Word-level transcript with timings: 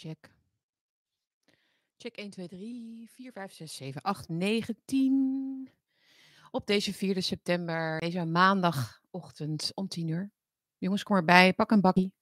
check. 0.00 0.30
Check 1.96 2.16
1, 2.16 2.30
2, 2.30 2.48
3, 2.48 3.10
4, 3.10 3.32
5, 3.32 3.52
6, 3.52 3.74
7, 3.74 4.02
8, 4.02 4.28
9, 4.28 4.76
10. 4.84 5.70
Op 6.50 6.66
deze 6.66 6.94
4 6.94 7.22
september, 7.22 8.00
deze 8.00 8.24
maandagochtend 8.24 9.70
om 9.74 9.88
10 9.88 10.08
uur. 10.08 10.30
Jongens, 10.78 11.02
kom 11.02 11.16
erbij, 11.16 11.52
pak 11.52 11.70
een 11.70 11.80
bakkie. 11.80 12.12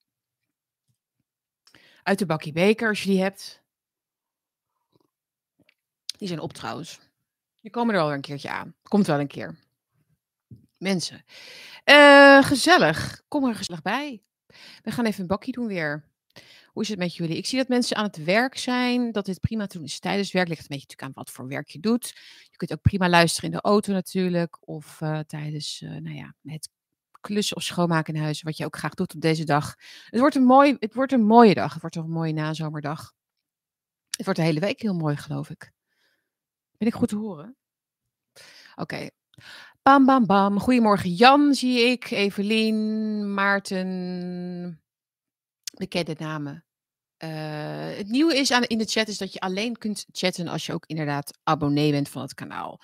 Uit 2.02 2.18
de 2.18 2.26
bakkie 2.26 2.52
beker, 2.52 2.88
als 2.88 3.02
je 3.02 3.10
die 3.10 3.20
hebt. 3.20 3.62
Die 6.16 6.28
zijn 6.28 6.40
op 6.40 6.52
trouwens. 6.52 7.00
Die 7.60 7.70
komen 7.70 7.94
er 7.94 8.00
wel 8.00 8.12
een 8.12 8.20
keertje 8.20 8.50
aan. 8.50 8.74
Komt 8.82 9.06
wel 9.06 9.20
een 9.20 9.26
keer. 9.26 9.58
Mensen. 10.76 11.24
Uh, 11.84 12.42
gezellig. 12.42 13.22
Kom 13.28 13.44
er 13.44 13.54
gezellig 13.54 13.82
bij. 13.82 14.22
We 14.82 14.90
gaan 14.90 15.04
even 15.04 15.20
een 15.20 15.26
bakkie 15.26 15.52
doen 15.52 15.66
weer. 15.66 16.08
Hoe 16.78 16.86
is 16.86 16.92
het 16.92 17.02
met 17.02 17.16
jullie? 17.16 17.36
Ik 17.36 17.46
zie 17.46 17.58
dat 17.58 17.68
mensen 17.68 17.96
aan 17.96 18.04
het 18.04 18.24
werk 18.24 18.56
zijn. 18.58 19.12
Dat 19.12 19.24
dit 19.26 19.40
prima 19.40 19.66
te 19.66 19.76
doen 19.76 19.86
is 19.86 19.98
tijdens 19.98 20.32
werk. 20.32 20.48
Ligt 20.48 20.60
een 20.60 20.66
beetje 20.68 20.86
natuurlijk 20.88 21.08
aan 21.08 21.24
wat 21.24 21.34
voor 21.34 21.48
werk 21.48 21.68
je 21.68 21.80
doet. 21.80 22.06
Je 22.50 22.56
kunt 22.56 22.72
ook 22.72 22.80
prima 22.80 23.08
luisteren 23.08 23.50
in 23.50 23.56
de 23.56 23.62
auto 23.62 23.92
natuurlijk. 23.92 24.68
Of 24.68 25.00
uh, 25.00 25.18
tijdens 25.18 25.80
uh, 25.80 25.90
nou 25.90 26.16
ja, 26.16 26.34
het 26.42 26.68
klussen 27.20 27.56
of 27.56 27.62
schoonmaken 27.62 28.14
in 28.14 28.22
huis. 28.22 28.42
Wat 28.42 28.56
je 28.56 28.64
ook 28.64 28.76
graag 28.76 28.94
doet 28.94 29.14
op 29.14 29.20
deze 29.20 29.44
dag. 29.44 29.74
Het 30.04 30.20
wordt 30.20 30.34
een, 30.34 30.44
mooi, 30.44 30.76
het 30.78 30.94
wordt 30.94 31.12
een 31.12 31.24
mooie 31.24 31.54
dag. 31.54 31.72
Het 31.72 31.80
wordt 31.80 31.96
een 31.96 32.10
mooie 32.10 32.32
nazomerdag. 32.32 33.12
Het 34.16 34.24
wordt 34.24 34.40
de 34.40 34.46
hele 34.46 34.60
week 34.60 34.80
heel 34.80 34.94
mooi, 34.94 35.16
geloof 35.16 35.50
ik. 35.50 35.72
Ben 36.76 36.88
ik 36.88 36.94
goed 36.94 37.08
te 37.08 37.16
horen? 37.16 37.56
Oké. 38.74 39.08
Bam, 39.82 40.04
bam, 40.04 40.26
bam. 40.26 40.58
Goedemorgen 40.58 41.10
Jan, 41.10 41.54
zie 41.54 41.78
ik. 41.80 42.10
Evelien, 42.10 43.34
Maarten. 43.34 44.82
Bekende 45.76 46.14
namen. 46.18 46.67
Uh, 47.24 47.96
het 47.96 48.08
nieuwe 48.08 48.36
is 48.36 48.50
aan, 48.50 48.62
in 48.62 48.78
de 48.78 48.84
chat 48.84 49.08
is 49.08 49.18
dat 49.18 49.32
je 49.32 49.40
alleen 49.40 49.76
kunt 49.76 50.06
chatten 50.12 50.48
als 50.48 50.66
je 50.66 50.72
ook 50.72 50.86
inderdaad 50.86 51.38
abonnee 51.42 51.90
bent 51.90 52.08
van 52.08 52.22
het 52.22 52.34
kanaal. 52.34 52.80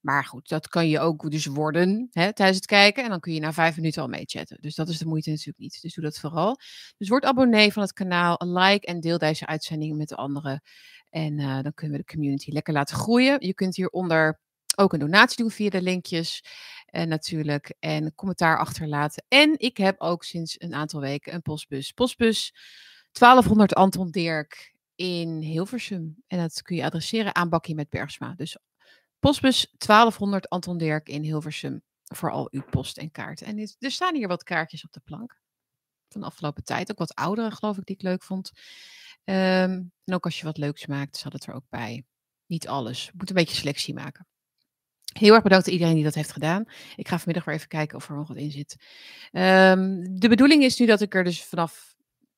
Maar 0.00 0.24
goed, 0.24 0.48
dat 0.48 0.68
kan 0.68 0.88
je 0.88 1.00
ook 1.00 1.30
dus 1.30 1.46
worden 1.46 2.08
hè, 2.12 2.32
tijdens 2.32 2.56
het 2.56 2.66
kijken. 2.66 3.04
En 3.04 3.10
dan 3.10 3.20
kun 3.20 3.32
je 3.32 3.40
na 3.40 3.52
vijf 3.52 3.76
minuten 3.76 4.02
al 4.02 4.08
mee 4.08 4.24
chatten. 4.26 4.58
Dus 4.60 4.74
dat 4.74 4.88
is 4.88 4.98
de 4.98 5.06
moeite 5.06 5.30
natuurlijk 5.30 5.58
niet. 5.58 5.78
Dus 5.82 5.94
doe 5.94 6.04
dat 6.04 6.18
vooral. 6.18 6.58
Dus 6.96 7.08
word 7.08 7.24
abonnee 7.24 7.72
van 7.72 7.82
het 7.82 7.92
kanaal. 7.92 8.36
Like 8.38 8.86
en 8.86 9.00
deel 9.00 9.18
deze 9.18 9.46
uitzendingen 9.46 9.96
met 9.96 10.08
de 10.08 10.14
anderen. 10.14 10.62
En 11.10 11.38
uh, 11.38 11.62
dan 11.62 11.74
kunnen 11.74 11.96
we 11.96 12.02
de 12.06 12.12
community 12.12 12.50
lekker 12.50 12.72
laten 12.72 12.96
groeien. 12.96 13.36
Je 13.46 13.54
kunt 13.54 13.76
hieronder 13.76 14.40
ook 14.76 14.92
een 14.92 14.98
donatie 14.98 15.36
doen 15.36 15.50
via 15.50 15.70
de 15.70 15.82
linkjes. 15.82 16.44
Uh, 16.90 17.02
natuurlijk. 17.02 17.74
En 17.78 18.14
commentaar 18.14 18.58
achterlaten. 18.58 19.24
En 19.28 19.54
ik 19.58 19.76
heb 19.76 20.00
ook 20.00 20.24
sinds 20.24 20.54
een 20.58 20.74
aantal 20.74 21.00
weken 21.00 21.34
een 21.34 21.42
postbus. 21.42 21.92
Postbus 21.92 22.54
1200 23.18 23.74
Anton 23.74 24.10
Dirk 24.10 24.74
in 24.94 25.40
Hilversum. 25.40 26.22
En 26.26 26.38
dat 26.38 26.62
kun 26.62 26.76
je 26.76 26.84
adresseren 26.84 27.34
aan 27.34 27.48
Bakkie 27.48 27.74
met 27.74 27.90
Bergsma. 27.90 28.34
Dus 28.36 28.56
postbus 29.18 29.74
1200 29.78 30.48
Anton 30.48 30.78
Dirk 30.78 31.08
in 31.08 31.22
Hilversum. 31.22 31.82
Voor 32.04 32.30
al 32.30 32.48
uw 32.50 32.62
post 32.70 32.98
en 32.98 33.10
kaarten. 33.10 33.46
En 33.46 33.74
er 33.78 33.90
staan 33.90 34.14
hier 34.14 34.28
wat 34.28 34.42
kaartjes 34.42 34.84
op 34.84 34.92
de 34.92 35.00
plank. 35.04 35.40
Van 36.08 36.20
de 36.20 36.26
afgelopen 36.26 36.64
tijd. 36.64 36.90
Ook 36.90 36.98
wat 36.98 37.14
oudere, 37.14 37.50
geloof 37.50 37.78
ik, 37.78 37.84
die 37.84 37.96
ik 37.96 38.02
leuk 38.02 38.22
vond. 38.22 38.52
Um, 39.24 39.92
en 40.04 40.14
ook 40.14 40.24
als 40.24 40.38
je 40.38 40.44
wat 40.44 40.58
leuks 40.58 40.86
maakt, 40.86 41.16
zat 41.16 41.32
het 41.32 41.46
er 41.46 41.54
ook 41.54 41.68
bij. 41.68 42.04
Niet 42.46 42.68
alles. 42.68 43.10
Moet 43.14 43.28
een 43.28 43.34
beetje 43.34 43.56
selectie 43.56 43.94
maken. 43.94 44.26
Heel 45.12 45.34
erg 45.34 45.42
bedankt 45.42 45.66
aan 45.66 45.72
iedereen 45.72 45.94
die 45.94 46.04
dat 46.04 46.14
heeft 46.14 46.32
gedaan. 46.32 46.64
Ik 46.96 47.08
ga 47.08 47.16
vanmiddag 47.16 47.44
weer 47.44 47.54
even 47.54 47.68
kijken 47.68 47.96
of 47.96 48.08
er 48.08 48.16
nog 48.16 48.28
wat 48.28 48.36
in 48.36 48.50
zit. 48.50 48.76
Um, 49.32 50.18
de 50.20 50.28
bedoeling 50.28 50.62
is 50.62 50.78
nu 50.78 50.86
dat 50.86 51.00
ik 51.00 51.14
er 51.14 51.24
dus 51.24 51.44
vanaf, 51.44 51.95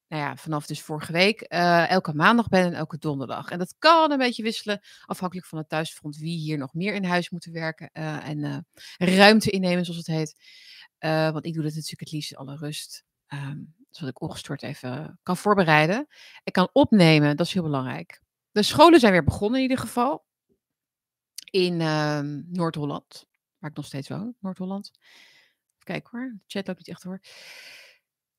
nou 0.08 0.22
ja, 0.22 0.36
vanaf 0.36 0.66
dus 0.66 0.82
vorige 0.82 1.12
week 1.12 1.52
uh, 1.52 1.90
elke 1.90 2.14
maandag 2.14 2.48
ben 2.48 2.64
en 2.64 2.74
elke 2.74 2.98
donderdag. 2.98 3.50
En 3.50 3.58
dat 3.58 3.74
kan 3.78 4.10
een 4.10 4.18
beetje 4.18 4.42
wisselen, 4.42 4.80
afhankelijk 5.04 5.46
van 5.46 5.58
het 5.58 5.68
thuisfront, 5.68 6.16
wie 6.16 6.38
hier 6.38 6.58
nog 6.58 6.74
meer 6.74 6.94
in 6.94 7.04
huis 7.04 7.30
moeten 7.30 7.52
werken 7.52 7.90
uh, 7.92 8.28
en 8.28 8.38
uh, 8.38 8.58
ruimte 9.16 9.50
innemen, 9.50 9.84
zoals 9.84 10.06
het 10.06 10.16
heet. 10.16 10.36
want 11.32 11.46
ik 11.46 11.54
doe 11.54 11.62
dat 11.62 11.72
natuurlijk 11.74 12.00
het 12.00 12.12
liefst 12.12 12.36
alle 12.36 12.56
rust. 12.56 13.04
Um, 13.28 13.76
zodat 13.90 14.14
ik 14.14 14.20
ongestoord 14.20 14.62
even 14.62 15.18
kan 15.22 15.36
voorbereiden. 15.36 16.06
Ik 16.44 16.52
kan 16.52 16.68
opnemen, 16.72 17.36
dat 17.36 17.46
is 17.46 17.52
heel 17.52 17.62
belangrijk. 17.62 18.22
De 18.50 18.62
scholen 18.62 19.00
zijn 19.00 19.12
weer 19.12 19.24
begonnen 19.24 19.60
in 19.60 19.68
ieder 19.68 19.84
geval 19.84 20.26
in 21.50 21.80
uh, 21.80 22.20
Noord-Holland, 22.46 23.26
waar 23.58 23.70
ik 23.70 23.76
nog 23.76 23.86
steeds 23.86 24.08
woon, 24.08 24.34
Noord-Holland. 24.40 24.90
Kijk 25.78 26.06
hoor, 26.06 26.32
de 26.34 26.42
chat 26.46 26.66
loopt 26.66 26.78
niet 26.78 26.88
echt 26.88 27.02
hoor. 27.02 27.20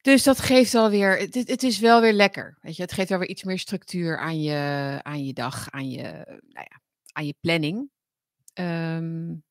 Dus 0.02 0.24
dat 0.24 0.40
geeft 0.40 0.74
wel 0.74 0.90
weer, 0.90 1.18
het, 1.18 1.34
het, 1.34 1.64
is 1.64 1.80
wel 1.80 2.02
weer 2.02 2.14
lekker. 2.14 2.58
Weet 2.62 2.76
je, 2.76 2.82
het 2.82 2.92
geeft 2.92 3.10
wel 3.10 3.20
weer 3.20 3.28
iets 3.28 3.44
meer 3.44 3.60
structuur 3.60 4.18
aan 4.18 4.42
je, 4.42 5.00
aan 5.04 5.26
je 5.26 5.34
dag, 5.34 5.70
aan 5.70 5.90
je, 5.90 6.02
nou 6.28 6.68
ja, 6.70 6.82
aan 7.12 7.26
je 7.26 7.36
planning. 7.42 7.90
Um, 8.54 9.44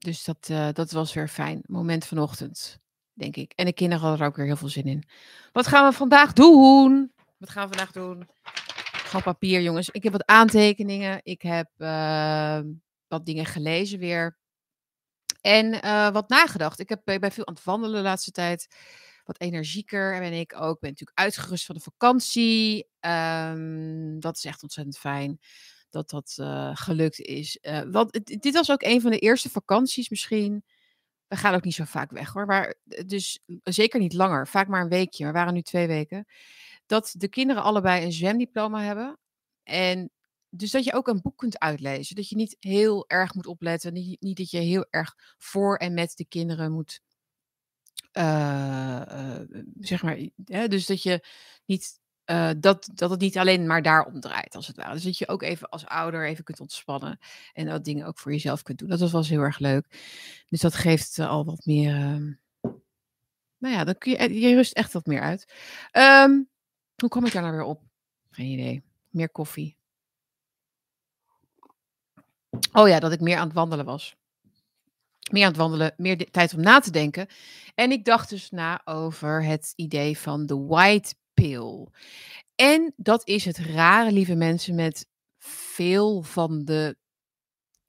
dus 0.00 0.24
dat, 0.24 0.48
uh, 0.50 0.68
dat 0.72 0.90
was 0.90 1.12
weer 1.12 1.28
fijn. 1.28 1.62
Moment 1.66 2.06
vanochtend, 2.06 2.78
denk 3.12 3.36
ik. 3.36 3.52
En 3.52 3.64
de 3.64 3.72
kinderen 3.72 4.02
hadden 4.02 4.20
er 4.20 4.26
ook 4.26 4.36
weer 4.36 4.46
heel 4.46 4.56
veel 4.56 4.68
zin 4.68 4.84
in. 4.84 5.04
Wat 5.52 5.66
gaan 5.66 5.88
we 5.90 5.96
vandaag 5.96 6.32
doen? 6.32 7.12
Wat 7.36 7.50
gaan 7.50 7.68
we 7.68 7.76
vandaag 7.76 7.92
doen? 7.92 8.28
Gewoon 8.92 9.22
papier, 9.22 9.60
jongens. 9.60 9.88
Ik 9.90 10.02
heb 10.02 10.12
wat 10.12 10.26
aantekeningen. 10.26 11.20
Ik 11.22 11.42
heb 11.42 11.70
uh, 11.78 12.60
wat 13.08 13.26
dingen 13.26 13.46
gelezen 13.46 13.98
weer. 13.98 14.38
En 15.40 15.74
uh, 15.84 16.10
wat 16.10 16.28
nagedacht. 16.28 16.78
Ik, 16.78 16.88
heb, 16.88 17.10
ik 17.10 17.20
ben 17.20 17.32
veel 17.32 17.46
aan 17.46 17.54
het 17.54 17.64
wandelen 17.64 17.96
de 17.96 18.02
laatste 18.02 18.30
tijd. 18.30 18.68
Wat 19.30 19.40
energieker 19.40 20.18
ben 20.18 20.32
ik 20.32 20.54
ook. 20.54 20.74
Ik 20.74 20.80
ben 20.80 20.90
natuurlijk 20.90 21.18
uitgerust 21.18 21.64
van 21.64 21.74
de 21.74 21.80
vakantie. 21.80 22.86
Um, 23.00 24.20
dat 24.20 24.36
is 24.36 24.44
echt 24.44 24.62
ontzettend 24.62 24.98
fijn 24.98 25.40
dat 25.90 26.10
dat 26.10 26.36
uh, 26.40 26.70
gelukt 26.74 27.20
is. 27.20 27.58
Uh, 27.62 27.82
want 27.90 28.20
dit 28.42 28.54
was 28.54 28.70
ook 28.70 28.82
een 28.82 29.00
van 29.00 29.10
de 29.10 29.18
eerste 29.18 29.50
vakanties 29.50 30.08
misschien. 30.08 30.64
We 31.26 31.36
gaan 31.36 31.54
ook 31.54 31.64
niet 31.64 31.74
zo 31.74 31.84
vaak 31.84 32.10
weg 32.10 32.32
hoor. 32.32 32.46
Maar, 32.46 32.74
dus 33.06 33.40
zeker 33.62 34.00
niet 34.00 34.12
langer. 34.12 34.48
Vaak 34.48 34.68
maar 34.68 34.82
een 34.82 34.88
weekje. 34.88 35.26
We 35.26 35.32
waren 35.32 35.54
nu 35.54 35.62
twee 35.62 35.86
weken 35.86 36.26
dat 36.86 37.14
de 37.16 37.28
kinderen 37.28 37.62
allebei 37.62 38.04
een 38.04 38.12
zwemdiploma 38.12 38.82
hebben. 38.82 39.18
En 39.62 40.10
dus 40.48 40.70
dat 40.70 40.84
je 40.84 40.92
ook 40.92 41.08
een 41.08 41.22
boek 41.22 41.36
kunt 41.36 41.58
uitlezen. 41.58 42.16
Dat 42.16 42.28
je 42.28 42.36
niet 42.36 42.56
heel 42.58 43.04
erg 43.08 43.34
moet 43.34 43.46
opletten. 43.46 43.92
Niet 44.20 44.36
dat 44.36 44.50
je 44.50 44.58
heel 44.58 44.86
erg 44.90 45.14
voor 45.38 45.76
en 45.76 45.94
met 45.94 46.16
de 46.16 46.24
kinderen 46.24 46.72
moet. 46.72 47.00
Uh, 48.12 49.02
uh, 49.10 49.40
zeg 49.80 50.02
maar. 50.02 50.18
Hè, 50.44 50.68
dus 50.68 50.86
dat 50.86 51.02
je 51.02 51.26
niet. 51.64 51.98
Uh, 52.30 52.50
dat, 52.56 52.90
dat 52.94 53.10
het 53.10 53.20
niet 53.20 53.38
alleen 53.38 53.66
maar 53.66 53.82
daarom 53.82 54.20
draait, 54.20 54.54
als 54.54 54.66
het 54.66 54.76
ware. 54.76 54.92
Dus 54.92 55.02
dat 55.02 55.18
je 55.18 55.28
ook 55.28 55.42
even 55.42 55.68
als 55.68 55.86
ouder 55.86 56.26
even 56.26 56.44
kunt 56.44 56.60
ontspannen. 56.60 57.18
En 57.52 57.66
dat 57.66 57.84
dingen 57.84 58.06
ook 58.06 58.18
voor 58.18 58.32
jezelf 58.32 58.62
kunt 58.62 58.78
doen. 58.78 58.88
Dat 58.88 59.10
was 59.10 59.28
heel 59.28 59.40
erg 59.40 59.58
leuk. 59.58 59.86
Dus 60.48 60.60
dat 60.60 60.74
geeft 60.74 61.18
al 61.18 61.44
wat 61.44 61.64
meer. 61.64 61.94
Ehm, 61.94 62.32
nou 63.58 63.74
ja, 63.74 63.84
dan 63.84 63.98
kun 63.98 64.12
je, 64.12 64.40
je 64.40 64.54
rust 64.54 64.72
echt 64.72 64.92
wat 64.92 65.06
meer 65.06 65.20
uit. 65.20 65.52
Um, 65.92 66.48
hoe 66.96 67.08
kom 67.08 67.26
ik 67.26 67.32
daar 67.32 67.42
nou 67.42 67.54
weer 67.54 67.64
op? 67.64 67.82
Geen 68.30 68.46
idee. 68.46 68.82
Meer 69.08 69.30
koffie. 69.30 69.76
Oh 72.72 72.88
ja, 72.88 73.00
dat 73.00 73.12
ik 73.12 73.20
meer 73.20 73.36
aan 73.36 73.46
het 73.46 73.56
wandelen 73.56 73.84
was. 73.84 74.16
Meer 75.30 75.42
aan 75.42 75.48
het 75.48 75.60
wandelen, 75.60 75.94
meer 75.96 76.30
tijd 76.30 76.54
om 76.54 76.60
na 76.60 76.78
te 76.80 76.90
denken. 76.90 77.26
En 77.74 77.90
ik 77.90 78.04
dacht 78.04 78.28
dus 78.28 78.50
na 78.50 78.80
over 78.84 79.44
het 79.44 79.72
idee 79.76 80.18
van 80.18 80.46
de 80.46 80.56
white 80.56 81.14
pill. 81.34 81.86
En 82.54 82.92
dat 82.96 83.28
is 83.28 83.44
het 83.44 83.58
rare, 83.58 84.12
lieve 84.12 84.34
mensen, 84.34 84.74
met 84.74 85.06
veel 85.38 86.22
van 86.22 86.64
de. 86.64 86.96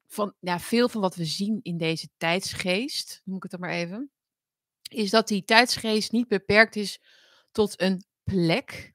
Van, 0.07 0.33
ja, 0.39 0.59
veel 0.59 0.89
van 0.89 1.01
wat 1.01 1.15
we 1.15 1.25
zien 1.25 1.59
in 1.61 1.77
deze 1.77 2.09
tijdsgeest, 2.17 3.21
noem 3.23 3.35
ik 3.35 3.43
het 3.43 3.51
dan 3.51 3.59
maar 3.59 3.69
even. 3.69 4.11
Is 4.89 5.09
dat 5.09 5.27
die 5.27 5.43
tijdsgeest 5.43 6.11
niet 6.11 6.27
beperkt 6.27 6.75
is 6.75 6.99
tot 7.51 7.81
een 7.81 8.03
plek 8.23 8.93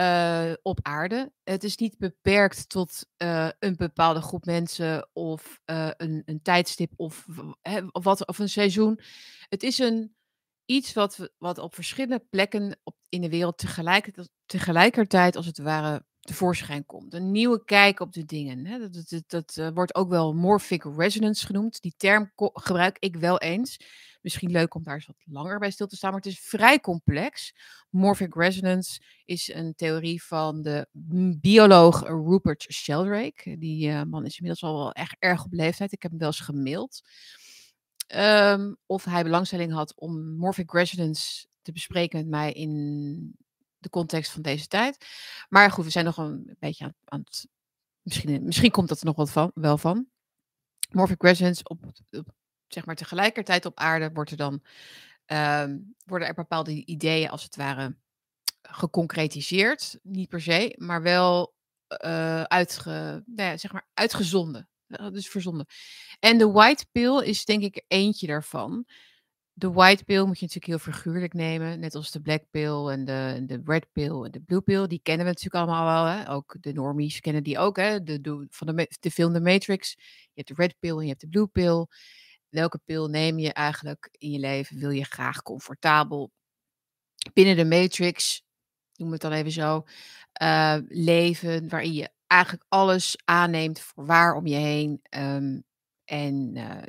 uh, 0.00 0.52
op 0.62 0.78
aarde. 0.82 1.32
Het 1.42 1.64
is 1.64 1.76
niet 1.76 1.98
beperkt 1.98 2.68
tot 2.68 3.06
uh, 3.22 3.48
een 3.58 3.76
bepaalde 3.76 4.20
groep 4.20 4.44
mensen 4.44 5.08
of 5.12 5.60
uh, 5.70 5.90
een, 5.96 6.22
een, 6.24 6.42
tijdstip 6.42 6.92
of, 6.96 7.26
of, 7.92 8.04
wat, 8.04 8.26
of 8.26 8.38
een 8.38 8.48
seizoen. 8.48 9.00
Het 9.48 9.62
is 9.62 9.78
een, 9.78 10.14
iets 10.70 10.92
wat, 10.92 11.30
wat 11.38 11.58
op 11.58 11.74
verschillende 11.74 12.24
plekken 12.30 12.78
op, 12.82 12.96
in 13.08 13.20
de 13.20 13.28
wereld 13.28 13.58
tegelijkertijd, 13.58 14.30
tegelijkertijd 14.46 15.36
als 15.36 15.46
het 15.46 15.58
ware 15.58 16.04
tevoorschijn 16.20 16.86
komt. 16.86 17.14
Een 17.14 17.30
nieuwe 17.30 17.64
kijk 17.64 18.00
op 18.00 18.12
de 18.12 18.24
dingen. 18.24 18.66
Hè. 18.66 18.78
Dat, 18.78 19.04
dat, 19.08 19.54
dat 19.54 19.72
wordt 19.74 19.94
ook 19.94 20.08
wel 20.08 20.34
morphic 20.34 20.84
resonance 20.96 21.46
genoemd. 21.46 21.80
Die 21.80 21.94
term 21.96 22.32
gebruik 22.36 22.96
ik 22.98 23.16
wel 23.16 23.38
eens. 23.38 23.76
Misschien 24.20 24.50
leuk 24.50 24.74
om 24.74 24.82
daar 24.82 24.94
eens 24.94 25.06
wat 25.06 25.22
langer 25.24 25.58
bij 25.58 25.70
stil 25.70 25.86
te 25.86 25.96
staan, 25.96 26.10
maar 26.10 26.20
het 26.20 26.32
is 26.32 26.40
vrij 26.40 26.80
complex. 26.80 27.54
Morphic 27.90 28.34
resonance 28.34 29.00
is 29.24 29.54
een 29.54 29.74
theorie 29.74 30.22
van 30.22 30.62
de 30.62 30.88
bioloog 31.40 32.02
Rupert 32.02 32.66
Sheldrake. 32.72 33.58
Die 33.58 33.88
uh, 33.88 34.02
man 34.02 34.24
is 34.24 34.38
inmiddels 34.38 34.70
al 34.70 34.78
wel 34.78 34.92
echt 34.92 35.16
erg 35.18 35.44
op 35.44 35.52
leeftijd. 35.52 35.92
Ik 35.92 36.02
heb 36.02 36.10
hem 36.10 36.20
wel 36.20 36.28
eens 36.28 36.40
gemaild. 36.40 37.00
Um, 38.16 38.76
of 38.86 39.04
hij 39.04 39.22
belangstelling 39.22 39.72
had 39.72 39.94
om 39.94 40.36
morphic 40.36 40.72
resonance 40.72 41.46
te 41.62 41.72
bespreken 41.72 42.18
met 42.18 42.28
mij 42.28 42.52
in 42.52 43.36
de 43.78 43.90
context 43.90 44.30
van 44.30 44.42
deze 44.42 44.66
tijd. 44.66 45.06
Maar 45.48 45.70
goed, 45.70 45.84
we 45.84 45.90
zijn 45.90 46.04
nog 46.04 46.16
een 46.16 46.56
beetje 46.58 46.84
aan, 46.84 46.94
aan 47.04 47.20
het. 47.20 47.48
Misschien, 48.02 48.44
misschien 48.44 48.70
komt 48.70 48.88
dat 48.88 49.00
er 49.00 49.06
nog 49.06 49.16
wat 49.16 49.30
van, 49.30 49.50
wel 49.54 49.78
van. 49.78 50.06
Morphic 50.90 51.22
resonance 51.22 51.64
op, 51.64 51.78
zeg 52.68 52.86
maar 52.86 52.94
tegelijkertijd 52.94 53.66
op 53.66 53.78
aarde 53.78 54.10
wordt 54.12 54.30
er 54.30 54.36
dan 54.36 54.62
ehm, 55.26 55.78
worden 56.04 56.28
er 56.28 56.34
bepaalde 56.34 56.84
ideeën 56.84 57.30
als 57.30 57.42
het 57.42 57.56
ware 57.56 57.96
geconcretiseerd, 58.62 59.98
niet 60.02 60.28
per 60.28 60.40
se, 60.40 60.74
maar 60.78 61.02
wel 61.02 61.54
uh, 62.04 62.44
nou 62.46 63.22
ja, 63.34 63.56
zeg 63.56 63.72
maar 63.72 63.88
uitgezonden. 63.94 64.69
Dus 65.12 65.28
verzonden. 65.28 65.66
En 66.18 66.38
de 66.38 66.50
white 66.50 66.86
pill 66.92 67.22
is 67.22 67.44
denk 67.44 67.62
ik 67.62 67.84
eentje 67.88 68.26
daarvan. 68.26 68.86
De 69.52 69.70
white 69.72 70.04
pill 70.04 70.24
moet 70.24 70.38
je 70.38 70.46
natuurlijk 70.46 70.66
heel 70.66 70.92
figuurlijk 70.92 71.32
nemen. 71.32 71.80
Net 71.80 71.94
als 71.94 72.10
de 72.10 72.20
black 72.20 72.44
pill 72.50 72.86
en 72.86 73.04
de, 73.04 73.42
de 73.46 73.60
red 73.64 73.86
pill 73.92 74.22
en 74.22 74.30
de 74.30 74.40
blue 74.40 74.60
pill. 74.60 74.86
Die 74.86 75.00
kennen 75.02 75.26
we 75.26 75.32
natuurlijk 75.32 75.64
allemaal 75.64 76.04
wel. 76.04 76.16
Hè? 76.16 76.30
Ook 76.30 76.56
de 76.60 76.72
normies 76.72 77.20
kennen 77.20 77.42
die 77.42 77.58
ook. 77.58 77.76
Hè? 77.76 78.02
De, 78.02 78.20
de, 78.20 78.46
van 78.50 78.76
de, 78.76 78.96
de 79.00 79.10
film 79.10 79.32
The 79.32 79.40
Matrix. 79.40 79.94
Je 79.96 80.42
hebt 80.42 80.48
de 80.48 80.54
red 80.54 80.74
pill 80.78 80.96
en 80.96 81.02
je 81.02 81.08
hebt 81.08 81.20
de 81.20 81.28
blue 81.28 81.46
pill. 81.46 81.86
Welke 82.48 82.80
pil 82.84 83.08
neem 83.08 83.38
je 83.38 83.52
eigenlijk 83.52 84.08
in 84.18 84.30
je 84.30 84.38
leven? 84.38 84.78
Wil 84.78 84.90
je 84.90 85.04
graag 85.04 85.42
comfortabel 85.42 86.30
binnen 87.32 87.56
de 87.56 87.64
matrix, 87.64 88.42
noem 89.00 89.12
het 89.12 89.20
dan 89.20 89.32
even 89.32 89.52
zo, 89.52 89.84
uh, 90.42 90.76
leven, 90.88 91.68
waarin 91.68 91.92
je 91.92 92.10
eigenlijk 92.26 92.64
alles 92.68 93.16
aanneemt 93.24 93.80
voor 93.80 94.06
waar 94.06 94.34
om 94.34 94.46
je 94.46 94.56
heen. 94.56 95.00
Um, 95.16 95.64
en 96.04 96.56
uh, 96.56 96.82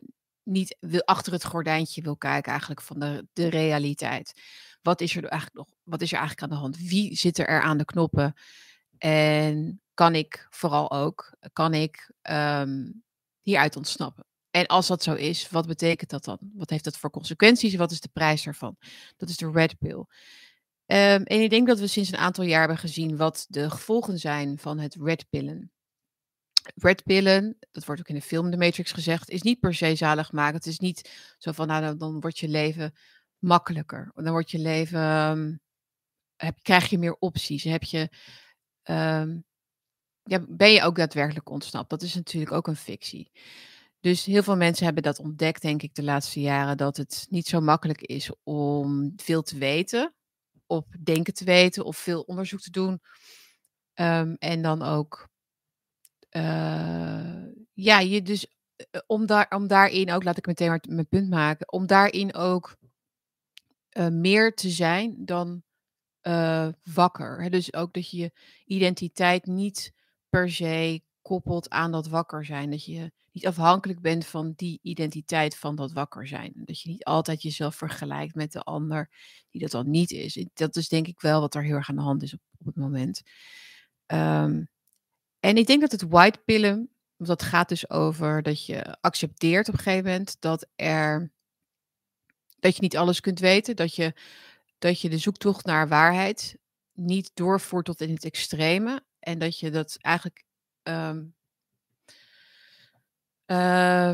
niet 0.44 0.78
wil, 0.80 1.04
achter 1.06 1.34
het 1.34 1.46
gordijntje 1.46 2.02
wil 2.02 2.18
kijken 2.18 2.52
eigenlijk 2.52 2.82
van 2.82 3.00
de, 3.00 3.28
de 3.34 3.48
realiteit. 3.48 4.42
Wat 4.82 5.02
is 5.02 5.16
er 5.16 5.26
eigenlijk 5.26 5.68
nog? 5.68 5.78
Wat 5.84 6.02
is 6.02 6.12
er 6.12 6.18
eigenlijk 6.18 6.52
aan 6.52 6.58
de 6.58 6.64
hand? 6.64 6.90
Wie 6.90 7.16
zit 7.16 7.38
er 7.38 7.62
aan 7.62 7.78
de 7.78 7.86
knoppen? 7.86 8.34
En 8.98 9.82
kan 9.94 10.16
ik 10.16 10.48
vooral 10.50 10.92
ook, 10.92 11.34
kan 11.54 11.74
ik 11.74 12.12
um, 12.30 13.04
hieruit 13.42 13.76
ontsnappen? 13.76 14.26
En 14.52 14.68
als 14.68 14.88
dat 14.88 15.04
zo 15.04 15.14
is, 15.14 15.50
wat 15.50 15.68
betekent 15.68 16.10
dat 16.10 16.24
dan? 16.24 16.38
Wat 16.54 16.70
heeft 16.70 16.84
dat 16.84 16.98
voor 16.98 17.10
consequenties? 17.10 17.76
Wat 17.76 17.92
is 17.92 18.02
de 18.02 18.10
prijs 18.14 18.44
daarvan? 18.44 18.78
Dat 19.18 19.30
is 19.30 19.38
de 19.38 19.52
red 19.52 19.78
pill. 19.78 20.06
Um, 20.92 21.24
en 21.24 21.42
ik 21.42 21.50
denk 21.50 21.68
dat 21.68 21.80
we 21.80 21.88
sinds 21.88 22.12
een 22.12 22.18
aantal 22.18 22.44
jaar 22.44 22.60
hebben 22.60 22.78
gezien 22.78 23.18
wat 23.18 23.46
de 23.50 23.70
gevolgen 23.70 24.20
zijn 24.20 24.58
van 24.58 24.80
het 24.80 24.96
red 24.96 25.30
pillen. 25.30 25.72
Red 26.76 27.04
pillen, 27.04 27.58
dat 27.72 27.86
wordt 27.86 28.02
ook 28.02 28.08
in 28.08 28.16
de 28.16 28.22
film 28.22 28.52
The 28.52 28.58
Matrix 28.58 28.92
gezegd, 28.92 29.30
is 29.30 29.42
niet 29.42 29.60
per 29.60 29.74
se 29.74 29.96
zalig 29.96 30.32
maken. 30.32 30.56
Het 30.56 30.66
is 30.66 30.80
niet 30.80 31.10
zo 31.38 31.52
van, 31.52 31.68
nou, 31.68 31.98
dan 31.98 32.20
wordt 32.20 32.40
je 32.40 32.48
leven 32.48 32.94
makkelijker. 33.40 34.12
Dan 34.16 34.32
wordt 34.32 34.52
je 34.52 34.60
leven, 34.60 35.02
um, 35.02 35.60
heb, 36.36 36.58
krijg 36.62 36.90
je 36.90 36.98
meer 36.98 37.16
opties. 37.20 37.64
Heb 37.64 37.84
je, 37.84 38.10
um, 38.84 39.44
ja, 40.24 40.46
ben 40.48 40.72
je 40.72 40.84
ook 40.84 40.96
daadwerkelijk 40.96 41.50
ontsnapt? 41.50 41.90
Dat 41.90 42.02
is 42.02 42.16
natuurlijk 42.16 42.52
ook 42.52 42.68
een 42.68 42.76
fictie. 42.76 43.32
Dus 44.00 44.26
heel 44.26 44.44
veel 44.44 44.58
mensen 44.58 44.86
hebben 44.86 45.04
dat 45.04 45.20
ontdekt, 45.20 45.62
denk 45.62 45.82
ik, 45.82 45.96
de 45.96 46.04
laatste 46.04 46.42
jaren, 46.42 46.78
dat 46.78 46.98
het 46.98 47.28
niet 47.30 47.48
zo 47.48 47.60
makkelijk 47.62 48.02
is 48.02 48.32
om 48.44 49.14
veel 49.16 49.42
te 49.42 49.58
weten, 49.58 50.16
op 50.72 50.96
denken 51.04 51.34
te 51.34 51.44
weten 51.44 51.86
of 51.86 51.98
veel 51.98 52.22
onderzoek 52.22 52.60
te 52.60 52.72
doen. 52.72 53.02
Um, 53.96 54.36
en 54.40 54.62
dan 54.62 54.82
ook, 54.82 55.30
uh, 56.32 57.46
ja, 57.74 58.00
je 58.00 58.22
dus, 58.22 58.48
uh, 58.92 59.02
om, 59.08 59.26
daar, 59.26 59.50
om 59.50 59.68
daarin 59.68 60.12
ook, 60.12 60.24
laat 60.24 60.38
ik 60.38 60.46
meteen 60.46 60.68
maar 60.68 60.84
mijn 60.90 61.08
punt 61.08 61.30
maken, 61.30 61.72
om 61.72 61.88
daarin 61.88 62.34
ook 62.34 62.78
uh, 63.98 64.08
meer 64.08 64.54
te 64.54 64.70
zijn 64.70 65.26
dan 65.26 65.64
wakker. 66.84 67.50
Dus 67.50 67.74
ook 67.74 67.94
dat 67.94 68.10
je 68.10 68.18
je 68.18 68.32
identiteit 68.66 69.46
niet 69.46 69.94
per 70.30 70.52
se 70.52 71.02
koppelt 71.22 71.70
aan 71.70 71.92
dat 71.92 72.08
wakker 72.08 72.46
zijn. 72.46 72.70
Dat 72.70 72.86
je 72.86 73.12
niet 73.32 73.48
afhankelijk 73.48 74.02
bent 74.02 74.26
van 74.26 74.54
die 74.56 74.80
identiteit 74.82 75.58
van 75.58 75.76
dat 75.76 75.92
wakker 75.92 76.28
zijn. 76.28 76.52
Dat 76.56 76.82
je 76.82 76.90
niet 76.90 77.04
altijd 77.04 77.42
jezelf 77.42 77.76
vergelijkt 77.76 78.36
met 78.36 78.52
de 78.52 78.62
ander 78.62 79.10
die 79.50 79.62
dat 79.62 79.72
dan 79.72 79.90
niet 79.90 80.12
is. 80.12 80.46
Dat 80.54 80.76
is 80.76 80.88
denk 80.88 81.08
ik 81.08 81.22
wel 81.22 81.40
wat 81.40 81.56
er 81.56 81.64
heel 81.64 81.76
erg 81.76 81.90
aan 81.90 81.96
de 81.96 82.02
hand 82.02 82.24
is 82.24 82.34
op, 82.34 82.40
op 82.58 82.66
het 82.66 82.76
moment. 82.76 83.22
Um, 84.08 84.70
en 85.40 85.58
ik 85.58 85.68
denk 85.68 85.82
dat 85.82 85.92
het 85.92 86.02
white 86.02 86.42
pillen, 86.46 86.90
dat 87.18 87.44
gaat 87.44 87.70
dus 87.70 87.90
over 87.90 88.42
dat 88.42 88.66
je 88.66 88.98
accepteert 89.02 89.68
op 89.68 89.74
een 89.74 89.80
gegeven 89.80 90.10
moment 90.10 90.36
dat 90.40 90.68
er 90.76 91.32
dat 92.62 92.76
je 92.76 92.82
niet 92.82 92.98
alles 92.98 93.20
kunt 93.20 93.40
weten, 93.40 93.76
dat 93.76 93.96
je, 93.96 94.14
dat 94.78 95.02
je 95.02 95.10
de 95.10 95.18
zoektocht 95.18 95.66
naar 95.66 95.88
waarheid 95.88 96.58
niet 96.94 97.32
doorvoert 97.34 97.86
tot 97.86 98.02
in 98.02 98.14
het 98.14 98.26
extreme 98.26 99.04
en 99.20 99.40
dat 99.40 99.60
je 99.60 99.72
dat 99.72 99.98
eigenlijk 100.00 100.44
um, 100.84 101.36
uh, 103.46 104.14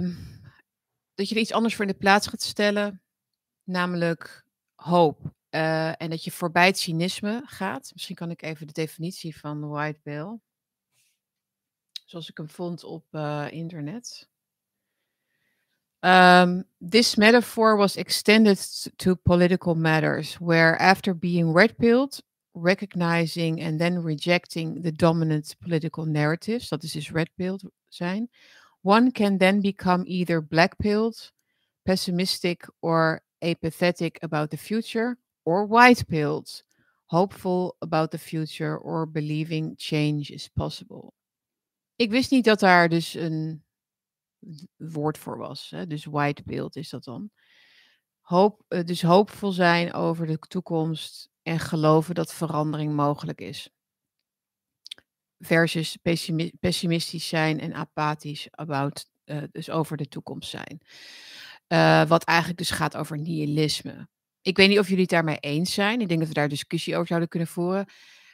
dat 1.16 1.30
je 1.30 1.36
er 1.36 1.42
iets 1.42 1.52
anders 1.54 1.76
voor 1.76 1.86
in 1.86 1.92
de 1.92 1.98
plaats 1.98 2.28
gaat 2.28 2.42
stellen, 2.42 3.02
namelijk 3.64 4.46
hoop. 4.76 5.36
Uh, 5.50 6.02
en 6.02 6.10
dat 6.10 6.24
je 6.24 6.32
voorbij 6.32 6.66
het 6.66 6.80
cynisme 6.80 7.42
gaat. 7.46 7.90
Misschien 7.94 8.16
kan 8.16 8.32
ik 8.32 8.42
even 8.42 8.68
de 8.68 8.74
definitie 8.74 9.38
van 9.38 9.70
white 9.70 10.00
pill, 10.04 10.40
zoals 12.06 12.30
ik 12.30 12.38
hem 12.38 12.50
vond 12.50 12.84
op 12.84 13.06
uh, 13.12 13.48
internet. 13.52 14.30
Um, 16.00 16.66
this 16.90 17.16
metaphor 17.16 17.78
was 17.78 17.96
extended 17.96 18.92
to 18.96 19.16
political 19.16 19.76
matters, 19.76 20.38
where 20.38 20.78
after 20.78 21.18
being 21.18 21.56
red 21.56 21.76
pilled, 21.76 22.24
recognizing 22.62 23.62
and 23.64 23.80
then 23.80 24.04
rejecting 24.04 24.82
the 24.82 24.92
dominant 24.92 25.56
political 25.60 26.06
narratives, 26.06 26.70
dat 26.70 26.84
is 26.84 26.92
dus 26.92 27.12
red 27.12 27.30
pilled 27.36 27.72
zijn, 27.88 28.30
one 28.82 29.12
can 29.12 29.38
then 29.38 29.62
become 29.62 30.06
either 30.06 30.42
black 30.42 30.78
pilled, 30.78 31.32
pessimistic 31.84 32.70
or 32.80 33.22
apathetic 33.40 34.18
about 34.24 34.50
the 34.50 34.58
future, 34.58 35.18
or 35.44 35.68
white 35.68 36.06
pilled, 36.08 36.64
hopeful 37.06 37.76
about 37.80 38.12
the 38.12 38.18
future 38.18 38.78
or 38.78 39.06
believing 39.06 39.76
change 39.78 40.32
is 40.32 40.50
possible. 40.50 41.14
Ik 41.96 42.10
wist 42.10 42.32
niet 42.32 42.46
dat 42.46 42.60
daar 42.60 42.90
dus 42.90 43.14
een 43.14 43.64
woord 44.76 45.18
voor 45.18 45.38
was. 45.38 45.70
Hè? 45.70 45.88
Dus 45.88 46.06
white 46.06 46.44
pilled 46.44 46.76
is 46.76 46.90
dat 46.90 47.04
dan. 47.04 47.30
Hoop, 48.22 48.64
eh, 48.68 48.84
dus 48.84 49.02
hoopvol 49.02 49.52
zijn 49.52 49.94
over 49.94 50.28
de 50.28 50.38
toekomst 50.40 51.30
en 51.48 51.60
geloven 51.60 52.16
dat 52.16 52.34
verandering 52.34 52.94
mogelijk 52.94 53.42
is. 53.42 53.70
Versus 55.40 55.98
pessimistisch 56.60 57.28
zijn 57.28 57.60
en 57.60 57.74
apathisch 57.74 58.48
about, 58.52 59.06
uh, 59.26 59.44
dus 59.52 59.70
over 59.70 59.98
de 59.98 60.08
toekomst 60.08 60.50
zijn. 60.50 60.82
Uh, 61.68 62.08
wat 62.08 62.24
eigenlijk 62.24 62.58
dus 62.58 62.70
gaat 62.70 62.96
over 62.96 63.18
nihilisme. 63.18 64.08
Ik 64.42 64.58
weet 64.58 64.70
niet 64.70 64.80
of 64.80 64.88
jullie 64.88 65.02
het 65.02 65.10
daarmee 65.10 65.38
eens 65.40 65.74
zijn. 65.74 66.02
Ik 66.02 66.08
denk 66.08 66.20
dat 66.20 66.28
we 66.28 66.34
daar 66.34 66.50
discussie 66.50 66.94
over 66.96 67.08
zouden 67.08 67.30
kunnen 67.30 67.48
voeren. 67.48 67.86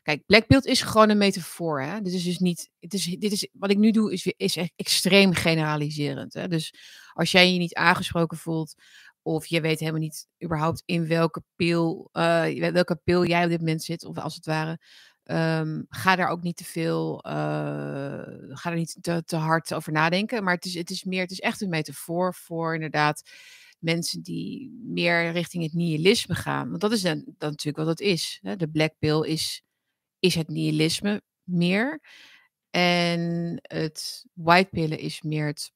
Kijk, 0.01 0.25
Blackbeeld 0.25 0.65
is 0.65 0.81
gewoon 0.81 1.09
een 1.09 1.17
metafoor. 1.17 1.81
Hè? 1.81 2.01
Dit 2.01 2.13
is 2.13 2.23
dus 2.23 2.37
niet. 2.37 2.69
Het 2.79 2.93
is, 2.93 3.03
dit 3.03 3.31
is, 3.31 3.47
wat 3.51 3.71
ik 3.71 3.77
nu 3.77 3.91
doe 3.91 4.13
is, 4.13 4.25
is 4.37 4.55
echt 4.55 4.73
extreem 4.75 5.33
generaliserend. 5.33 6.33
Hè? 6.33 6.47
Dus 6.47 6.73
als 7.13 7.31
jij 7.31 7.51
je 7.51 7.59
niet 7.59 7.73
aangesproken 7.73 8.37
voelt 8.37 8.75
of 9.23 9.45
je 9.45 9.61
weet 9.61 9.79
helemaal 9.79 10.01
niet 10.01 10.27
überhaupt 10.43 10.83
in 10.85 11.07
welke 11.07 11.43
pil, 11.55 12.09
uh, 12.13 12.71
welke 12.71 12.95
pil 13.03 13.25
jij 13.25 13.43
op 13.43 13.49
dit 13.49 13.59
moment 13.59 13.83
zit, 13.83 14.05
of 14.05 14.17
als 14.17 14.35
het 14.35 14.45
ware. 14.45 14.79
Um, 15.25 15.85
ga 15.89 16.15
daar 16.15 16.27
ook 16.27 16.41
niet 16.41 16.57
te 16.57 16.63
veel, 16.63 17.25
uh, 17.27 17.31
ga 18.47 18.69
er 18.69 18.75
niet 18.75 18.97
te, 19.01 19.23
te, 19.25 19.35
hard 19.35 19.73
over 19.73 19.91
nadenken. 19.91 20.43
Maar 20.43 20.55
het 20.55 20.65
is, 20.65 20.73
het 20.73 20.89
is 20.89 21.03
meer, 21.03 21.21
het 21.21 21.31
is 21.31 21.39
echt 21.39 21.61
een 21.61 21.69
metafoor 21.69 22.35
voor 22.35 22.73
inderdaad 22.73 23.29
mensen 23.79 24.21
die 24.21 24.79
meer 24.83 25.31
richting 25.31 25.63
het 25.63 25.73
nihilisme 25.73 26.35
gaan. 26.35 26.69
Want 26.69 26.81
dat 26.81 26.91
is 26.91 27.01
dan, 27.01 27.23
dan 27.37 27.49
natuurlijk 27.49 27.77
wat 27.77 27.87
het 27.87 27.99
is. 27.99 28.39
Hè? 28.41 28.55
De 28.55 28.69
black 28.69 28.93
pill 28.99 29.21
is, 29.21 29.63
is 30.19 30.35
het 30.35 30.47
nihilisme 30.47 31.21
meer. 31.43 32.01
En 32.69 33.59
het 33.61 34.25
white 34.33 34.69
pillen 34.69 34.99
is 34.99 35.21
meer 35.21 35.47
het 35.47 35.71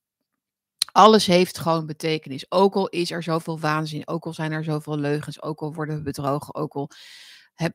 alles 0.98 1.26
heeft 1.26 1.58
gewoon 1.58 1.86
betekenis. 1.86 2.52
Ook 2.52 2.76
al 2.76 2.88
is 2.88 3.12
er 3.12 3.24
zoveel 3.24 3.60
waanzin, 3.60 4.08
ook 4.08 4.26
al 4.26 4.34
zijn 4.34 4.52
er 4.52 4.64
zoveel 4.64 4.98
leugens, 4.98 5.42
ook 5.42 5.60
al 5.60 5.74
worden 5.74 5.96
we 5.96 6.02
bedrogen, 6.02 6.56
ook 6.56 6.74
al 6.74 6.90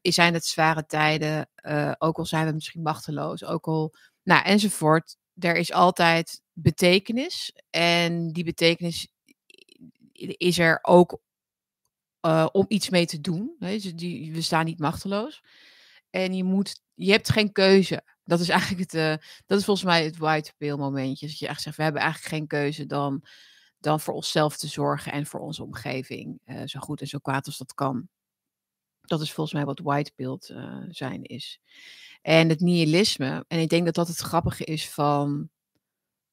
zijn 0.03 0.35
het 0.35 0.45
zware 0.45 0.87
tijden, 0.87 1.49
uh, 1.63 1.93
ook 1.99 2.19
al 2.19 2.27
zijn 2.27 2.47
we 2.47 2.53
misschien 2.53 2.83
machteloos, 2.83 3.45
ook 3.45 3.67
al, 3.67 3.95
nou 4.23 4.45
enzovoort. 4.45 5.17
Er 5.39 5.57
is 5.57 5.73
altijd 5.73 6.41
betekenis 6.53 7.53
en 7.71 8.33
die 8.33 8.45
betekenis 8.45 9.13
is 10.37 10.59
er 10.59 10.79
ook 10.83 11.21
uh, 12.27 12.47
om 12.53 12.65
iets 12.69 12.91
mee 12.91 13.07
te 13.07 13.21
doen. 13.21 13.57
We 13.59 14.43
staan 14.43 14.65
niet 14.65 14.79
machteloos. 14.79 15.43
En 16.13 16.35
je, 16.35 16.45
moet, 16.45 16.81
je 16.95 17.11
hebt 17.11 17.31
geen 17.31 17.53
keuze. 17.53 18.03
Dat 18.25 18.41
is 18.41 18.49
eigenlijk 18.49 18.81
het, 18.81 18.95
uh, 18.95 19.27
dat 19.47 19.59
is 19.59 19.65
volgens 19.65 19.87
mij 19.87 20.05
het 20.05 20.17
white 20.17 20.53
pill 20.57 20.77
momentje. 20.77 21.27
Dat 21.27 21.39
je 21.39 21.49
echt 21.49 21.63
zegt, 21.63 21.77
we 21.77 21.83
hebben 21.83 22.03
eigenlijk 22.03 22.35
geen 22.35 22.47
keuze 22.47 22.87
dan, 22.87 23.25
dan 23.79 24.01
voor 24.01 24.15
onszelf 24.15 24.57
te 24.57 24.67
zorgen 24.67 25.13
en 25.13 25.27
voor 25.27 25.41
onze 25.41 25.63
omgeving. 25.63 26.41
Uh, 26.47 26.63
zo 26.65 26.81
goed 26.81 27.01
en 27.01 27.07
zo 27.07 27.19
kwaad 27.19 27.47
als 27.47 27.59
dat 27.59 27.75
kan. 27.75 28.09
Dat 29.01 29.21
is 29.21 29.33
volgens 29.33 29.57
mij 29.57 29.65
wat 29.65 29.79
white 29.79 30.13
pill 30.15 30.39
uh, 30.47 30.85
zijn 30.89 31.23
is. 31.23 31.61
En 32.23 32.49
het 32.49 32.61
nihilisme. 32.61 33.45
En 33.49 33.59
ik 33.59 33.69
denk 33.69 33.85
dat 33.85 33.95
dat 33.95 34.09
het 34.09 34.19
grappige 34.19 34.65
is 34.65 34.91
van, 34.91 35.51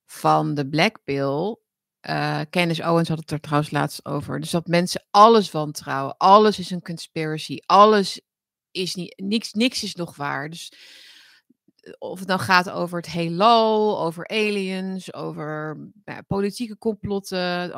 van 0.06 0.54
de 0.54 0.68
black 0.68 1.04
pill. 1.04 1.58
Uh, 2.02 2.42
Owens 2.86 3.10
had 3.10 3.20
het 3.20 3.32
er 3.32 3.40
trouwens 3.40 3.72
laatst 3.72 4.06
over. 4.06 4.40
Dus 4.40 4.50
dat 4.50 4.68
mensen 4.68 5.06
alles 5.12 5.52
wantrouwen. 5.52 6.18
Alles 6.18 6.60
is 6.60 6.70
een 6.70 6.82
conspiracy. 6.82 7.58
Alles 7.66 8.22
is 8.72 8.96
niet. 8.96 9.22
Niks, 9.24 9.54
niks 9.54 9.84
is 9.84 9.96
nog 9.96 10.16
waar. 10.16 10.50
Dus 10.50 10.74
eh, 11.76 11.94
of 11.98 12.20
het 12.20 12.28
dan 12.28 12.40
gaat 12.40 12.70
over 12.70 12.98
het 12.98 13.10
heelal, 13.12 14.00
over 14.00 14.28
aliens, 14.28 15.14
over 15.14 15.78
nou, 16.06 16.22
politieke 16.22 16.78
complotten. 16.78 17.74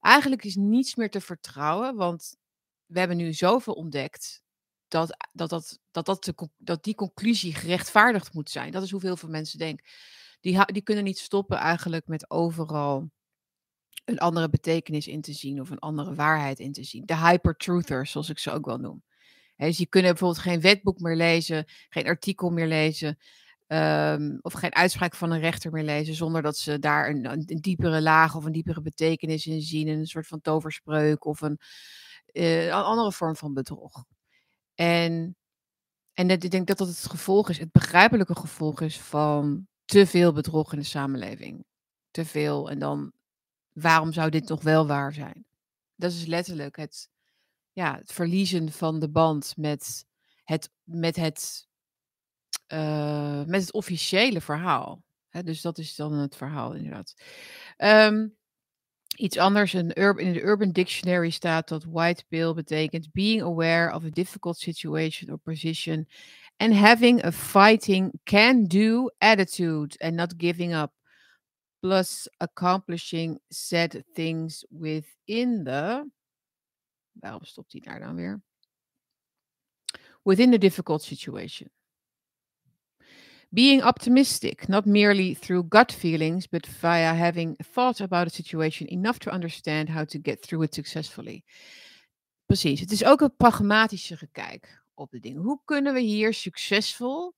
Eigenlijk 0.00 0.44
is 0.44 0.56
niets 0.56 0.94
meer 0.94 1.10
te 1.10 1.20
vertrouwen, 1.20 1.96
want 1.96 2.36
we 2.86 2.98
hebben 2.98 3.16
nu 3.16 3.32
zoveel 3.32 3.74
ontdekt 3.74 4.42
dat, 4.88 5.16
dat, 5.32 5.50
dat, 5.50 5.78
dat, 5.90 6.06
dat, 6.06 6.48
dat 6.56 6.84
die 6.84 6.94
conclusie 6.94 7.54
gerechtvaardigd 7.54 8.34
moet 8.34 8.50
zijn. 8.50 8.72
Dat 8.72 8.82
is 8.82 8.90
hoeveel 8.90 9.16
veel 9.16 9.28
mensen 9.28 9.58
denken. 9.58 9.86
Die, 10.40 10.64
die 10.64 10.82
kunnen 10.82 11.04
niet 11.04 11.18
stoppen 11.18 11.56
eigenlijk 11.56 12.06
met 12.06 12.30
overal 12.30 13.10
een 14.04 14.18
andere 14.18 14.48
betekenis 14.48 15.06
in 15.06 15.20
te 15.20 15.32
zien 15.32 15.60
of 15.60 15.70
een 15.70 15.78
andere 15.78 16.14
waarheid 16.14 16.58
in 16.58 16.72
te 16.72 16.84
zien. 16.84 17.06
De 17.06 17.16
hypertruthers, 17.16 18.10
zoals 18.10 18.28
ik 18.28 18.38
ze 18.38 18.50
ook 18.50 18.64
wel 18.64 18.78
noem. 18.78 19.02
Dus 19.66 19.76
die 19.76 19.86
kunnen 19.86 20.10
bijvoorbeeld 20.10 20.42
geen 20.42 20.60
wetboek 20.60 21.00
meer 21.00 21.16
lezen, 21.16 21.64
geen 21.88 22.06
artikel 22.06 22.50
meer 22.50 22.66
lezen. 22.66 23.18
Um, 23.66 24.38
of 24.40 24.52
geen 24.52 24.74
uitspraak 24.74 25.14
van 25.14 25.30
een 25.30 25.40
rechter 25.40 25.72
meer 25.72 25.84
lezen, 25.84 26.14
zonder 26.14 26.42
dat 26.42 26.56
ze 26.56 26.78
daar 26.78 27.08
een, 27.08 27.30
een, 27.30 27.60
diepere 27.60 28.02
laag 28.02 28.34
of 28.34 28.44
een 28.44 28.52
diepere 28.52 28.80
betekenis 28.80 29.46
in 29.46 29.60
zien. 29.60 29.88
Een 29.88 30.06
soort 30.06 30.26
van 30.26 30.40
toverspreuk 30.40 31.24
of 31.24 31.40
een, 31.40 31.58
een 32.26 32.70
andere 32.72 33.12
vorm 33.12 33.36
van 33.36 33.54
bedrog. 33.54 34.04
En, 34.74 35.36
en 36.12 36.30
ik 36.30 36.50
denk 36.50 36.66
dat 36.66 36.78
dat 36.78 36.88
het 36.88 37.06
gevolg 37.10 37.48
is, 37.48 37.58
het 37.58 37.72
begrijpelijke 37.72 38.36
gevolg 38.36 38.80
is 38.80 39.00
van 39.00 39.66
te 39.84 40.06
veel 40.06 40.32
bedrog 40.32 40.72
in 40.72 40.78
de 40.78 40.84
samenleving. 40.84 41.64
Te 42.10 42.24
veel. 42.24 42.70
En 42.70 42.78
dan, 42.78 43.12
waarom 43.72 44.12
zou 44.12 44.30
dit 44.30 44.48
nog 44.48 44.62
wel 44.62 44.86
waar 44.86 45.12
zijn? 45.12 45.44
Dat 45.94 46.12
is 46.12 46.26
letterlijk 46.26 46.76
het, 46.76 47.08
ja, 47.72 47.96
het 47.96 48.12
verliezen 48.12 48.72
van 48.72 49.00
de 49.00 49.10
band 49.10 49.54
met 49.56 50.04
het, 50.44 50.70
met 50.82 51.16
het, 51.16 51.66
uh, 52.72 53.44
met 53.44 53.60
het 53.60 53.72
officiële 53.72 54.40
verhaal. 54.40 55.02
dus 55.30 55.60
dat 55.60 55.78
is 55.78 55.94
dan 55.94 56.12
het 56.12 56.36
verhaal, 56.36 56.74
inderdaad. 56.74 57.14
Um, 57.76 58.36
Iets 59.16 59.36
anders, 59.36 59.74
in 59.74 59.88
de 59.88 60.42
Urban 60.42 60.72
Dictionary 60.72 61.30
staat 61.30 61.68
dat 61.68 61.84
white 61.84 62.24
pill 62.28 62.54
betekent 62.54 63.12
being 63.12 63.42
aware 63.42 63.94
of 63.94 64.04
a 64.04 64.08
difficult 64.08 64.58
situation 64.58 65.30
or 65.30 65.38
position 65.38 66.08
and 66.56 66.74
having 66.74 67.24
a 67.24 67.32
fighting 67.32 68.20
can-do 68.24 69.10
attitude 69.18 69.98
and 69.98 70.14
not 70.14 70.34
giving 70.36 70.74
up. 70.74 70.92
Plus 71.80 72.28
accomplishing 72.38 73.40
said 73.48 74.04
things 74.14 74.64
within 74.70 75.64
the. 75.64 76.10
Waarom 77.12 77.44
stopt 77.44 77.72
hij 77.72 77.80
daar 77.80 78.00
dan 78.00 78.14
weer? 78.14 78.42
Within 80.22 80.50
the 80.50 80.58
difficult 80.58 81.02
situation. 81.02 81.70
Being 83.48 83.84
optimistic, 83.84 84.68
not 84.68 84.86
merely 84.86 85.34
through 85.34 85.66
gut 85.68 85.92
feelings, 85.92 86.48
but 86.48 86.66
via 86.66 87.14
having 87.14 87.56
thought 87.72 88.00
about 88.00 88.26
a 88.26 88.30
situation 88.30 88.86
enough 88.86 89.18
to 89.18 89.30
understand 89.30 89.88
how 89.88 90.04
to 90.04 90.18
get 90.22 90.42
through 90.42 90.64
it 90.64 90.74
successfully. 90.74 91.44
Precies, 92.46 92.80
het 92.80 92.90
is 92.90 93.04
ook 93.04 93.20
een 93.20 93.36
pragmatische 93.36 94.28
kijk 94.32 94.82
op 94.94 95.10
de 95.10 95.20
dingen. 95.20 95.42
Hoe 95.42 95.60
kunnen 95.64 95.94
we 95.94 96.00
hier 96.00 96.34
succesvol 96.34 97.34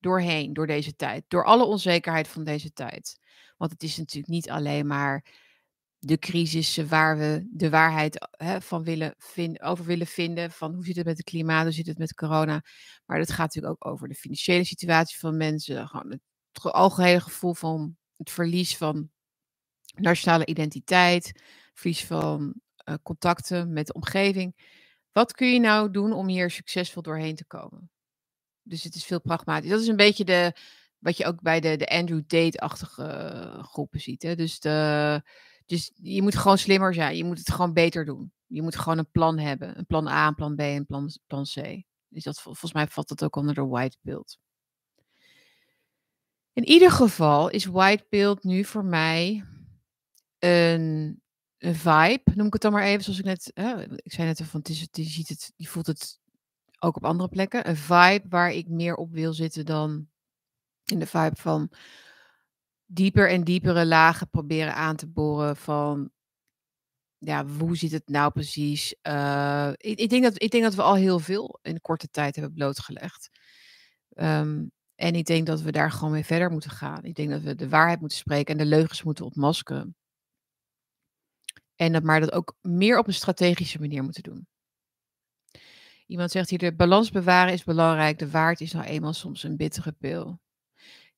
doorheen, 0.00 0.52
door 0.52 0.66
deze 0.66 0.96
tijd, 0.96 1.24
door 1.28 1.44
alle 1.44 1.64
onzekerheid 1.64 2.28
van 2.28 2.44
deze 2.44 2.72
tijd? 2.72 3.20
Want 3.56 3.70
het 3.70 3.82
is 3.82 3.96
natuurlijk 3.96 4.32
niet 4.32 4.50
alleen 4.50 4.86
maar 4.86 5.24
de 6.04 6.18
crisissen 6.18 6.88
waar 6.88 7.18
we 7.18 7.48
de 7.50 7.70
waarheid 7.70 8.28
hè, 8.30 8.60
van 8.60 8.84
willen 8.84 9.14
vind, 9.18 9.60
over 9.60 9.84
willen 9.84 10.06
vinden. 10.06 10.50
Van 10.50 10.74
hoe 10.74 10.84
zit 10.84 10.96
het 10.96 11.04
met 11.04 11.16
het 11.16 11.26
klimaat, 11.26 11.62
hoe 11.62 11.72
zit 11.72 11.86
het 11.86 11.98
met 11.98 12.14
corona. 12.14 12.64
Maar 13.06 13.18
dat 13.18 13.30
gaat 13.30 13.38
natuurlijk 13.54 13.84
ook 13.84 13.92
over 13.92 14.08
de 14.08 14.14
financiële 14.14 14.64
situatie 14.64 15.18
van 15.18 15.36
mensen. 15.36 15.88
Gewoon 15.88 16.20
het 16.52 16.62
algehele 16.62 17.20
gevoel 17.20 17.54
van 17.54 17.96
het 18.16 18.30
verlies 18.30 18.76
van 18.76 19.10
nationale 19.94 20.46
identiteit. 20.46 21.42
Verlies 21.74 22.04
van 22.04 22.54
uh, 22.88 22.94
contacten 23.02 23.72
met 23.72 23.86
de 23.86 23.92
omgeving. 23.92 24.56
Wat 25.12 25.32
kun 25.32 25.52
je 25.52 25.60
nou 25.60 25.90
doen 25.90 26.12
om 26.12 26.28
hier 26.28 26.50
succesvol 26.50 27.02
doorheen 27.02 27.36
te 27.36 27.46
komen? 27.46 27.90
Dus 28.62 28.82
het 28.82 28.94
is 28.94 29.04
veel 29.04 29.20
pragmatisch. 29.20 29.70
Dat 29.70 29.80
is 29.80 29.86
een 29.86 29.96
beetje 29.96 30.24
de, 30.24 30.56
wat 30.98 31.16
je 31.16 31.24
ook 31.24 31.42
bij 31.42 31.60
de, 31.60 31.76
de 31.76 31.88
Andrew 31.88 32.22
Tate-achtige 32.26 33.58
groepen 33.62 34.00
ziet. 34.00 34.22
Hè? 34.22 34.34
Dus 34.34 34.60
de 34.60 35.22
dus 35.72 35.90
je 35.94 36.22
moet 36.22 36.36
gewoon 36.36 36.58
slimmer 36.58 36.94
zijn. 36.94 37.16
Je 37.16 37.24
moet 37.24 37.38
het 37.38 37.50
gewoon 37.50 37.72
beter 37.72 38.04
doen. 38.04 38.32
Je 38.46 38.62
moet 38.62 38.76
gewoon 38.76 38.98
een 38.98 39.10
plan 39.10 39.38
hebben. 39.38 39.78
Een 39.78 39.86
plan 39.86 40.08
A, 40.08 40.26
een 40.26 40.34
plan 40.34 40.54
B 40.54 40.60
en 40.60 40.86
plan, 40.86 41.10
plan 41.26 41.44
C. 41.44 41.82
Dus 42.08 42.22
dat, 42.22 42.40
volgens 42.40 42.72
mij 42.72 42.86
valt 42.86 43.08
dat 43.08 43.24
ook 43.24 43.36
onder 43.36 43.54
de 43.54 43.66
white 43.66 43.96
pill. 44.02 44.24
In 46.52 46.64
ieder 46.64 46.90
geval 46.90 47.48
is 47.48 47.64
white 47.64 48.04
pill 48.08 48.36
nu 48.40 48.64
voor 48.64 48.84
mij 48.84 49.44
een, 50.38 51.22
vibe, 51.58 52.22
noem 52.34 52.46
ik 52.46 52.52
het 52.52 52.62
dan 52.62 52.72
maar 52.72 52.84
even, 52.84 53.04
zoals 53.04 53.18
ik 53.18 53.24
net, 53.24 53.52
ik 54.02 54.12
zei 54.12 54.26
net 54.26 54.42
van, 54.42 54.60
je 54.62 55.04
ziet 55.04 55.28
het, 55.28 55.52
je 55.56 55.66
voelt 55.66 55.86
het 55.86 56.20
ook 56.78 56.96
op 56.96 57.04
andere 57.04 57.28
plekken. 57.28 57.68
Een 57.68 57.76
vibe 57.76 58.24
waar 58.28 58.50
ik 58.50 58.68
meer 58.68 58.94
op 58.94 59.12
wil 59.12 59.32
zitten 59.32 59.66
dan 59.66 60.08
in 60.84 60.98
de 60.98 61.06
vibe 61.06 61.36
van 61.36 61.70
dieper 62.92 63.30
en 63.30 63.44
diepere 63.44 63.86
lagen 63.86 64.28
proberen 64.28 64.74
aan 64.74 64.96
te 64.96 65.06
boren 65.06 65.56
van 65.56 66.10
ja, 67.18 67.46
hoe 67.46 67.76
zit 67.76 67.92
het 67.92 68.08
nou 68.08 68.32
precies? 68.32 68.94
Uh, 69.02 69.70
ik, 69.76 69.98
ik, 69.98 70.10
denk 70.10 70.22
dat, 70.22 70.42
ik 70.42 70.50
denk 70.50 70.62
dat 70.62 70.74
we 70.74 70.82
al 70.82 70.94
heel 70.94 71.18
veel 71.18 71.58
in 71.62 71.80
korte 71.80 72.08
tijd 72.08 72.36
hebben 72.36 72.54
blootgelegd. 72.54 73.28
Um, 74.14 74.72
en 74.94 75.14
ik 75.14 75.26
denk 75.26 75.46
dat 75.46 75.60
we 75.60 75.72
daar 75.72 75.90
gewoon 75.90 76.12
mee 76.12 76.24
verder 76.24 76.50
moeten 76.50 76.70
gaan. 76.70 77.04
Ik 77.04 77.14
denk 77.14 77.30
dat 77.30 77.40
we 77.40 77.54
de 77.54 77.68
waarheid 77.68 78.00
moeten 78.00 78.18
spreken 78.18 78.52
en 78.52 78.64
de 78.64 78.76
leugens 78.76 79.02
moeten 79.02 79.24
ontmaskeren. 79.24 79.96
En 81.76 81.92
dat 81.92 82.02
maar 82.02 82.20
dat 82.20 82.32
ook 82.32 82.56
meer 82.60 82.98
op 82.98 83.06
een 83.06 83.14
strategische 83.14 83.80
manier 83.80 84.02
moeten 84.02 84.22
doen. 84.22 84.46
Iemand 86.06 86.30
zegt 86.30 86.50
hier, 86.50 86.58
de 86.58 86.74
balans 86.74 87.10
bewaren 87.10 87.52
is 87.52 87.64
belangrijk. 87.64 88.18
De 88.18 88.30
waard 88.30 88.60
is 88.60 88.72
nou 88.72 88.86
eenmaal 88.86 89.12
soms 89.12 89.42
een 89.42 89.56
bittere 89.56 89.92
pil. 89.92 90.40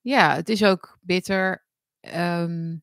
Ja, 0.01 0.35
het 0.35 0.49
is 0.49 0.65
ook 0.65 0.99
bitter 1.01 1.64
um, 2.07 2.83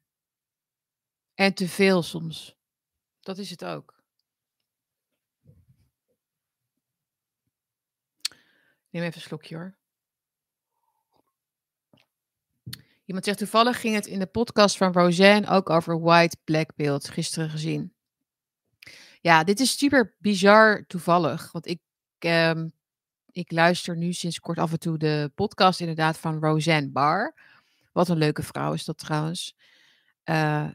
en 1.34 1.54
te 1.54 1.68
veel 1.68 2.04
soms. 2.04 2.56
Dat 3.20 3.38
is 3.38 3.50
het 3.50 3.66
ook. 3.66 4.04
Neem 8.90 9.04
even 9.04 9.16
een 9.16 9.22
slokje 9.22 9.56
hoor. 9.56 9.80
Iemand 13.06 13.26
zegt 13.26 13.38
toevallig 13.38 13.80
ging 13.80 13.96
het 13.96 14.06
in 14.06 14.20
de 14.20 14.26
podcast 14.26 14.78
van 14.78 14.92
Roseanne 14.92 15.48
ook 15.48 15.70
over 15.70 16.00
white 16.00 16.38
black 16.44 16.76
beeld 16.76 17.10
gisteren 17.10 17.50
gezien. 17.50 17.94
Ja, 19.22 19.44
dit 19.44 19.60
is 19.60 19.78
super 19.78 20.16
bizar 20.18 20.86
toevallig. 20.88 21.52
Want 21.52 21.68
ik 21.68 21.80
um, 22.20 22.74
ik 23.32 23.52
luister 23.52 23.98
nu 23.98 24.14
sinds 24.14 24.40
kort 24.40 24.58
af 24.58 24.72
en 24.72 24.80
toe 24.80 24.98
de 24.98 25.32
podcast 25.36 25.80
inderdaad 25.80 26.18
van 26.18 26.40
Roseanne 26.40 26.90
Barr. 26.90 27.36
Wat 27.92 28.10
een 28.10 28.18
leuke 28.18 28.44
vrouw 28.44 28.74
is 28.74 28.86
dat 28.86 28.98
trouwens. 28.98 29.56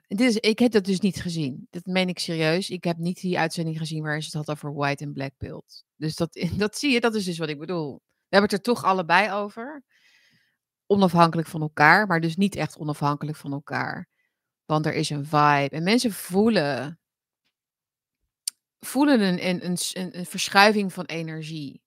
Dit 0.07 0.21
is, 0.21 0.37
ik 0.37 0.59
heb 0.59 0.73
dat 0.73 0.85
dus 0.85 1.01
niet 1.01 1.21
gezien. 1.21 1.67
Dat 1.71 1.85
meen 1.85 2.09
ik 2.09 2.19
serieus. 2.19 2.71
Ik 2.71 2.85
heb 2.85 2.97
niet 2.97 3.21
die 3.21 3.39
uitzending 3.39 3.79
gezien 3.79 4.03
waar 4.03 4.21
ze 4.21 4.27
het 4.27 4.47
had 4.47 4.57
over 4.57 4.75
white 4.75 5.05
en 5.05 5.13
black 5.13 5.33
pill. 5.37 5.63
Dus 5.97 6.17
dat, 6.17 6.47
dat 6.57 6.79
zie 6.79 6.93
je, 6.93 7.01
dat 7.01 7.15
is 7.15 7.25
dus 7.25 7.39
wat 7.39 7.49
ik 7.49 7.59
bedoel. 7.59 7.95
We 7.95 8.37
hebben 8.37 8.51
het 8.51 8.67
er 8.67 8.75
toch 8.75 8.85
allebei 8.85 9.33
over. 9.33 9.85
Onafhankelijk 10.87 11.49
van 11.49 11.61
elkaar, 11.61 12.07
maar 12.07 12.21
dus 12.21 12.37
niet 12.37 12.57
echt 12.57 12.79
onafhankelijk 12.79 13.37
van 13.37 13.53
elkaar. 13.53 14.09
Want 14.65 14.87
er 14.87 14.95
is 14.95 15.11
een 15.11 15.25
vibe. 15.25 15.69
En 15.71 15.83
mensen 15.83 16.13
voelen, 16.13 17.01
voelen 18.79 19.21
een, 19.21 19.65
een, 19.65 19.79
een 20.19 20.27
verschuiving 20.27 20.93
van 20.93 21.05
energie 21.05 21.83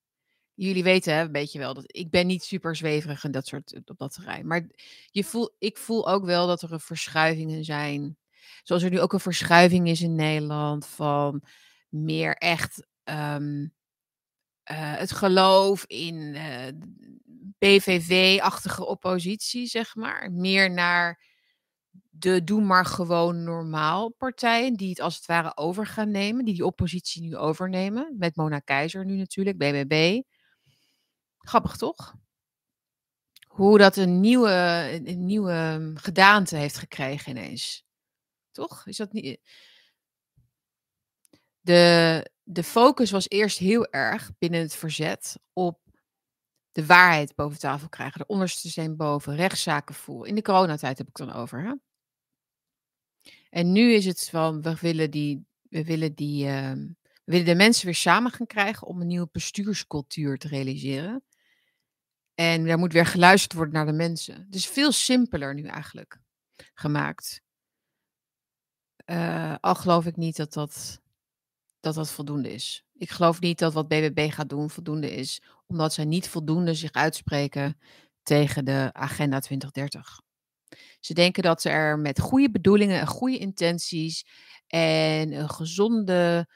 jullie 0.66 0.84
weten 0.84 1.14
hè, 1.14 1.22
een 1.22 1.32
beetje 1.32 1.60
wel 1.60 1.74
dat 1.74 1.84
ik 1.88 2.10
ben 2.10 2.28
niet 2.28 2.44
super 2.44 2.76
zweverig 2.76 3.24
en 3.24 3.32
dat 3.32 3.48
soort 3.48 3.82
op 3.86 3.98
dat 3.98 4.14
terrein. 4.14 4.48
Maar 4.48 4.68
je 5.12 5.24
voel, 5.24 5.56
ik 5.60 5.78
voel 5.78 6.10
ook 6.10 6.26
wel 6.26 6.48
dat 6.48 6.62
er 6.62 6.72
een 6.72 6.80
verschuivingen 6.80 7.64
zijn. 7.64 8.18
Zoals 8.64 8.84
er 8.84 8.90
nu 8.90 9.00
ook 9.00 9.14
een 9.14 9.20
verschuiving 9.20 9.88
is 9.88 10.02
in 10.02 10.16
Nederland 10.16 10.86
van 10.86 11.44
meer 11.90 12.36
echt 12.36 12.88
um, 13.04 13.74
uh, 14.72 14.96
het 14.96 15.12
geloof 15.12 15.86
in 15.86 16.16
uh, 16.16 16.68
eh, 16.68 16.76
BVV-achtige 17.58 18.86
oppositie, 18.86 19.68
zeg 19.68 19.96
maar. 19.96 20.32
Meer 20.32 20.72
naar 20.72 21.28
de 22.10 22.44
doe 22.44 22.62
maar 22.62 22.86
gewoon 22.86 23.44
normaal 23.44 24.10
partijen 24.10 24.74
die 24.74 24.90
het 24.90 25.00
als 25.00 25.16
het 25.16 25.26
ware 25.26 25.58
over 25.58 25.88
gaan 25.88 26.12
nemen, 26.12 26.46
die 26.46 26.54
die 26.54 26.66
oppositie 26.66 27.22
nu 27.22 27.36
overnemen, 27.38 28.16
met 28.18 28.36
Mona 28.36 28.60
Keizer 28.60 29.06
nu 29.06 29.16
natuurlijk, 29.16 29.58
BBB. 29.58 30.22
Grappig 31.50 31.76
toch? 31.78 32.16
Hoe 33.48 33.78
dat 33.78 33.96
een 33.96 34.20
nieuwe, 34.20 35.02
een 35.06 35.26
nieuwe 35.26 35.92
gedaante 35.96 36.56
heeft 36.56 36.78
gekregen 36.78 37.32
ineens. 37.32 37.86
Toch? 38.52 38.86
Is 38.88 38.98
dat 38.98 39.14
niet... 39.14 39.40
De, 41.60 42.32
de 42.44 42.64
focus 42.64 43.12
was 43.12 43.30
eerst 43.30 43.58
heel 43.58 43.88
erg 43.92 44.32
binnen 44.38 44.60
het 44.60 44.76
verzet 44.76 45.40
op 45.54 45.80
de 46.72 46.86
waarheid 46.86 47.36
boven 47.36 47.60
tafel 47.60 47.90
krijgen, 47.90 48.20
de 48.20 48.28
onderste 48.28 48.70
steen 48.70 48.96
boven, 48.96 49.36
rechtszaken 49.36 49.96
voeren. 49.96 50.30
In 50.30 50.36
de 50.36 50.42
coronatijd 50.42 50.98
heb 50.98 51.08
ik 51.08 51.18
het 51.18 51.28
dan 51.28 51.36
over. 51.36 51.64
Hè? 51.64 51.74
En 53.50 53.72
nu 53.72 53.94
is 53.94 54.06
het 54.06 54.30
van, 54.30 54.62
we 54.62 54.76
willen 54.80 55.12
die, 55.12 55.46
we 55.62 55.84
willen 55.84 56.14
die, 56.14 56.48
ehm, 56.48 56.88
we 57.24 57.32
willen 57.32 57.46
de 57.46 57.56
mensen 57.56 57.86
weer 57.86 57.96
samen 57.96 58.32
gaan 58.32 58.48
krijgen 58.48 58.88
om 58.88 59.02
een 59.02 59.08
nieuwe 59.08 59.30
bestuurscultuur 59.32 60.38
te 60.38 60.48
realiseren. 60.48 61.24
En 62.40 62.66
daar 62.66 62.78
moet 62.78 62.94
weer 62.94 63.06
geluisterd 63.06 63.54
worden 63.54 63.74
naar 63.74 63.86
de 63.86 63.92
mensen. 63.92 64.48
Is 64.52 64.68
veel 64.68 64.92
simpeler 64.92 65.54
nu 65.54 65.64
eigenlijk 65.64 66.20
gemaakt. 66.74 67.42
Uh, 69.06 69.56
al 69.60 69.76
geloof 69.76 70.06
ik 70.06 70.16
niet 70.16 70.36
dat 70.36 70.54
dat, 70.54 71.02
dat 71.80 71.96
dat 71.96 72.12
voldoende 72.12 72.54
is. 72.54 72.86
Ik 72.94 73.10
geloof 73.10 73.40
niet 73.40 73.60
dat 73.60 73.74
wat 73.74 73.88
BBB 73.88 74.32
gaat 74.32 74.50
doen 74.50 74.70
voldoende 74.70 75.12
is, 75.12 75.42
omdat 75.68 75.94
zij 75.94 76.06
niet 76.06 76.30
voldoende 76.30 76.74
zich 76.74 76.92
uitspreken 76.92 77.80
tegen 78.24 78.66
de 78.66 78.90
Agenda 78.94 79.40
2030. 79.40 80.22
Ze 81.00 81.14
denken 81.14 81.44
dat 81.44 81.62
ze 81.62 81.70
er 81.70 82.00
met 82.00 82.20
goede 82.20 82.52
bedoelingen 82.52 83.00
en 83.00 83.08
goede 83.08 83.38
intenties 83.38 84.26
en 84.68 85.32
een 85.32 85.50
gezonde 85.50 86.48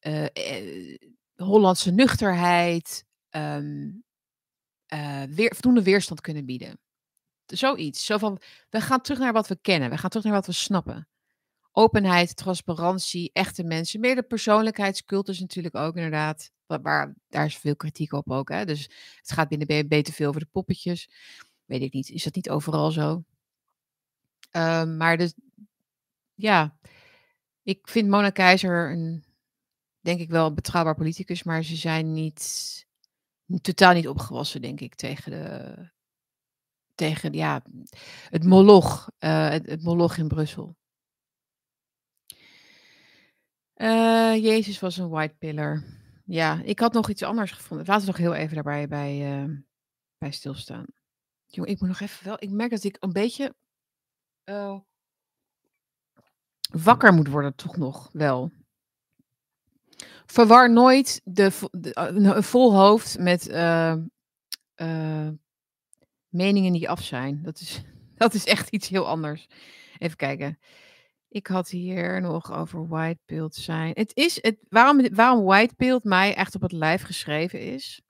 uh, 0.00 0.24
eh, 0.24 0.98
Hollandse 1.34 1.90
nuchterheid 1.90 3.04
um, 3.30 4.04
uh, 4.94 5.22
weer, 5.22 5.52
voldoende 5.52 5.82
weerstand 5.82 6.20
kunnen 6.20 6.44
bieden. 6.44 6.80
Zoiets. 7.46 8.04
Zo 8.04 8.18
van, 8.18 8.40
we 8.70 8.80
gaan 8.80 9.00
terug 9.00 9.18
naar 9.18 9.32
wat 9.32 9.48
we 9.48 9.58
kennen. 9.60 9.90
We 9.90 9.98
gaan 9.98 10.10
terug 10.10 10.24
naar 10.26 10.34
wat 10.34 10.46
we 10.46 10.52
snappen. 10.52 11.08
Openheid, 11.72 12.36
transparantie, 12.36 13.30
echte 13.32 13.64
mensen. 13.64 14.00
Meer 14.00 14.14
de 14.14 14.22
natuurlijk 15.40 15.74
ook 15.74 15.96
inderdaad. 15.96 16.50
Waar, 16.66 17.14
daar 17.28 17.44
is 17.44 17.56
veel 17.56 17.76
kritiek 17.76 18.12
op 18.12 18.30
ook. 18.30 18.48
Hè? 18.48 18.64
Dus 18.64 18.82
het 19.16 19.32
gaat 19.32 19.48
binnen 19.48 19.66
BNB 19.66 20.02
te 20.02 20.12
veel 20.12 20.28
over 20.28 20.40
de 20.40 20.48
poppetjes. 20.52 21.08
Weet 21.64 21.82
ik 21.82 21.92
niet. 21.92 22.08
Is 22.08 22.24
dat 22.24 22.34
niet 22.34 22.50
overal 22.50 22.90
zo? 22.90 23.24
Um, 24.56 24.96
maar 24.96 25.16
dus, 25.16 25.34
ja. 26.34 26.76
Ik 27.62 27.88
vind 27.88 28.08
Mona 28.08 28.30
Keizer 28.30 28.90
een, 28.90 29.24
denk 30.00 30.20
ik 30.20 30.30
wel, 30.30 30.46
een 30.46 30.54
betrouwbaar 30.54 30.94
politicus. 30.94 31.42
Maar 31.42 31.62
ze 31.62 31.76
zijn 31.76 32.12
niet, 32.12 32.86
totaal 33.60 33.94
niet 33.94 34.08
opgewassen, 34.08 34.62
denk 34.62 34.80
ik, 34.80 34.94
tegen 34.94 35.30
de, 35.30 35.74
tegen 36.94 37.32
ja, 37.32 37.62
het 38.28 38.44
moloch, 38.44 39.10
uh, 39.18 39.48
het, 39.48 39.66
het 39.66 39.82
moloch 39.82 40.16
in 40.16 40.28
Brussel. 40.28 40.76
Uh, 43.76 44.36
Jezus 44.36 44.80
was 44.80 44.96
een 44.96 45.08
white 45.08 45.34
pillar. 45.34 45.84
Ja, 46.24 46.62
ik 46.62 46.78
had 46.78 46.92
nog 46.92 47.08
iets 47.08 47.22
anders 47.22 47.50
gevonden. 47.50 47.86
Laten 47.86 48.04
we 48.04 48.10
nog 48.10 48.20
heel 48.20 48.34
even 48.34 48.54
daarbij 48.54 48.88
bij, 48.88 49.42
uh, 49.42 49.56
bij 50.18 50.30
stilstaan. 50.30 50.84
Jongen, 51.46 51.70
ik 51.70 51.80
moet 51.80 51.88
nog 51.88 52.00
even 52.00 52.24
wel. 52.24 52.36
Ik 52.38 52.50
merk 52.50 52.70
dat 52.70 52.84
ik 52.84 52.96
een 53.00 53.12
beetje 53.12 53.54
uh, 54.44 54.78
wakker 56.70 57.12
moet 57.12 57.28
worden, 57.28 57.54
toch 57.54 57.76
nog 57.76 58.10
wel. 58.12 58.52
Verwar 60.32 60.70
nooit 60.70 61.20
de, 61.24 61.52
de 61.70 61.90
een 61.94 62.42
vol 62.42 62.74
hoofd 62.74 63.18
met 63.18 63.46
meningen 66.28 66.72
die 66.72 66.88
af 66.88 67.02
zijn. 67.02 67.42
Dat 67.42 67.60
is, 67.60 67.82
dat 68.14 68.34
is 68.34 68.46
echt 68.46 68.68
iets 68.68 68.88
heel 68.88 69.06
anders. 69.06 69.46
Even 69.98 70.16
kijken. 70.16 70.58
Ik 71.28 71.46
had 71.46 71.68
hier 71.68 72.20
nog 72.20 72.52
over 72.52 72.88
whitebeeld 72.88 73.54
zijn. 73.54 73.92
Het 73.94 74.16
is 74.16 74.38
het, 74.40 74.56
waarom, 74.68 75.14
waarom 75.14 75.44
whitebeeld 75.44 76.04
mij 76.04 76.34
echt 76.34 76.54
op 76.54 76.62
het 76.62 76.72
lijf 76.72 77.02
geschreven 77.02 77.60
is, 77.60 78.02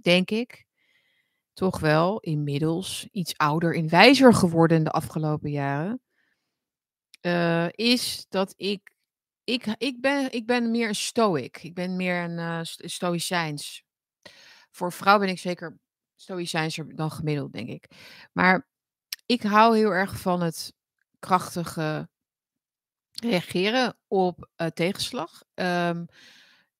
denk 0.00 0.30
ik, 0.30 0.64
toch 1.52 1.80
wel 1.80 2.20
inmiddels 2.20 3.08
iets 3.10 3.36
ouder 3.36 3.76
en 3.76 3.88
wijzer 3.88 4.34
geworden 4.34 4.84
de 4.84 4.90
afgelopen 4.90 5.50
jaren, 5.50 6.00
is 7.70 8.26
dat 8.28 8.54
ik, 8.56 8.91
ik, 9.52 9.66
ik, 9.78 10.00
ben, 10.00 10.32
ik 10.32 10.46
ben 10.46 10.70
meer 10.70 10.88
een 10.88 10.94
stoic. 10.94 11.62
Ik 11.62 11.74
ben 11.74 11.96
meer 11.96 12.22
een 12.22 12.38
uh, 12.38 12.60
stoïcijns. 12.62 13.84
Voor 14.70 14.92
vrouw 14.92 15.18
ben 15.18 15.28
ik 15.28 15.38
zeker 15.38 15.78
stoïcijnser 16.14 16.96
dan 16.96 17.10
gemiddeld, 17.10 17.52
denk 17.52 17.68
ik. 17.68 17.86
Maar 18.32 18.68
ik 19.26 19.42
hou 19.42 19.76
heel 19.76 19.90
erg 19.90 20.20
van 20.20 20.42
het 20.42 20.74
krachtige 21.18 22.08
reageren 23.10 23.96
op 24.08 24.50
uh, 24.56 24.66
tegenslag. 24.66 25.42
Um, 25.54 26.06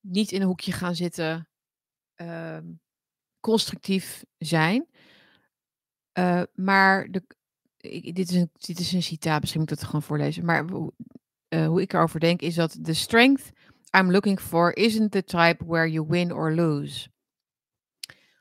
niet 0.00 0.32
in 0.32 0.40
een 0.40 0.46
hoekje 0.46 0.72
gaan 0.72 0.94
zitten. 0.94 1.48
Um, 2.16 2.80
constructief 3.40 4.24
zijn. 4.38 4.86
Uh, 6.18 6.42
maar 6.54 7.10
de, 7.10 7.24
ik, 7.76 8.14
dit, 8.14 8.30
is 8.30 8.36
een, 8.36 8.50
dit 8.52 8.78
is 8.78 8.92
een 8.92 9.02
citaat, 9.02 9.40
misschien 9.40 9.60
moet 9.60 9.70
ik 9.70 9.78
het 9.78 9.86
gewoon 9.86 10.02
voorlezen. 10.02 10.44
Maar 10.44 10.64
uh, 11.52 11.66
hoe 11.66 11.80
ik 11.80 11.92
erover 11.92 12.20
denk 12.20 12.40
is 12.42 12.54
dat 12.54 12.78
the 12.84 12.94
strength 12.94 13.52
I'm 13.94 14.10
looking 14.10 14.40
for 14.40 14.72
isn't 14.72 15.12
the 15.12 15.22
type 15.22 15.62
where 15.64 15.86
you 15.86 16.06
win 16.06 16.32
or 16.32 16.54
lose. 16.54 17.08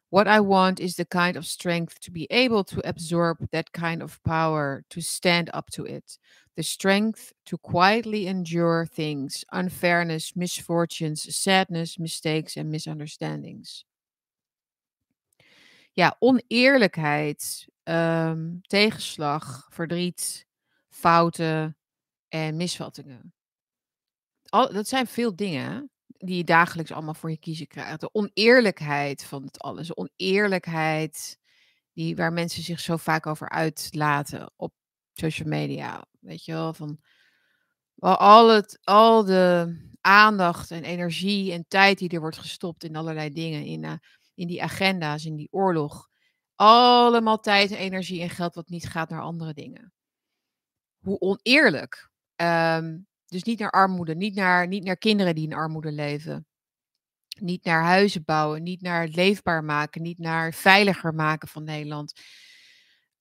What 0.10 0.28
I 0.28 0.40
want 0.42 0.80
is 0.80 0.96
the 0.96 1.06
kind 1.06 1.38
of 1.38 1.46
strength 1.46 2.00
to 2.02 2.12
be 2.12 2.28
able 2.30 2.64
to 2.66 2.82
absorb 2.88 3.50
that 3.52 3.72
kind 3.72 4.02
of 4.02 4.22
power, 4.24 4.84
to 4.90 5.02
stand 5.02 5.50
up 5.54 5.70
to 5.72 5.86
it. 5.86 6.18
The 6.58 6.64
strength 6.64 7.32
to 7.46 7.58
quietly 7.58 8.28
endure 8.28 8.86
things, 8.86 9.46
unfairness, 9.54 10.36
misfortunes, 10.36 11.34
sadness, 11.34 11.98
mistakes, 11.98 12.58
and 12.58 12.70
misunderstandings. 12.70 13.86
Ja, 15.94 16.16
oneerlijkheid, 16.20 17.68
um, 17.84 18.62
tegenslag, 18.68 19.68
verdriet, 19.70 20.46
fouten 20.90 21.76
en 22.32 22.56
misvattingen. 22.56 23.34
Al, 24.50 24.74
dat 24.74 24.88
zijn 24.88 25.08
veel 25.08 25.36
dingen 25.36 25.90
die 26.08 26.38
je 26.38 26.44
dagelijks 26.44 26.92
allemaal 26.92 27.14
voor 27.14 27.30
je 27.30 27.40
kiezen 27.40 27.68
krijgt. 27.68 28.00
De 28.00 28.14
oneerlijkheid 28.14 29.24
van 29.24 29.44
het 29.44 29.60
alles. 29.60 29.88
De 29.88 29.96
oneerlijkheid 29.96 31.38
die, 31.94 32.16
waar 32.16 32.34
mensen 32.34 32.64
zich 32.64 32.80
zo 32.80 32.98
vaak 32.98 33.26
over 33.26 33.50
uitlaten 33.50 34.52
op 34.56 34.74
social 35.14 35.48
media. 35.48 36.06
Weet 36.20 36.46
je 36.46 36.52
wel, 36.52 36.74
van 36.74 37.00
al, 38.00 38.50
het, 38.50 38.80
al 38.84 39.26
de 39.26 39.76
aandacht 40.02 40.72
en 40.72 40.84
energie 40.84 41.52
en 41.52 41.66
tijd 41.68 41.98
die 41.98 42.10
er 42.10 42.20
wordt 42.20 42.38
gestopt 42.38 42.84
in 42.84 42.96
allerlei 42.96 43.32
dingen. 43.32 43.66
In, 43.66 43.84
uh, 43.84 43.94
in 44.34 44.48
die 44.48 44.64
agenda's, 44.64 45.26
in 45.26 45.36
die 45.36 45.52
oorlog. 45.52 46.10
Allemaal 46.56 47.40
tijd 47.40 47.72
en 47.72 47.78
energie 47.78 48.22
en 48.22 48.30
geld 48.30 48.56
wat 48.56 48.70
niet 48.70 48.88
gaat 48.88 49.10
naar 49.10 49.22
andere 49.22 49.54
dingen. 49.54 49.94
Hoe 51.00 51.20
oneerlijk. 51.20 52.11
Um, 52.42 53.08
dus 53.26 53.44
niet 53.44 53.60
naar 53.60 53.72
armoede, 53.72 54.16
niet 54.16 54.36
naar, 54.36 54.68
niet 54.68 54.84
naar 54.84 54.98
kinderen 54.98 55.36
die 55.36 55.48
in 55.48 55.54
armoede 55.54 55.92
leven. 55.92 56.46
Niet 57.40 57.64
naar 57.64 57.84
huizen 57.84 58.24
bouwen, 58.24 58.64
niet 58.64 58.82
naar 58.82 59.02
het 59.02 59.16
leefbaar 59.16 59.64
maken, 59.64 60.02
niet 60.02 60.18
naar 60.18 60.54
veiliger 60.54 61.14
maken 61.14 61.48
van 61.48 61.64
Nederland. 61.64 62.14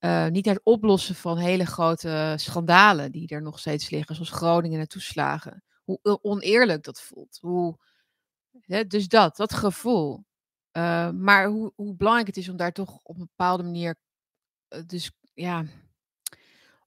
Uh, 0.00 0.26
niet 0.26 0.44
naar 0.44 0.54
het 0.54 0.64
oplossen 0.64 1.14
van 1.14 1.38
hele 1.38 1.66
grote 1.66 2.34
schandalen 2.36 3.12
die 3.12 3.28
er 3.28 3.42
nog 3.42 3.58
steeds 3.58 3.90
liggen, 3.90 4.14
zoals 4.14 4.30
Groningen 4.30 4.80
en 4.80 4.88
toeslagen. 4.88 5.64
Hoe 5.84 6.18
oneerlijk 6.22 6.82
dat 6.82 7.00
voelt. 7.00 7.38
Hoe, 7.40 7.78
hè, 8.60 8.86
dus 8.86 9.08
dat, 9.08 9.36
dat 9.36 9.54
gevoel. 9.54 10.24
Uh, 10.72 11.10
maar 11.10 11.46
hoe, 11.46 11.72
hoe 11.74 11.96
belangrijk 11.96 12.26
het 12.26 12.36
is 12.36 12.48
om 12.48 12.56
daar 12.56 12.72
toch 12.72 13.00
op 13.02 13.14
een 13.14 13.28
bepaalde 13.36 13.62
manier, 13.62 13.96
uh, 14.68 14.80
dus 14.86 15.12
ja, 15.34 15.64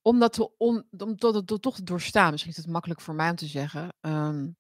om 0.04 0.20
dat, 0.20 0.34
te 0.34 0.58
om, 0.58 0.88
om 0.98 1.18
toch 1.18 1.76
te 1.76 1.84
doorstaan, 1.84 2.32
misschien 2.32 2.52
is 2.52 2.58
het 2.58 2.68
makkelijk 2.68 3.02
voor 3.02 3.16
mij 3.16 3.30
om 3.30 3.36
te 3.36 3.48
zeggen. 3.48 3.96
Um, 4.02 4.58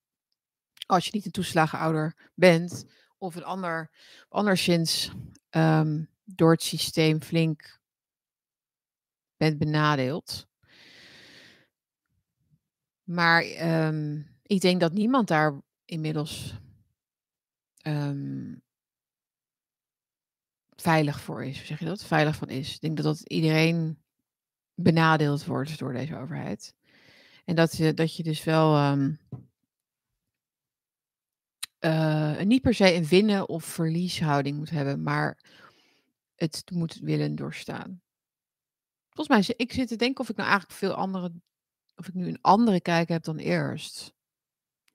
als 0.85 1.05
je 1.05 1.11
niet 1.13 1.25
een 1.25 1.31
toeslagenouder 1.31 2.31
bent, 2.35 2.85
of 3.17 3.35
een 3.35 3.43
ander, 3.43 3.91
anderszins 4.29 5.11
um, 5.49 6.09
door 6.23 6.51
het 6.51 6.63
systeem 6.63 7.21
flink 7.21 7.79
bent 9.37 9.57
benadeeld. 9.57 10.47
Maar 13.03 13.43
um, 13.87 14.37
ik 14.43 14.61
denk 14.61 14.79
dat 14.79 14.93
niemand 14.93 15.27
daar 15.27 15.61
inmiddels 15.85 16.61
veilig 20.75 21.21
voor 21.21 21.45
is. 21.45 21.57
Hoe 21.57 21.65
zeg 21.65 21.79
je 21.79 21.85
dat? 21.85 22.03
Veilig 22.03 22.35
van 22.35 22.49
is. 22.49 22.73
Ik 22.73 22.81
denk 22.81 22.95
dat 22.95 23.05
dat 23.05 23.29
iedereen 23.29 24.02
benadeeld 24.75 25.45
wordt 25.45 25.79
door 25.79 25.93
deze 25.93 26.17
overheid. 26.17 26.75
En 27.45 27.55
dat 27.55 27.77
je, 27.77 27.93
dat 27.93 28.15
je 28.15 28.23
dus 28.23 28.43
wel 28.43 28.75
eh, 31.83 32.39
niet 32.39 32.61
per 32.61 32.73
se 32.73 32.93
een 32.93 33.05
winnen- 33.05 33.49
of 33.49 33.65
verlieshouding 33.65 34.57
moet 34.57 34.69
hebben, 34.69 35.03
maar 35.03 35.37
het 36.35 36.63
moet 36.71 36.95
willen 36.95 37.35
doorstaan. 37.35 38.01
Volgens 39.09 39.47
mij, 39.47 39.55
ik 39.57 39.73
zit 39.73 39.87
te 39.87 39.95
denken 39.95 40.21
of 40.21 40.29
ik 40.29 40.35
nou 40.35 40.49
eigenlijk 40.49 40.79
veel 40.79 40.93
andere, 40.93 41.33
of 41.95 42.07
ik 42.07 42.13
nu 42.13 42.27
een 42.27 42.41
andere 42.41 42.81
kijk 42.81 43.09
heb 43.09 43.23
dan 43.23 43.37
eerst. 43.37 44.13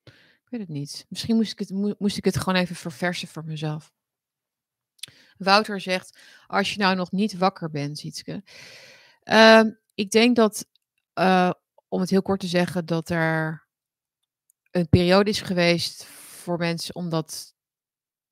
Ik 0.04 0.48
weet 0.48 0.60
het 0.60 0.68
niet. 0.68 1.06
Misschien 1.08 1.36
moest 1.36 1.52
ik 1.52 1.58
het, 1.58 1.70
moe- 1.70 1.96
moest 1.98 2.16
ik 2.16 2.24
het 2.24 2.36
gewoon 2.36 2.60
even 2.60 2.76
verversen 2.76 3.28
voor 3.28 3.44
mezelf. 3.44 3.92
Wouter 5.36 5.80
zegt, 5.80 6.18
als 6.46 6.72
je 6.72 6.78
nou 6.78 6.96
nog 6.96 7.10
niet 7.10 7.38
wakker 7.38 7.70
bent, 7.70 7.98
Sietske. 7.98 8.42
Ehm, 9.28 9.70
ik 9.94 10.10
denk 10.10 10.36
dat, 10.36 10.66
eh, 11.12 11.50
om 11.88 12.00
het 12.00 12.10
heel 12.10 12.22
kort 12.22 12.40
te 12.40 12.46
zeggen, 12.46 12.86
dat 12.86 13.08
er 13.10 13.66
een 14.70 14.88
periode 14.88 15.30
is 15.30 15.40
geweest 15.40 16.04
voor 16.04 16.58
mensen 16.58 16.94
om 16.94 17.08
dat 17.08 17.54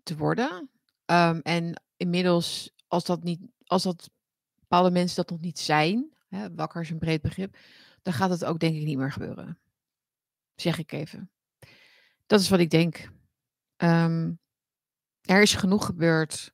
te 0.03 0.17
worden. 0.17 0.71
Ehm, 1.05 1.41
en 1.43 1.83
inmiddels, 1.97 2.73
als 2.87 3.05
dat 3.05 3.23
niet, 3.23 3.41
als 3.65 3.83
dat 3.83 4.11
bepaalde 4.59 4.91
mensen 4.91 5.17
dat 5.17 5.31
nog 5.31 5.41
niet 5.41 5.59
zijn, 5.59 6.17
hè, 6.29 6.55
wakker 6.55 6.81
is 6.81 6.91
een 6.91 6.99
breed 6.99 7.23
begrip, 7.23 7.57
dan 8.03 8.13
gaat 8.13 8.31
het 8.31 8.45
ook 8.45 8.59
denk 8.59 8.75
ik 8.75 8.85
niet 8.85 8.99
meer 8.99 9.13
gebeuren. 9.13 9.59
Zeg 10.55 10.79
ik 10.79 10.93
even. 10.93 11.31
Dat 12.27 12.41
is 12.41 12.49
wat 12.49 12.61
ik 12.61 12.71
denk. 12.71 13.11
Ehm, 13.77 14.33
er 15.21 15.43
is 15.43 15.55
genoeg 15.55 15.87
gebeurd 15.87 16.53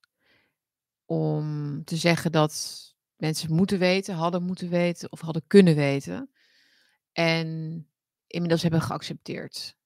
om 1.04 1.84
te 1.84 1.96
zeggen 1.96 2.32
dat 2.32 2.91
mensen 3.22 3.54
moeten 3.54 3.78
weten, 3.78 4.14
hadden 4.14 4.42
moeten 4.42 4.68
weten 4.68 5.12
of 5.12 5.20
hadden 5.20 5.44
kunnen 5.46 5.74
weten. 5.74 6.30
En 7.12 7.46
inmiddels 8.26 8.62
hebben 8.62 8.82
geaccepteerd 8.82 9.76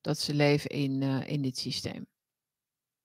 dat 0.00 0.18
ze 0.18 0.34
leven 0.34 0.70
in, 0.70 1.02
eh, 1.02 1.28
in 1.28 1.42
dit 1.42 1.58
systeem. 1.58 2.06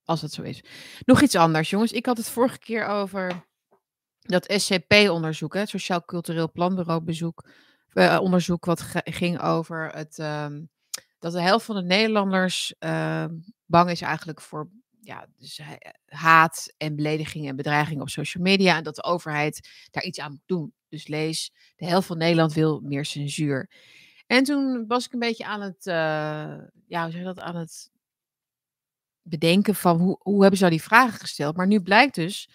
Als 0.03 0.21
dat 0.21 0.31
zo 0.31 0.41
is. 0.41 0.63
Nog 1.05 1.21
iets 1.21 1.35
anders, 1.35 1.69
jongens. 1.69 1.91
Ik 1.91 2.05
had 2.05 2.17
het 2.17 2.29
vorige 2.29 2.59
keer 2.59 2.85
over 2.85 3.45
dat 4.19 4.51
SCP-onderzoek, 4.51 5.53
het 5.53 5.69
Sociaal 5.69 6.05
Cultureel 6.05 6.51
Planbureau 6.51 7.01
bezoek, 7.01 7.49
eh, 7.89 8.19
onderzoek, 8.21 8.65
wat 8.65 8.81
ging 9.03 9.41
over 9.41 9.91
het, 9.91 10.19
ehm, 10.19 10.63
dat 11.19 11.31
de 11.31 11.41
helft 11.41 11.65
van 11.65 11.75
de 11.75 11.83
Nederlanders 11.83 12.75
ehm, 12.79 13.35
bang 13.65 13.89
is 13.89 14.01
eigenlijk 14.01 14.41
voor 14.41 14.69
ja, 15.05 15.27
dus, 15.37 15.59
eh, 15.59 15.67
haat 16.05 16.73
en 16.77 16.95
beledigingen 16.95 17.49
en 17.49 17.55
bedreigingen 17.55 18.01
op 18.01 18.09
social 18.09 18.43
media. 18.43 18.77
En 18.77 18.83
dat 18.83 18.95
de 18.95 19.03
overheid 19.03 19.87
daar 19.91 20.03
iets 20.03 20.19
aan 20.19 20.31
moet 20.31 20.41
doen. 20.45 20.73
Dus 20.89 21.07
lees, 21.07 21.51
de 21.75 21.85
helft 21.85 22.07
van 22.07 22.17
Nederland 22.17 22.53
wil 22.53 22.79
meer 22.79 23.05
censuur. 23.05 23.69
En 24.27 24.43
toen 24.43 24.87
was 24.87 25.05
ik 25.05 25.13
een 25.13 25.19
beetje 25.19 25.45
aan 25.45 25.61
het, 25.61 25.87
eh, 25.87 25.93
ja, 26.87 27.01
hoe 27.03 27.11
zeg 27.11 27.19
je 27.19 27.23
dat, 27.23 27.39
aan 27.39 27.55
het 27.55 27.91
bedenken 29.21 29.75
van 29.75 29.97
hoe, 29.99 30.19
hoe 30.19 30.39
hebben 30.39 30.57
ze 30.57 30.65
nou 30.65 30.75
die 30.75 30.85
vragen 30.85 31.19
gesteld. 31.19 31.55
Maar 31.57 31.67
nu 31.67 31.81
blijkt 31.81 32.15
dus 32.15 32.49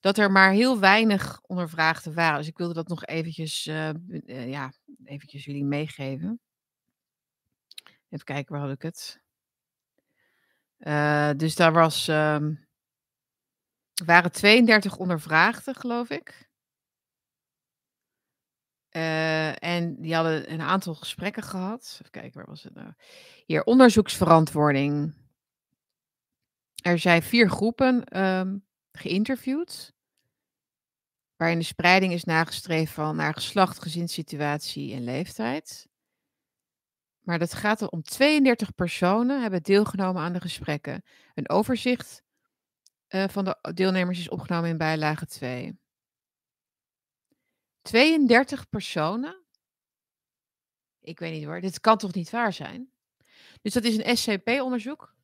dat 0.00 0.18
er 0.18 0.32
maar 0.32 0.52
heel 0.52 0.78
weinig 0.78 1.40
ondervraagden 1.42 2.14
waren. 2.14 2.38
Dus 2.38 2.48
ik 2.48 2.58
wilde 2.58 2.74
dat 2.74 2.88
nog 2.88 3.04
eventjes, 3.04 3.66
eh, 3.66 3.90
ja, 4.48 4.72
eventjes 5.04 5.44
jullie 5.44 5.64
meegeven. 5.64 6.40
Even 8.08 8.24
kijken, 8.24 8.52
waar 8.54 8.64
had 8.64 8.74
ik 8.74 8.82
het? 8.82 9.20
Eh, 10.78 11.30
dus 11.36 11.54
daar 11.54 11.72
was, 11.72 12.08
ehm, 12.08 12.54
waren 14.04 14.32
32 14.32 14.96
ondervraagden, 14.96 15.74
geloof 15.74 16.10
ik. 16.10 16.48
Eh, 18.88 19.62
en 19.62 20.00
die 20.00 20.14
hadden 20.14 20.52
een 20.52 20.60
aantal 20.60 20.94
gesprekken 20.94 21.42
gehad. 21.42 21.90
Even 21.92 22.10
kijken, 22.10 22.32
waar 22.32 22.46
was 22.46 22.62
het 22.62 22.74
nou? 22.74 22.92
Hier, 23.46 23.64
onderzoeksverantwoording. 23.64 25.14
Er 26.82 26.98
zijn 26.98 27.22
vier 27.22 27.50
groepen 27.50 28.04
ehm, 28.04 28.58
geïnterviewd. 28.92 29.92
Waarin 31.36 31.58
de 31.58 31.64
spreiding 31.64 32.12
is 32.12 32.24
nagestreefd 32.24 32.92
van 32.92 33.16
naar 33.16 33.34
geslacht, 33.34 33.82
gezinssituatie 33.82 34.94
en 34.94 35.04
leeftijd. 35.04 35.87
Maar 37.28 37.38
dat 37.38 37.54
gaat 37.54 37.90
om 37.90 38.02
32 38.02 38.74
personen 38.74 39.42
hebben 39.42 39.62
deelgenomen 39.62 40.22
aan 40.22 40.32
de 40.32 40.40
gesprekken. 40.40 41.02
Een 41.34 41.48
overzicht 41.48 42.22
eh, 43.06 43.28
van 43.28 43.44
de 43.44 43.72
deelnemers 43.74 44.18
is 44.18 44.28
opgenomen 44.28 44.70
in 44.70 44.76
bijlage 44.76 45.26
2. 45.26 45.78
32 47.82 48.68
personen? 48.68 49.44
Ik 51.00 51.18
weet 51.18 51.32
niet 51.32 51.44
hoor, 51.44 51.60
dit 51.60 51.80
kan 51.80 51.98
toch 51.98 52.14
niet 52.14 52.30
waar 52.30 52.52
zijn? 52.52 52.90
Dus 53.62 53.72
dat 53.72 53.84
is 53.84 53.96
een 53.96 54.16
SCP-onderzoek. 54.16 55.14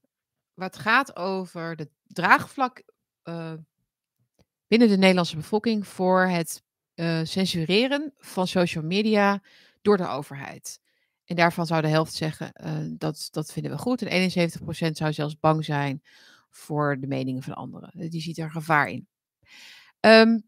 Wat 0.54 0.76
gaat 0.76 1.16
over 1.16 1.74
het 1.76 1.90
draagvlak 2.06 2.82
eh, 3.22 3.54
binnen 4.66 4.88
de 4.88 4.96
Nederlandse 4.96 5.36
bevolking 5.36 5.86
voor 5.86 6.26
het 6.26 6.62
eh, 6.94 7.20
censureren 7.22 8.14
van 8.18 8.46
social 8.46 8.84
media 8.84 9.42
door 9.82 9.96
de 9.96 10.08
overheid. 10.08 10.82
En 11.24 11.36
daarvan 11.36 11.66
zou 11.66 11.82
de 11.82 11.88
helft 11.88 12.14
zeggen 12.14 12.52
eh, 12.52 12.78
dat 12.88 13.28
dat 13.30 13.52
vinden 13.52 13.72
we 13.72 13.78
goed. 13.78 14.02
En 14.02 14.30
71% 14.88 14.90
zou 14.90 15.12
zelfs 15.12 15.38
bang 15.38 15.64
zijn 15.64 16.02
voor 16.50 17.00
de 17.00 17.06
meningen 17.06 17.42
van 17.42 17.54
anderen. 17.54 18.10
Die 18.10 18.20
ziet 18.20 18.38
er 18.38 18.50
gevaar 18.50 18.88
in. 18.88 19.08
Ehm, 20.00 20.38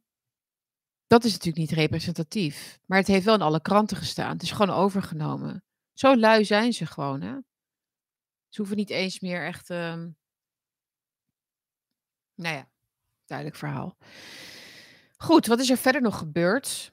dat 1.06 1.24
is 1.24 1.32
natuurlijk 1.32 1.58
niet 1.58 1.78
representatief. 1.78 2.78
Maar 2.86 2.98
het 2.98 3.06
heeft 3.06 3.24
wel 3.24 3.34
in 3.34 3.40
alle 3.40 3.60
kranten 3.60 3.96
gestaan. 3.96 4.32
Het 4.32 4.42
is 4.42 4.50
gewoon 4.50 4.76
overgenomen. 4.76 5.64
Zo 5.94 6.16
lui 6.16 6.44
zijn 6.44 6.72
ze 6.72 6.86
gewoon. 6.86 7.20
Hè? 7.20 7.34
Ze 8.48 8.60
hoeven 8.60 8.76
niet 8.76 8.90
eens 8.90 9.20
meer 9.20 9.46
echt. 9.46 9.70
ehm, 9.70 10.08
nou 12.34 12.54
ja, 12.54 12.68
duidelijk 13.24 13.58
verhaal. 13.58 13.96
Goed, 15.16 15.46
wat 15.46 15.60
is 15.60 15.70
er 15.70 15.76
verder 15.76 16.02
nog 16.02 16.18
gebeurd? 16.18 16.92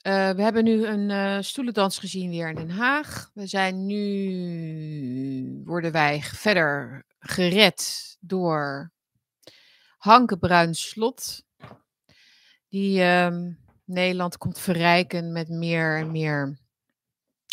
Eh, 0.00 0.30
we 0.30 0.42
hebben 0.42 0.64
nu 0.64 0.86
een 0.86 1.10
eh, 1.10 1.38
stoelendans 1.40 1.98
gezien 1.98 2.30
weer 2.30 2.48
in 2.48 2.54
Den 2.54 2.70
Haag. 2.70 3.30
We 3.34 3.46
zijn 3.46 3.86
nu, 3.86 5.62
worden 5.64 5.92
wij 5.92 6.20
verder 6.22 7.04
gered 7.18 8.16
door 8.20 8.92
Hanke 9.98 10.38
Bruin 10.38 10.74
Slot. 10.74 11.44
Die 12.68 13.02
ehm, 13.02 13.52
Nederland 13.84 14.38
komt 14.38 14.58
verrijken 14.58 15.32
met 15.32 15.48
meer 15.48 15.96
en 15.96 16.10
meer 16.10 16.58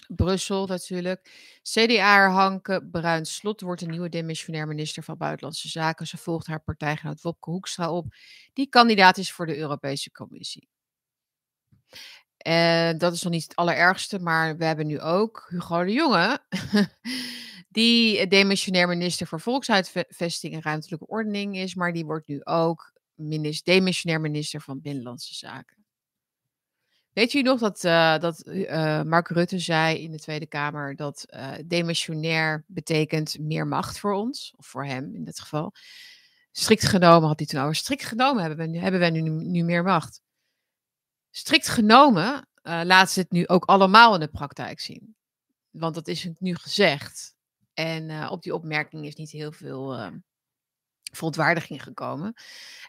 Brussel 0.08 0.66
natuurlijk. 0.66 1.32
CDA 1.62 2.30
Hanke 2.30 2.88
Bruin 2.92 3.26
Slot 3.26 3.62
wordt 3.62 3.82
de 3.82 3.88
nieuwe 3.88 4.10
demissionair 4.10 4.68
minister 4.68 5.04
van 5.04 5.18
Buitenlandse 5.18 5.68
Zaken. 5.68 6.08
Ze 6.08 6.18
volgt 6.18 6.48
haar 6.48 6.64
partijgenoot 6.64 7.22
Wopke 7.22 7.50
Hoekstra 7.50 7.92
op, 7.92 8.16
die 8.54 8.70
kandidaat 8.70 9.18
is 9.18 9.32
voor 9.32 9.46
de 9.46 9.58
Europese 9.58 10.12
Commissie. 10.12 10.70
En 12.48 12.98
dat 12.98 13.14
is 13.14 13.22
nog 13.22 13.34
niet 13.34 13.44
het 13.44 13.56
allerergste, 13.56 14.20
maar 14.20 14.58
we 14.58 14.66
hebben 14.66 14.88
nu 14.88 15.00
ook 15.00 15.46
Hugo 15.50 15.84
de 15.84 15.92
Jonge, 15.92 16.40
die 17.70 18.28
demissionair 18.28 18.88
minister 18.88 19.28
voor 19.28 19.40
Volkshuisvesting 19.40 20.54
en 20.54 20.62
Ruimtelijke 20.62 21.08
Ordening 21.08 21.58
is, 21.58 21.76
maar 21.76 21.94
die 21.94 22.06
wordt 22.06 22.28
nu 22.28 22.44
ook 22.44 22.94
minister, 23.14 23.74
demissionair 23.74 24.22
minister 24.22 24.62
van 24.62 24.82
Binnenlandse 24.82 25.36
Zaken. 25.36 25.86
Weet 27.14 27.32
je 27.32 27.42
nog 27.42 27.60
dat, 27.60 27.84
eh, 27.84 28.18
dat 28.18 28.42
eh, 28.42 29.02
Mark 29.02 29.28
Rutte 29.28 29.60
zei 29.60 29.98
in 29.98 30.12
de 30.12 30.20
Tweede 30.20 30.48
Kamer 30.48 30.96
dat 30.96 31.26
demissionair 31.66 32.64
betekent 32.68 33.40
meer 33.40 33.68
macht 33.68 34.00
voor 34.00 34.14
ons, 34.14 34.54
of 34.58 34.66
voor 34.66 34.86
hem 34.86 35.16
in 35.16 35.24
dit 35.24 35.40
geval. 35.40 35.74
Strikt 36.52 36.86
genomen 36.86 37.28
had 37.28 37.40
hij 37.40 37.48
toen 37.48 37.62
over. 37.62 37.76
Strikt 37.76 38.06
genomen 38.06 38.44
hebben 38.44 38.72
we 38.72 38.80
hebben 38.80 39.00
we 39.00 39.10
nu, 39.10 39.30
nu 39.30 39.64
meer 39.64 39.84
macht. 39.84 40.22
Strikt 41.38 41.68
genomen 41.68 42.48
eh 42.62 42.82
laten 42.84 43.14
ze 43.14 43.20
het 43.20 43.32
nu 43.32 43.48
ook 43.48 43.66
allemaal 43.66 44.14
in 44.14 44.20
de 44.20 44.28
praktijk 44.28 44.80
zien. 44.80 45.16
Want 45.70 45.96
dat 45.96 46.08
is 46.08 46.30
nu 46.40 46.56
gezegd. 46.56 47.36
En 47.74 48.10
eh, 48.10 48.32
op 48.32 48.44
die 48.44 48.54
opmerking 48.54 49.06
is 49.06 49.16
niet 49.16 49.32
heel 49.32 49.52
veel 49.52 50.12
verontwaardiging 51.12 51.84
gekomen. 51.84 52.34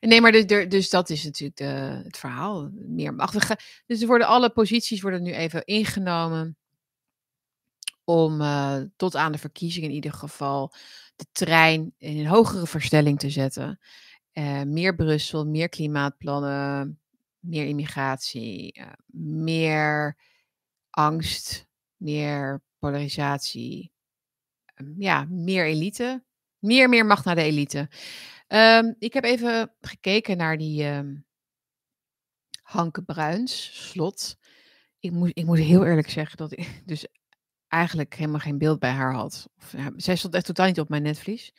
En 0.00 0.08
nee, 0.08 0.20
maar 0.20 0.32
dus 0.68 0.90
dat 0.90 1.10
is 1.10 1.24
natuurlijk 1.24 1.58
het 2.04 2.16
verhaal. 2.18 2.70
Meer 2.72 3.14
macht. 3.14 3.32
We 3.34 3.40
gaan- 3.40 3.56
Dus 3.86 4.00
er 4.00 4.06
worden 4.06 4.26
alle 4.26 4.50
posities 4.50 5.00
worden 5.00 5.22
nu 5.22 5.32
even 5.32 5.64
ingenomen. 5.64 6.56
Om 8.04 8.42
tot 8.96 9.16
aan 9.16 9.32
de 9.32 9.38
verkiezingen 9.38 9.88
in 9.88 9.94
ieder 9.94 10.12
geval 10.12 10.72
de 11.16 11.26
trein 11.32 11.94
in 11.98 12.18
een 12.18 12.26
hogere 12.26 12.66
versnelling 12.66 13.18
te 13.18 13.30
zetten. 13.30 13.78
Meer 14.66 14.94
Brussel, 14.94 15.46
meer 15.46 15.68
klimaatplannen, 15.68 17.00
meer 17.48 17.66
immigratie, 17.66 18.72
eh, 18.72 18.86
meer 19.12 20.16
angst, 20.90 21.66
meer 21.96 22.62
polarisatie. 22.78 23.92
Ehm, 24.74 25.00
ja, 25.00 25.26
meer 25.28 25.64
elite. 25.64 26.24
Meer, 26.58 26.88
meer 26.88 27.06
macht 27.06 27.24
naar 27.24 27.34
de 27.34 27.42
elite. 27.42 27.88
Ehm, 28.46 28.92
ik 28.98 29.12
heb 29.12 29.24
even 29.24 29.72
gekeken 29.80 30.36
naar 30.36 30.58
die 30.58 30.84
ehm, 30.84 31.16
Hanke 32.62 33.02
Bruins 33.02 33.88
slot. 33.88 34.36
ik 34.98 35.12
moet, 35.12 35.30
ik 35.34 35.44
moet 35.44 35.58
heel 35.58 35.84
eerlijk 35.86 36.10
zeggen 36.10 36.36
dat 36.36 36.52
ik 36.52 36.82
dus 36.86 37.06
eigenlijk 37.68 38.14
helemaal 38.14 38.40
geen 38.40 38.58
beeld 38.58 38.78
bij 38.78 38.90
haar 38.90 39.14
had. 39.14 39.48
Of, 39.56 39.74
zij 39.96 40.16
stond 40.16 40.34
echt 40.34 40.44
totaal 40.44 40.66
niet 40.66 40.80
op 40.80 40.88
mijn 40.88 41.02
netvlies. 41.02 41.52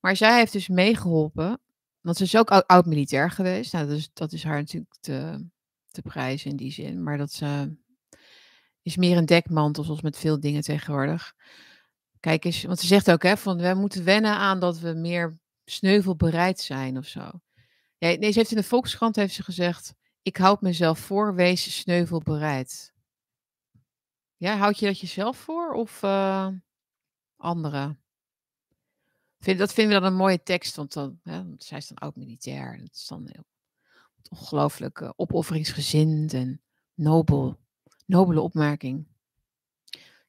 Maar 0.00 0.16
zij 0.16 0.38
heeft 0.38 0.52
dus 0.52 0.68
meegeholpen, 0.68 1.60
want 2.04 2.16
ze 2.16 2.22
is 2.22 2.36
ook 2.36 2.50
oud-militair 2.50 3.30
geweest. 3.30 3.72
Nou, 3.72 3.86
dat 3.86 3.96
is, 3.96 4.10
dat 4.12 4.32
is 4.32 4.44
haar 4.44 4.58
natuurlijk 4.58 4.94
te, 5.00 5.46
te 5.90 6.02
prijzen 6.02 6.50
in 6.50 6.56
die 6.56 6.72
zin. 6.72 7.02
Maar 7.02 7.18
dat 7.18 7.32
ze, 7.32 7.76
is 8.82 8.96
meer 8.96 9.16
een 9.16 9.26
dekmantel, 9.26 9.84
zoals 9.84 10.02
met 10.02 10.18
veel 10.18 10.40
dingen 10.40 10.62
tegenwoordig. 10.62 11.34
Kijk 12.20 12.44
eens, 12.44 12.64
want 12.64 12.78
ze 12.80 12.86
zegt 12.86 13.10
ook, 13.10 13.22
hè, 13.22 13.36
van 13.36 13.58
we 13.58 13.74
moeten 13.74 14.04
wennen 14.04 14.36
aan 14.36 14.60
dat 14.60 14.78
we 14.78 14.92
meer 14.92 15.38
sneuvelbereid 15.64 16.60
zijn 16.60 16.98
of 16.98 17.06
zo. 17.06 17.30
Ja, 17.98 18.08
nee, 18.08 18.32
ze 18.32 18.38
heeft 18.38 18.50
in 18.50 18.56
de 18.56 18.62
Volkskrant 18.62 19.16
heeft 19.16 19.34
ze 19.34 19.42
gezegd, 19.42 19.94
ik 20.22 20.36
houd 20.36 20.60
mezelf 20.60 20.98
voor, 20.98 21.34
wees 21.34 21.78
sneuvelbereid. 21.78 22.92
Ja, 24.36 24.56
houd 24.56 24.78
je 24.78 24.86
dat 24.86 25.00
jezelf 25.00 25.36
voor 25.36 25.72
of 25.72 26.02
uh, 26.02 26.48
anderen? 27.36 28.03
Vind, 29.44 29.58
dat 29.58 29.72
vinden 29.72 29.94
we 29.94 30.00
dan 30.00 30.12
een 30.12 30.18
mooie 30.18 30.42
tekst, 30.42 30.76
want 30.76 30.92
dan, 30.92 31.20
hè, 31.22 31.42
zij 31.58 31.78
is 31.78 31.88
dan 31.88 32.08
ook 32.08 32.16
militair. 32.16 32.76
Het 32.76 32.94
is 32.94 33.06
dan 33.06 33.28
heel 33.32 33.44
ongelooflijk 34.30 35.00
uh, 35.00 35.10
opofferingsgezind 35.16 36.32
en 36.32 36.60
nobel. 36.94 37.58
Nobele 38.06 38.40
opmerking. 38.40 39.06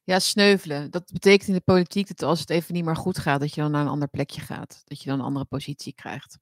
Ja, 0.02 0.18
sneuvelen. 0.18 0.90
Dat 0.90 1.12
betekent 1.12 1.48
in 1.48 1.54
de 1.54 1.60
politiek 1.60 2.08
dat 2.08 2.22
als 2.22 2.40
het 2.40 2.50
even 2.50 2.74
niet 2.74 2.84
meer 2.84 2.96
goed 2.96 3.18
gaat, 3.18 3.40
dat 3.40 3.54
je 3.54 3.60
dan 3.60 3.70
naar 3.70 3.80
een 3.80 3.88
ander 3.88 4.08
plekje 4.08 4.40
gaat. 4.40 4.82
Dat 4.84 5.02
je 5.02 5.08
dan 5.08 5.18
een 5.18 5.24
andere 5.24 5.44
positie 5.44 5.94
krijgt. 5.94 6.38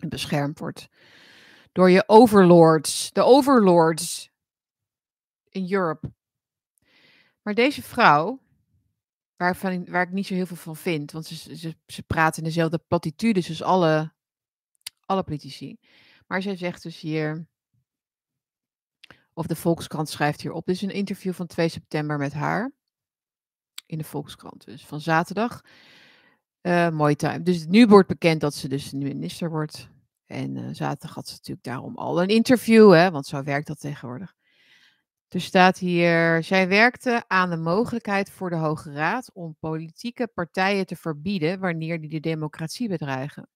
En 0.00 0.08
beschermd 0.08 0.58
wordt. 0.58 0.88
Door 1.72 1.90
je 1.90 2.04
overlords. 2.06 3.10
De 3.12 3.22
overlords. 3.22 4.30
In 5.48 5.72
Europe. 5.72 6.12
Maar 7.42 7.54
deze 7.54 7.82
vrouw, 7.82 8.41
waarvan, 9.42 9.84
waar 9.90 10.02
ik 10.02 10.12
niet 10.12 10.26
zo 10.26 10.34
heel 10.34 10.46
veel 10.46 10.56
van 10.56 10.76
vind, 10.76 11.12
want 11.12 11.26
ze, 11.26 11.56
ze, 11.56 11.76
ze 11.86 12.02
praten 12.02 12.42
in 12.42 12.48
dezelfde 12.48 12.78
platitudes 12.78 13.48
als 13.48 13.62
alle, 13.62 14.12
alle 15.00 15.22
politici. 15.22 15.78
Maar 16.26 16.42
zij 16.42 16.56
zegt 16.56 16.82
dus 16.82 17.00
hier, 17.00 17.46
of 19.32 19.46
de 19.46 19.56
Volkskrant 19.56 20.08
schrijft 20.08 20.40
hierop, 20.40 20.66
dit 20.66 20.74
is 20.74 20.82
een 20.82 20.90
interview 20.90 21.32
van 21.32 21.46
2 21.46 21.68
september 21.68 22.18
met 22.18 22.32
haar. 22.32 22.72
In 23.86 23.98
de 23.98 24.04
Volkskrant, 24.04 24.64
dus 24.64 24.86
van 24.86 25.00
zaterdag. 25.00 25.60
Uh, 26.62 26.90
mooi 26.90 27.14
time. 27.14 27.42
Dus 27.42 27.66
nu 27.66 27.86
wordt 27.86 28.08
bekend 28.08 28.40
dat 28.40 28.54
ze 28.54 28.68
dus 28.68 28.92
minister 28.92 29.50
wordt. 29.50 29.88
En 30.26 30.56
uh, 30.56 30.68
zaterdag 30.72 31.14
had 31.14 31.26
ze 31.28 31.34
natuurlijk 31.34 31.66
daarom 31.66 31.96
al 31.96 32.22
een 32.22 32.28
interview, 32.28 32.92
hè, 32.92 33.10
want 33.10 33.26
zo 33.26 33.42
werkt 33.42 33.66
dat 33.66 33.80
tegenwoordig. 33.80 34.34
Er 35.32 35.40
staat 35.40 35.78
hier, 35.78 36.44
zij 36.44 36.68
werkte 36.68 37.24
aan 37.26 37.50
de 37.50 37.56
mogelijkheid 37.56 38.30
voor 38.30 38.50
de 38.50 38.56
Hoge 38.56 38.92
Raad 38.92 39.30
om 39.32 39.56
politieke 39.60 40.26
partijen 40.26 40.86
te 40.86 40.96
verbieden 40.96 41.60
wanneer 41.60 42.00
die 42.00 42.10
de 42.10 42.20
democratie 42.20 42.88
bedreigen. 42.88 43.48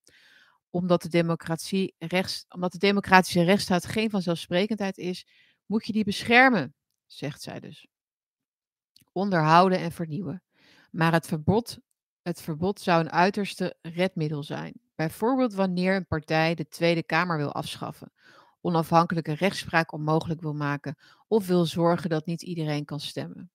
Omdat 0.70 1.02
de, 1.02 1.08
democratie 1.08 1.94
rechts, 1.98 2.44
omdat 2.48 2.72
de 2.72 2.78
democratische 2.78 3.42
rechtsstaat 3.42 3.86
geen 3.86 4.10
vanzelfsprekendheid 4.10 4.98
is, 4.98 5.26
moet 5.66 5.86
je 5.86 5.92
die 5.92 6.04
beschermen, 6.04 6.74
zegt 7.06 7.42
zij 7.42 7.60
dus. 7.60 7.86
Onderhouden 9.12 9.78
en 9.78 9.92
vernieuwen. 9.92 10.42
Maar 10.90 11.12
het 11.12 11.26
verbod, 11.26 11.78
het 12.22 12.40
verbod 12.40 12.80
zou 12.80 13.00
een 13.00 13.12
uiterste 13.12 13.76
redmiddel 13.82 14.42
zijn. 14.42 14.80
Bijvoorbeeld 14.94 15.54
wanneer 15.54 15.96
een 15.96 16.06
partij 16.06 16.54
de 16.54 16.68
Tweede 16.68 17.02
Kamer 17.02 17.36
wil 17.36 17.52
afschaffen 17.52 18.12
onafhankelijke 18.60 19.32
rechtspraak 19.32 19.92
onmogelijk 19.92 20.40
wil 20.40 20.54
maken 20.54 20.96
of 21.28 21.46
wil 21.46 21.64
zorgen 21.64 22.10
dat 22.10 22.26
niet 22.26 22.42
iedereen 22.42 22.84
kan 22.84 23.00
stemmen. 23.00 23.50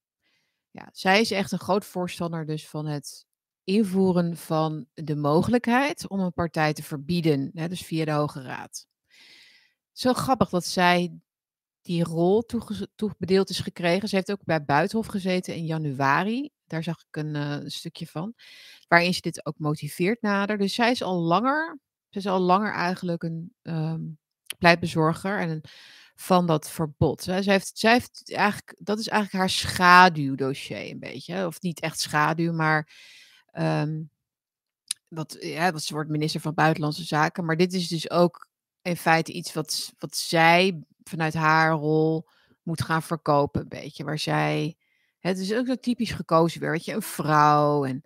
Ja, 0.71 0.89
zij 0.91 1.19
is 1.19 1.31
echt 1.31 1.51
een 1.51 1.59
groot 1.59 1.85
voorstander 1.85 2.45
dus 2.45 2.67
van 2.67 2.85
het 2.85 3.25
invoeren 3.63 4.37
van 4.37 4.85
de 4.93 5.15
mogelijkheid 5.15 6.07
om 6.07 6.19
een 6.19 6.33
partij 6.33 6.73
te 6.73 6.83
verbieden, 6.83 7.51
hè, 7.53 7.67
dus 7.67 7.81
via 7.81 8.05
de 8.05 8.11
Hoge 8.11 8.41
Raad. 8.41 8.87
Zo 9.91 10.13
grappig 10.13 10.49
dat 10.49 10.65
zij 10.65 11.19
die 11.81 12.03
rol 12.03 12.43
toebedeeld 12.95 13.49
is 13.49 13.59
gekregen. 13.59 14.09
Ze 14.09 14.15
heeft 14.15 14.31
ook 14.31 14.43
bij 14.43 14.65
Buitenhof 14.65 15.07
gezeten 15.07 15.55
in 15.55 15.65
januari. 15.65 16.49
Daar 16.67 16.83
zag 16.83 17.03
ik 17.09 17.15
een, 17.15 17.35
uh, 17.35 17.57
stukje 17.65 18.07
van. 18.07 18.33
Waarin 18.87 19.13
ze 19.13 19.21
dit 19.21 19.45
ook 19.45 19.57
motiveert 19.57 20.21
nader. 20.21 20.57
Dus 20.57 20.73
zij 20.73 20.91
is 20.91 21.03
al 21.03 21.21
langer, 21.21 21.79
ze 22.09 22.17
is 22.17 22.27
al 22.27 22.39
langer 22.39 22.73
eigenlijk 22.73 23.23
een 23.23 23.53
um, 23.61 24.19
pleitbezorger 24.57 25.39
en 25.39 25.61
van 26.15 26.47
dat 26.47 26.69
verbod. 26.69 27.21
Zij 27.21 27.41
heeft, 27.43 27.71
zij 27.73 27.91
heeft 27.91 28.33
eigenlijk, 28.33 28.75
dat 28.77 28.99
is 28.99 29.07
eigenlijk 29.07 29.41
haar 29.41 29.49
schaduwdossier 29.49 30.89
een 30.89 30.99
beetje. 30.99 31.45
Of 31.45 31.61
niet 31.61 31.79
echt 31.79 31.99
schaduw, 31.99 32.53
maar 32.53 32.89
um, 33.53 34.09
wat, 35.07 35.37
ja, 35.39 35.71
wat 35.71 35.83
ze 35.83 35.93
wordt 35.93 36.09
minister 36.09 36.41
van 36.41 36.53
Buitenlandse 36.53 37.03
Zaken. 37.03 37.45
Maar 37.45 37.57
dit 37.57 37.73
is 37.73 37.87
dus 37.87 38.09
ook 38.09 38.49
in 38.81 38.97
feite 38.97 39.31
iets 39.31 39.53
wat, 39.53 39.93
wat 39.97 40.15
zij 40.15 40.83
vanuit 41.03 41.33
haar 41.33 41.71
rol 41.71 42.27
moet 42.63 42.81
gaan 42.81 43.03
verkopen, 43.03 43.61
een 43.61 43.67
beetje. 43.67 44.03
Waar 44.03 44.19
zij, 44.19 44.77
het 45.19 45.37
is 45.37 45.53
ook 45.53 45.67
zo 45.67 45.75
typisch 45.75 46.11
gekozen 46.11 46.59
weer, 46.59 46.71
weet 46.71 46.85
je, 46.85 46.93
een 46.93 47.01
vrouw 47.01 47.85
en 47.85 48.03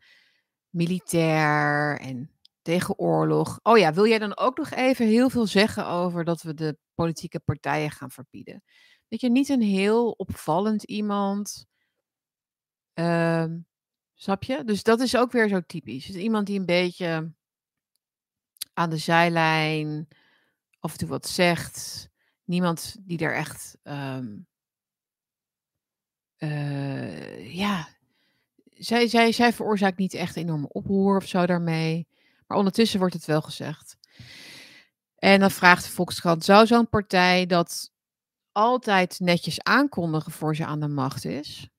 militair 0.70 2.00
en 2.00 2.35
tegen 2.66 3.00
oorlog. 3.00 3.60
Oh 3.64 3.78
ja, 3.78 3.94
wil 3.94 4.08
jij 4.08 4.20
dan 4.20 4.38
ook 4.38 4.58
nog 4.58 4.70
even 4.70 5.08
heel 5.08 5.30
veel 5.30 5.46
zeggen 5.46 5.88
over 5.88 6.24
dat 6.24 6.42
we 6.42 6.54
de 6.54 6.78
politieke 6.94 7.40
partijen 7.40 7.92
gaan 7.92 8.12
verbieden? 8.12 8.64
Weet 9.08 9.22
je, 9.22 9.30
niet 9.30 9.50
een 9.50 9.62
heel 9.62 10.12
opvallend 10.12 10.84
iemand. 10.84 11.66
Uh, 12.94 13.46
snap 14.14 14.44
je? 14.44 14.64
Dus 14.64 14.84
dat 14.84 15.00
is 15.00 15.18
ook 15.18 15.32
weer 15.32 15.48
zo 15.48 15.62
typisch. 15.62 16.06
Dus 16.06 16.16
iemand 16.16 16.48
die 16.48 16.60
een 16.60 16.66
beetje 16.66 17.34
aan 18.74 18.90
de 18.90 18.98
zijlijn 18.98 20.08
af 20.80 20.92
en 20.92 20.98
toe 20.98 21.08
wat 21.08 21.28
zegt. 21.28 22.10
Niemand 22.44 22.96
die 23.00 23.20
er 23.20 23.36
echt. 23.36 23.78
Um, 23.84 24.48
uh, 26.38 27.56
ja. 27.56 27.88
Zij, 28.64 29.08
zij, 29.08 29.32
zij 29.32 29.54
veroorzaakt 29.54 29.98
niet 29.98 30.14
echt 30.14 30.36
enorme 30.36 30.68
oproer 30.68 31.18
of 31.18 31.28
zo 31.28 31.46
daarmee. 31.46 32.08
Ondertussen 32.56 33.00
wordt 33.00 33.14
het 33.14 33.26
wel 33.26 33.42
gezegd. 33.42 33.98
En 35.16 35.40
dan 35.40 35.52
vraagt 35.52 35.84
de 35.84 35.90
Volkskrant: 35.90 36.44
zou 36.44 36.66
zo'n 36.66 36.90
partij 36.90 37.46
dat 37.46 37.92
altijd 38.52 39.20
netjes 39.20 39.64
aankondigen 39.64 40.32
voor 40.32 40.56
ze 40.56 40.66
aan 40.66 40.80
de 40.80 40.88
macht 40.88 41.26
is? 41.26 41.70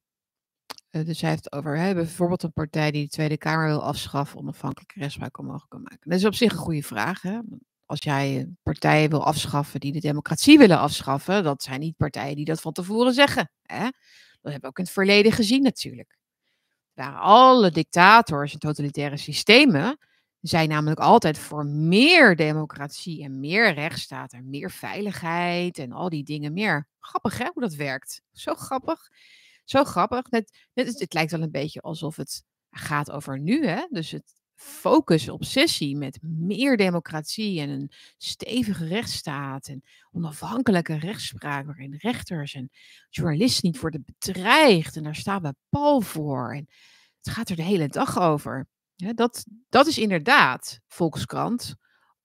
Uh, 0.90 1.04
dus 1.04 1.20
hij 1.20 1.30
heeft 1.30 1.52
over 1.52 1.78
hè, 1.78 1.94
bijvoorbeeld 1.94 2.42
een 2.42 2.52
partij 2.52 2.90
die 2.90 3.02
de 3.02 3.08
Tweede 3.08 3.38
Kamer 3.38 3.66
wil 3.66 3.82
afschaffen, 3.82 4.38
onafhankelijke 4.38 4.98
rechtspraak 4.98 5.38
onmogelijk 5.38 5.70
kan 5.70 5.82
maken. 5.82 6.10
Dat 6.10 6.18
is 6.18 6.24
op 6.24 6.34
zich 6.34 6.52
een 6.52 6.58
goede 6.58 6.82
vraag. 6.82 7.22
Hè? 7.22 7.38
Als 7.84 8.02
jij 8.02 8.48
partijen 8.62 9.10
wil 9.10 9.24
afschaffen 9.24 9.80
die 9.80 9.92
de 9.92 10.00
democratie 10.00 10.58
willen 10.58 10.78
afschaffen, 10.78 11.44
dat 11.44 11.62
zijn 11.62 11.80
niet 11.80 11.96
partijen 11.96 12.36
die 12.36 12.44
dat 12.44 12.60
van 12.60 12.72
tevoren 12.72 13.12
zeggen. 13.12 13.50
Hè? 13.62 13.82
Dat 14.40 14.52
hebben 14.52 14.60
we 14.60 14.66
ook 14.66 14.78
in 14.78 14.84
het 14.84 14.92
verleden 14.92 15.32
gezien 15.32 15.62
natuurlijk. 15.62 16.18
Waren 16.92 17.18
alle 17.18 17.70
dictators 17.70 18.52
en 18.52 18.58
totalitaire 18.58 19.16
systemen 19.16 19.98
zijn 20.40 20.68
namelijk 20.68 21.00
altijd 21.00 21.38
voor 21.38 21.66
meer 21.66 22.36
democratie 22.36 23.22
en 23.22 23.40
meer 23.40 23.74
rechtsstaat 23.74 24.32
en 24.32 24.50
meer 24.50 24.70
veiligheid 24.70 25.78
en 25.78 25.92
al 25.92 26.08
die 26.08 26.24
dingen 26.24 26.52
meer. 26.52 26.88
Grappig 27.00 27.38
hè, 27.38 27.48
hoe 27.52 27.62
dat 27.62 27.74
werkt. 27.74 28.22
Zo 28.32 28.54
grappig. 28.54 29.08
Zo 29.64 29.84
grappig. 29.84 30.30
Net, 30.30 30.52
het 30.74 31.14
lijkt 31.14 31.30
wel 31.30 31.42
een 31.42 31.50
beetje 31.50 31.80
alsof 31.80 32.16
het 32.16 32.44
gaat 32.70 33.10
over 33.10 33.40
nu. 33.40 33.66
Hè? 33.66 33.86
Dus 33.90 34.10
het 34.10 34.34
focus, 34.54 35.28
obsessie 35.28 35.96
met 35.96 36.18
meer 36.22 36.76
democratie 36.76 37.60
en 37.60 37.68
een 37.68 37.92
stevige 38.18 38.86
rechtsstaat 38.86 39.68
en 39.68 39.82
onafhankelijke 40.12 40.98
rechtspraak 40.98 41.66
waarin 41.66 41.94
rechters 41.98 42.54
en 42.54 42.70
journalisten 43.10 43.70
niet 43.70 43.80
worden 43.80 44.04
bedreigd. 44.04 44.96
En 44.96 45.02
daar 45.02 45.16
staan 45.16 45.42
we 45.42 45.54
pal 45.68 46.00
voor. 46.00 46.54
En 46.54 46.66
het 47.22 47.34
gaat 47.34 47.48
er 47.48 47.56
de 47.56 47.62
hele 47.62 47.88
dag 47.88 48.18
over. 48.18 48.66
Ja, 48.96 49.12
dat, 49.12 49.44
dat 49.68 49.86
is 49.86 49.98
inderdaad 49.98 50.80
Volkskrant. 50.86 51.74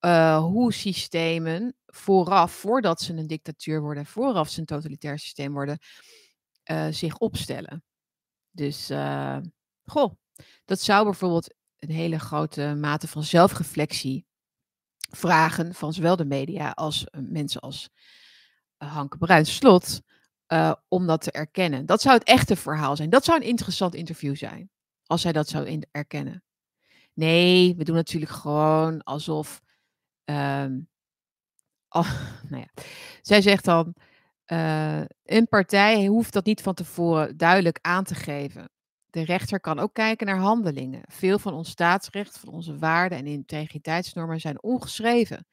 Uh, 0.06 0.38
hoe 0.38 0.74
systemen 0.74 1.76
vooraf, 1.86 2.52
voordat 2.52 3.02
ze 3.02 3.14
een 3.14 3.28
dictatuur 3.28 3.82
worden, 3.82 4.06
vooraf 4.06 4.50
ze 4.50 4.60
een 4.60 4.66
totalitair 4.66 5.20
systeem 5.20 5.54
worden, 5.54 5.78
uh, 6.72 6.88
zich 6.90 7.18
opstellen. 7.18 7.84
Dus, 8.52 8.92
uh, 8.92 9.38
goh, 9.84 10.14
dat 10.66 10.82
zou 10.82 11.04
bijvoorbeeld 11.04 11.54
een 11.78 11.92
hele 11.92 12.20
grote 12.20 12.76
mate 12.76 13.08
van 13.08 13.24
zelfreflectie 13.24 14.26
vragen 15.10 15.74
van 15.74 15.94
zowel 15.94 16.16
de 16.16 16.26
media 16.26 16.72
als 16.72 17.06
mensen 17.12 17.62
als 17.62 17.90
Hanke 18.78 19.18
Bruins 19.18 19.56
Slot, 19.56 20.02
om 20.88 21.08
dat 21.08 21.22
te 21.22 21.32
erkennen. 21.32 21.86
Dat 21.86 22.02
zou 22.02 22.18
het 22.18 22.28
echte 22.28 22.56
verhaal 22.56 22.96
zijn. 22.96 23.10
Dat 23.10 23.26
zou 23.26 23.40
een 23.40 23.48
interessant 23.48 23.96
interview 23.96 24.36
zijn, 24.36 24.70
als 25.06 25.22
zij 25.22 25.32
dat 25.32 25.48
zou 25.48 25.82
erkennen. 25.92 26.44
Nee, 27.22 27.76
we 27.76 27.84
doen 27.84 27.96
natuurlijk 27.96 28.32
gewoon 28.32 29.04
alsof. 29.04 29.62
Oh, 31.94 32.12
nou 32.50 32.62
ja. 32.62 32.84
Zij 33.22 33.42
zegt 33.42 33.66
dan. 33.66 33.96
Uh, 34.48 35.02
een 35.24 35.48
partij 35.48 36.06
hoeft 36.06 36.34
dat 36.34 36.46
niet 36.46 36.62
van 36.62 36.74
tevoren 36.74 37.38
duidelijk 37.38 37.80
aan 37.82 38.04
te 38.04 38.16
geven. 38.16 38.70
De 39.06 39.24
rechter 39.24 39.60
kan 39.60 39.80
ook 39.80 39.94
kijken 39.94 40.28
naar 40.28 40.38
handelingen. 40.38 41.02
Veel 41.06 41.40
van 41.40 41.54
ons 41.54 41.70
staatsrecht, 41.70 42.40
van 42.40 42.50
onze 42.50 42.78
waarden 42.78 43.18
en 43.18 43.26
integriteitsnormen 43.28 44.40
zijn 44.40 44.64
ongeschreven. 44.64 45.48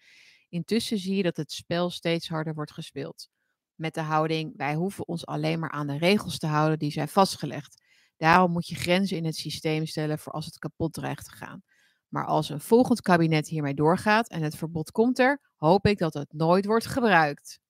Intussen 0.49 0.99
zie 0.99 1.17
je 1.17 1.23
dat 1.23 1.37
het 1.37 1.53
spel 1.53 1.91
steeds 1.91 2.29
harder 2.29 2.55
wordt 2.55 2.73
gespeeld. 2.73 3.29
Met 3.75 3.95
de 3.95 4.01
houding: 4.01 4.53
wij 4.57 4.75
hoeven 4.75 5.09
ons 5.09 5.27
alleen 5.27 5.59
maar 5.59 5.71
aan 5.71 5.87
de 5.87 5.99
regels 5.99 6.39
te 6.39 6.47
houden 6.47 6.79
die 6.79 6.93
zijn 6.93 7.09
vastgelegd. 7.09 7.83
Daarom 8.19 8.53
moet 8.53 8.69
je 8.69 8.75
grenzen 8.75 9.17
in 9.17 9.25
het 9.25 9.37
systeem 9.37 9.87
stellen 9.87 10.19
voor 10.19 10.33
als 10.33 10.45
het 10.45 10.59
kapot 10.59 10.93
dreigt 10.93 11.25
te 11.25 11.31
gaan. 11.31 11.63
Maar 12.09 12.27
als 12.27 12.49
een 12.49 12.61
volgend 12.61 13.01
kabinet 13.01 13.49
hiermee 13.49 13.75
doorgaat 13.75 14.29
en 14.29 14.43
het 14.43 14.57
verbod 14.57 14.91
komt 14.91 15.19
er, 15.19 15.41
hoop 15.57 15.87
ik 15.87 15.99
dat 15.99 16.15
het 16.15 16.33
nooit 16.33 16.65
wordt 16.65 16.87
gebruikt. 16.87 17.61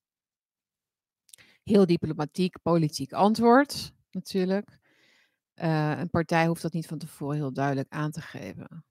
Heel 1.63 1.87
diplomatiek, 1.87 2.63
politiek 2.63 3.13
antwoord, 3.13 3.93
natuurlijk. 4.11 4.79
Uh, 5.55 5.99
een 5.99 6.11
partij 6.11 6.47
hoeft 6.47 6.63
dat 6.63 6.73
niet 6.73 6.87
van 6.87 6.99
tevoren 6.99 7.37
heel 7.37 7.53
duidelijk 7.53 7.93
aan 7.93 8.11
te 8.11 8.21
geven. 8.21 8.85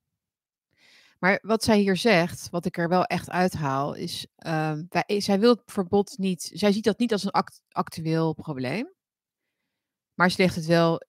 Maar 1.19 1.39
wat 1.41 1.63
zij 1.63 1.79
hier 1.79 1.97
zegt, 1.97 2.49
wat 2.49 2.65
ik 2.65 2.77
er 2.77 2.89
wel 2.89 3.03
echt 3.03 3.29
uithaal, 3.29 3.93
is: 3.93 4.27
wij, 4.89 5.19
zij 5.19 5.39
wil 5.39 5.49
het 5.49 5.61
verbod 5.65 6.17
niet. 6.17 6.51
Zij 6.53 6.71
ziet 6.71 6.83
dat 6.83 6.99
niet 6.99 7.11
als 7.11 7.23
een 7.23 7.31
act, 7.31 7.61
actueel 7.69 8.33
probleem. 8.33 8.93
Maar 10.13 10.31
ze 10.31 10.37
legt 10.41 10.55
het 10.55 10.65
wel 10.65 11.01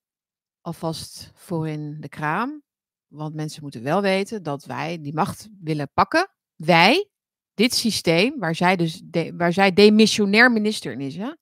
alvast 0.69 1.31
voor 1.35 1.69
in 1.69 2.01
de 2.01 2.09
kraam. 2.09 2.63
Want 3.07 3.35
mensen 3.35 3.63
moeten 3.63 3.83
wel 3.83 4.03
weten 4.03 4.43
dat 4.43 4.65
wij 4.65 5.01
die 5.01 5.15
macht 5.15 5.49
willen 5.61 5.91
pakken. 5.95 6.31
Wij, 6.57 7.09
dit 7.55 7.75
systeem, 7.75 8.39
waar 8.39 8.55
zij 8.55 8.77
dus 8.77 9.01
de, 9.05 9.37
waar 9.37 9.53
zij 9.53 9.73
demissionair 9.73 10.53
minister 10.53 10.93
in 10.93 11.01
is. 11.01 11.17
Hè? 11.17 11.33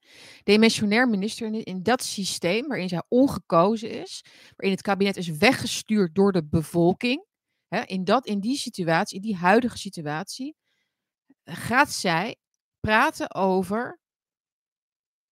Demissionair 0.43 1.09
minister 1.09 1.47
in, 1.47 1.65
in 1.65 1.83
dat 1.83 2.03
systeem 2.03 2.67
waarin 2.67 2.89
zij 2.89 3.03
ongekozen 3.09 3.91
is. 3.91 4.25
Waarin 4.57 4.77
het 4.77 4.83
kabinet 4.83 5.17
is 5.17 5.29
weggestuurd 5.29 6.15
door 6.15 6.33
de 6.33 6.45
bevolking. 6.45 7.25
Hè? 7.69 7.83
In, 7.83 8.05
dat, 8.05 8.27
in 8.27 8.41
die 8.41 8.57
situatie, 8.57 9.17
in 9.17 9.23
die 9.23 9.37
huidige 9.37 9.79
situatie, 9.79 10.57
gaat 11.45 11.93
zij 11.93 12.37
praten 12.81 13.35
over 13.35 14.01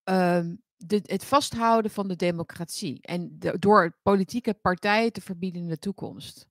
um, 0.04 0.63
de, 0.86 1.00
het 1.02 1.24
vasthouden 1.24 1.90
van 1.90 2.08
de 2.08 2.16
democratie. 2.16 3.02
En 3.02 3.38
door 3.58 3.96
politieke 4.02 4.54
partijen 4.54 5.12
te 5.12 5.20
verbieden 5.20 5.62
in 5.62 5.68
de 5.68 5.78
toekomst. 5.78 6.46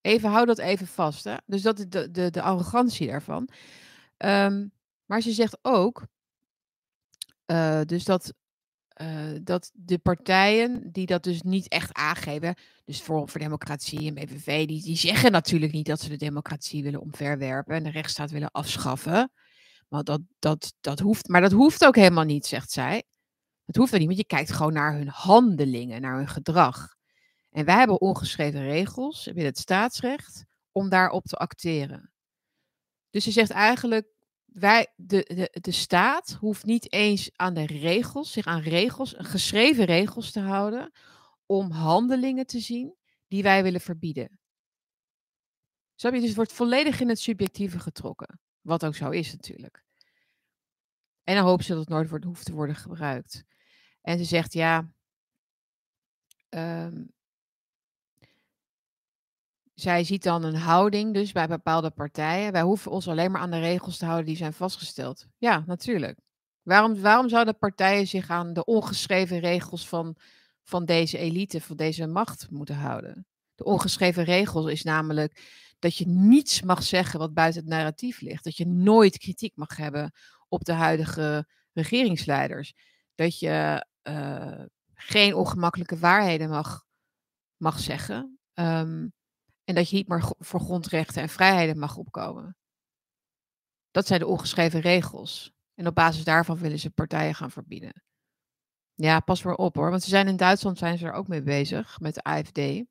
Even, 0.00 0.30
hou 0.30 0.46
dat 0.46 0.58
even 0.58 0.86
vast. 0.86 1.24
Hè? 1.24 1.36
Dus 1.46 1.62
dat 1.62 1.78
is 1.78 1.88
de, 1.88 2.10
de, 2.10 2.30
de 2.30 2.42
arrogantie 2.42 3.06
daarvan. 3.06 3.48
Um, 4.16 4.72
maar 5.04 5.20
ze 5.20 5.32
zegt 5.32 5.58
ook, 5.62 6.06
uh, 7.46 7.80
dus 7.80 8.04
dat, 8.04 8.34
uh, 9.00 9.38
dat 9.42 9.70
de 9.74 9.98
partijen 9.98 10.92
die 10.92 11.06
dat 11.06 11.22
dus 11.22 11.42
niet 11.42 11.68
echt 11.68 11.92
aangeven, 11.92 12.54
dus 12.84 13.00
Forum 13.00 13.28
voor 13.28 13.40
Democratie 13.40 14.06
en 14.06 14.14
BVV, 14.14 14.66
die, 14.66 14.82
die 14.82 14.96
zeggen 14.96 15.32
natuurlijk 15.32 15.72
niet 15.72 15.86
dat 15.86 16.00
ze 16.00 16.08
de 16.08 16.16
democratie 16.16 16.82
willen 16.82 17.00
omverwerpen 17.00 17.74
en 17.76 17.82
de 17.82 17.90
rechtsstaat 17.90 18.30
willen 18.30 18.50
afschaffen. 18.50 19.32
Dat, 20.02 20.20
dat, 20.38 20.74
dat 20.80 20.98
hoeft, 20.98 21.28
maar 21.28 21.40
dat 21.40 21.52
hoeft 21.52 21.84
ook 21.84 21.96
helemaal 21.96 22.24
niet, 22.24 22.46
zegt 22.46 22.70
zij. 22.70 23.02
Dat 23.64 23.76
hoeft 23.76 23.92
ook 23.92 23.98
niet, 23.98 24.08
want 24.08 24.20
je 24.20 24.26
kijkt 24.26 24.52
gewoon 24.52 24.72
naar 24.72 24.94
hun 24.94 25.08
handelingen, 25.08 26.00
naar 26.00 26.16
hun 26.16 26.28
gedrag. 26.28 26.96
En 27.50 27.64
wij 27.64 27.76
hebben 27.76 28.00
ongeschreven 28.00 28.62
regels 28.62 29.24
binnen 29.24 29.44
het 29.44 29.58
staatsrecht 29.58 30.44
om 30.72 30.88
daarop 30.88 31.24
te 31.24 31.36
acteren. 31.36 32.12
Dus 33.10 33.24
ze 33.24 33.30
zegt 33.30 33.50
eigenlijk, 33.50 34.08
wij, 34.44 34.92
de, 34.96 35.48
de, 35.52 35.60
de 35.60 35.72
staat 35.72 36.36
hoeft 36.40 36.64
niet 36.64 36.92
eens 36.92 37.30
aan 37.36 37.54
de 37.54 37.66
regels, 37.66 38.32
zich 38.32 38.46
aan 38.46 38.60
regels, 38.60 39.14
geschreven 39.16 39.84
regels 39.84 40.30
te 40.30 40.40
houden, 40.40 40.92
om 41.46 41.70
handelingen 41.70 42.46
te 42.46 42.60
zien 42.60 42.96
die 43.28 43.42
wij 43.42 43.62
willen 43.62 43.80
verbieden. 43.80 44.38
Snap 45.94 46.12
je? 46.12 46.18
Dus 46.18 46.28
het 46.28 46.36
wordt 46.36 46.52
volledig 46.52 47.00
in 47.00 47.08
het 47.08 47.20
subjectieve 47.20 47.78
getrokken. 47.78 48.40
Wat 48.64 48.84
ook 48.84 48.94
zo 48.94 49.10
is 49.10 49.32
natuurlijk. 49.32 49.84
En 51.24 51.34
dan 51.34 51.44
hopen 51.44 51.64
ze 51.64 51.70
dat 51.70 51.80
het 51.80 51.88
nooit 51.88 52.08
wordt, 52.08 52.24
hoeft 52.24 52.44
te 52.44 52.52
worden 52.52 52.76
gebruikt. 52.76 53.44
En 54.00 54.18
ze 54.18 54.24
zegt 54.24 54.52
ja. 54.52 54.92
Um, 56.48 57.12
zij 59.74 60.04
ziet 60.04 60.22
dan 60.22 60.42
een 60.42 60.56
houding 60.56 61.14
dus 61.14 61.32
bij 61.32 61.46
bepaalde 61.46 61.90
partijen. 61.90 62.52
Wij 62.52 62.62
hoeven 62.62 62.90
ons 62.90 63.08
alleen 63.08 63.30
maar 63.30 63.40
aan 63.40 63.50
de 63.50 63.58
regels 63.58 63.96
te 63.96 64.04
houden 64.04 64.26
die 64.26 64.36
zijn 64.36 64.52
vastgesteld. 64.52 65.26
Ja, 65.38 65.64
natuurlijk. 65.66 66.18
Waarom, 66.62 67.00
waarom 67.00 67.28
zouden 67.28 67.58
partijen 67.58 68.06
zich 68.06 68.30
aan 68.30 68.52
de 68.52 68.64
ongeschreven 68.64 69.38
regels 69.38 69.88
van, 69.88 70.16
van 70.62 70.84
deze 70.84 71.18
elite, 71.18 71.60
van 71.60 71.76
deze 71.76 72.06
macht 72.06 72.50
moeten 72.50 72.76
houden? 72.76 73.26
De 73.54 73.64
ongeschreven 73.64 74.24
regels 74.24 74.70
is 74.70 74.82
namelijk 74.82 75.62
dat 75.84 75.96
je 75.96 76.06
niets 76.06 76.62
mag 76.62 76.82
zeggen 76.82 77.18
wat 77.18 77.34
buiten 77.34 77.60
het 77.60 77.70
narratief 77.70 78.20
ligt. 78.20 78.44
Dat 78.44 78.56
je 78.56 78.66
nooit 78.66 79.18
kritiek 79.18 79.56
mag 79.56 79.76
hebben 79.76 80.12
op 80.48 80.64
de 80.64 80.72
huidige 80.72 81.48
regeringsleiders. 81.72 82.74
Dat 83.14 83.38
je 83.38 83.86
uh, 84.02 84.64
geen 84.94 85.34
ongemakkelijke 85.34 85.98
waarheden 85.98 86.48
mag, 86.48 86.84
mag 87.56 87.78
zeggen. 87.78 88.38
Um, 88.54 89.12
en 89.64 89.74
dat 89.74 89.90
je 89.90 89.96
niet 89.96 90.08
meer 90.08 90.32
voor 90.38 90.60
grondrechten 90.60 91.22
en 91.22 91.28
vrijheden 91.28 91.78
mag 91.78 91.96
opkomen. 91.96 92.56
Dat 93.90 94.06
zijn 94.06 94.20
de 94.20 94.26
ongeschreven 94.26 94.80
regels. 94.80 95.52
En 95.74 95.86
op 95.86 95.94
basis 95.94 96.24
daarvan 96.24 96.58
willen 96.58 96.78
ze 96.78 96.90
partijen 96.90 97.34
gaan 97.34 97.50
verbieden. 97.50 98.02
Ja, 98.94 99.20
pas 99.20 99.42
maar 99.42 99.54
op 99.54 99.74
hoor. 99.74 99.90
Want 99.90 100.02
ze 100.02 100.08
zijn 100.08 100.28
in 100.28 100.36
Duitsland 100.36 100.78
zijn 100.78 100.98
ze 100.98 101.06
er 101.06 101.12
ook 101.12 101.28
mee 101.28 101.42
bezig 101.42 102.00
met 102.00 102.14
de 102.14 102.22
AFD. 102.22 102.84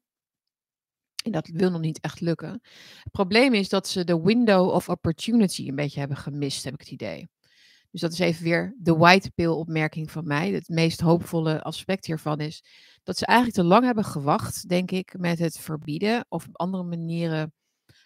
En 1.23 1.31
dat 1.31 1.47
wil 1.47 1.71
nog 1.71 1.81
niet 1.81 1.99
echt 1.99 2.21
lukken. 2.21 2.49
Het 3.03 3.11
probleem 3.11 3.53
is 3.53 3.69
dat 3.69 3.87
ze 3.87 4.03
de 4.03 4.21
window 4.21 4.69
of 4.69 4.89
opportunity 4.89 5.67
een 5.67 5.75
beetje 5.75 5.99
hebben 5.99 6.17
gemist, 6.17 6.63
heb 6.63 6.73
ik 6.73 6.79
het 6.79 6.91
idee. 6.91 7.29
Dus 7.91 8.01
dat 8.01 8.11
is 8.11 8.19
even 8.19 8.43
weer 8.43 8.75
de 8.77 8.95
white 8.95 9.31
pill 9.31 9.47
opmerking 9.47 10.11
van 10.11 10.27
mij. 10.27 10.51
Het 10.51 10.67
meest 10.67 10.99
hoopvolle 10.99 11.61
aspect 11.61 12.05
hiervan 12.05 12.39
is 12.39 12.63
dat 13.03 13.17
ze 13.17 13.25
eigenlijk 13.25 13.57
te 13.57 13.63
lang 13.63 13.85
hebben 13.85 14.05
gewacht, 14.05 14.69
denk 14.69 14.91
ik, 14.91 15.17
met 15.17 15.39
het 15.39 15.59
verbieden 15.59 16.25
of 16.29 16.47
op 16.47 16.57
andere 16.57 16.83
manieren 16.83 17.53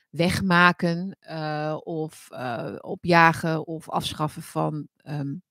wegmaken 0.10 1.18
uh, 1.30 1.78
of 1.80 2.28
uh, 2.32 2.76
opjagen 2.78 3.68
of 3.68 3.90
afschaffen 3.90 4.42
van 4.42 4.88
um, 5.04 5.42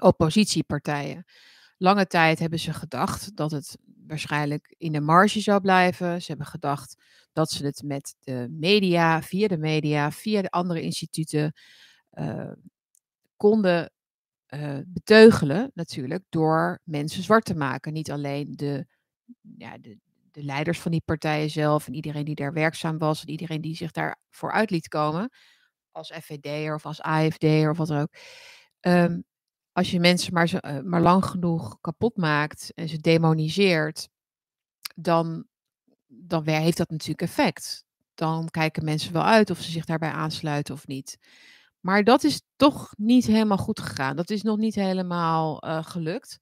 oppositiepartijen. 0.00 1.24
Lange 1.76 2.06
tijd 2.06 2.38
hebben 2.38 2.58
ze 2.58 2.72
gedacht 2.72 3.36
dat 3.36 3.50
het 3.50 3.78
waarschijnlijk 4.10 4.74
in 4.78 4.92
de 4.92 5.00
marge 5.00 5.40
zou 5.40 5.60
blijven. 5.60 6.22
Ze 6.22 6.28
hebben 6.28 6.46
gedacht 6.46 7.02
dat 7.32 7.50
ze 7.50 7.64
het 7.64 7.82
met 7.84 8.14
de 8.20 8.46
media, 8.50 9.22
via 9.22 9.48
de 9.48 9.58
media, 9.58 10.10
via 10.10 10.42
de 10.42 10.50
andere 10.50 10.80
instituten 10.80 11.52
uh, 12.12 12.52
konden 13.36 13.92
uh, 14.48 14.78
beteugelen 14.86 15.70
natuurlijk 15.74 16.24
door 16.28 16.80
mensen 16.84 17.22
zwart 17.22 17.44
te 17.44 17.54
maken. 17.54 17.92
Niet 17.92 18.10
alleen 18.10 18.52
de, 18.56 18.86
ja, 19.56 19.78
de, 19.78 19.98
de 20.30 20.44
leiders 20.44 20.80
van 20.80 20.90
die 20.90 21.02
partijen 21.04 21.50
zelf 21.50 21.86
en 21.86 21.94
iedereen 21.94 22.24
die 22.24 22.34
daar 22.34 22.52
werkzaam 22.52 22.98
was 22.98 23.20
en 23.20 23.28
iedereen 23.28 23.60
die 23.60 23.76
zich 23.76 23.90
daarvoor 23.90 24.52
uit 24.52 24.70
liet 24.70 24.88
komen, 24.88 25.30
als 25.90 26.12
FVD'er 26.12 26.74
of 26.74 26.86
als 26.86 27.00
AFD'er 27.00 27.70
of 27.70 27.76
wat 27.76 27.88
dan 27.88 28.00
ook. 28.00 28.14
Um, 28.80 29.24
als 29.72 29.90
je 29.90 30.00
mensen 30.00 30.32
maar, 30.32 30.64
uh, 30.64 30.80
maar 30.80 31.00
lang 31.00 31.24
genoeg 31.24 31.78
kapot 31.80 32.16
maakt 32.16 32.72
en 32.74 32.88
ze 32.88 32.98
demoniseert, 32.98 34.08
dan, 34.94 35.46
dan 36.06 36.48
heeft 36.48 36.76
dat 36.76 36.90
natuurlijk 36.90 37.22
effect. 37.22 37.84
Dan 38.14 38.48
kijken 38.48 38.84
mensen 38.84 39.12
wel 39.12 39.24
uit 39.24 39.50
of 39.50 39.60
ze 39.60 39.70
zich 39.70 39.84
daarbij 39.84 40.10
aansluiten 40.10 40.74
of 40.74 40.86
niet. 40.86 41.18
Maar 41.80 42.04
dat 42.04 42.24
is 42.24 42.42
toch 42.56 42.92
niet 42.96 43.26
helemaal 43.26 43.56
goed 43.58 43.80
gegaan. 43.80 44.16
Dat 44.16 44.30
is 44.30 44.42
nog 44.42 44.58
niet 44.58 44.74
helemaal 44.74 45.64
uh, 45.64 45.84
gelukt. 45.84 46.38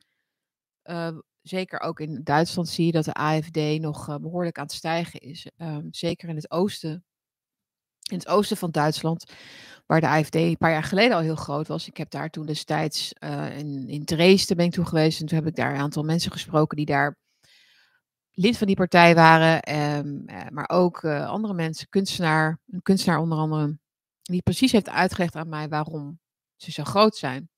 Uh, 0.85 1.19
zeker 1.43 1.81
ook 1.81 2.01
in 2.01 2.21
Duitsland 2.25 2.69
zie 2.69 2.87
je 2.87 2.93
dat 2.93 3.05
de 3.05 3.13
AFD 3.13 3.81
nog 3.81 4.19
behoorlijk 4.21 4.59
aan 4.59 4.65
het 4.65 4.73
stijgen 4.73 5.21
is. 5.21 5.51
Um, 5.57 5.89
zeker 5.91 6.29
in 6.29 6.37
het 6.37 6.51
oosten. 6.51 7.05
In 8.11 8.19
het 8.19 8.29
oosten 8.29 8.57
van 8.57 8.71
Duitsland, 8.71 9.33
waar 9.89 10.01
de 10.01 10.07
AFD 10.09 10.35
een 10.35 10.57
paar 10.57 10.71
jaar 10.71 10.83
geleden 10.83 11.17
al 11.17 11.23
heel 11.23 11.37
groot 11.37 11.69
was. 11.69 11.87
Ik 11.87 11.97
heb 11.97 12.11
daar 12.11 12.31
toen 12.31 12.47
destijds 12.47 13.13
in, 13.57 13.89
in 13.89 14.05
Dresden 14.05 14.57
ben 14.57 14.67
ik 14.67 14.75
geweest. 14.75 15.21
En 15.21 15.27
toen 15.27 15.39
heb 15.39 15.47
ik 15.47 15.57
daar 15.57 15.75
een 15.75 15.81
aantal 15.81 16.03
mensen 16.03 16.33
gesproken 16.33 16.77
die 16.77 16.87
daar 16.87 17.17
lid 18.33 18.59
van 18.59 18.67
die 18.67 18.77
partij 18.77 19.15
waren. 19.15 19.75
Um, 19.97 20.25
maar 20.51 20.69
ook 20.69 21.05
andere 21.05 21.55
mensen, 21.55 21.89
kunstenaar, 21.89 22.59
een 22.71 22.83
kunstenaar 22.83 23.19
onder 23.19 23.39
andere 23.39 23.79
die 24.23 24.43
precies 24.43 24.73
heeft 24.73 24.89
uitgelegd 24.89 25.37
aan 25.37 25.49
mij 25.49 25.69
waarom 25.69 26.21
ze 26.57 26.73
zo 26.73 26.85
groot 26.85 27.17
zijn. 27.17 27.51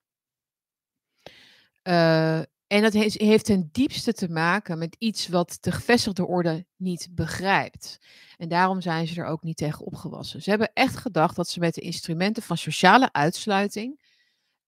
En 2.71 2.83
dat 2.83 2.93
heeft, 2.93 3.45
ten 3.45 3.69
diepste 3.73 4.13
te 4.13 4.29
maken 4.29 4.79
met 4.79 4.97
iets 4.99 5.29
wat 5.29 5.59
de 5.61 5.73
gevestigde 5.73 6.27
orde 6.27 6.67
niet 6.77 7.09
begrijpt. 7.11 7.99
En 8.37 8.49
daarom 8.49 8.81
zijn 8.81 9.07
ze 9.07 9.21
er 9.21 9.27
ook 9.27 9.43
niet 9.43 9.57
tegen 9.57 9.87
opgewassen. 9.87 10.43
Ze 10.43 10.51
hebben 10.51 10.71
echt 10.73 10.97
gedacht 10.97 11.37
dat 11.37 11.49
ze 11.49 11.61
met 11.61 11.75
de 11.75 11.81
instrumenten 11.81 12.43
van 12.43 12.57
sociale 12.57 13.13
uitsluiting 13.13 14.01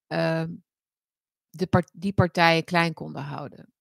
ehm, 0.07 0.51
de 1.51 1.85
die 1.93 2.13
partijen 2.13 2.65
klein 2.65 2.93
konden 2.93 3.23
houden. 3.23 3.73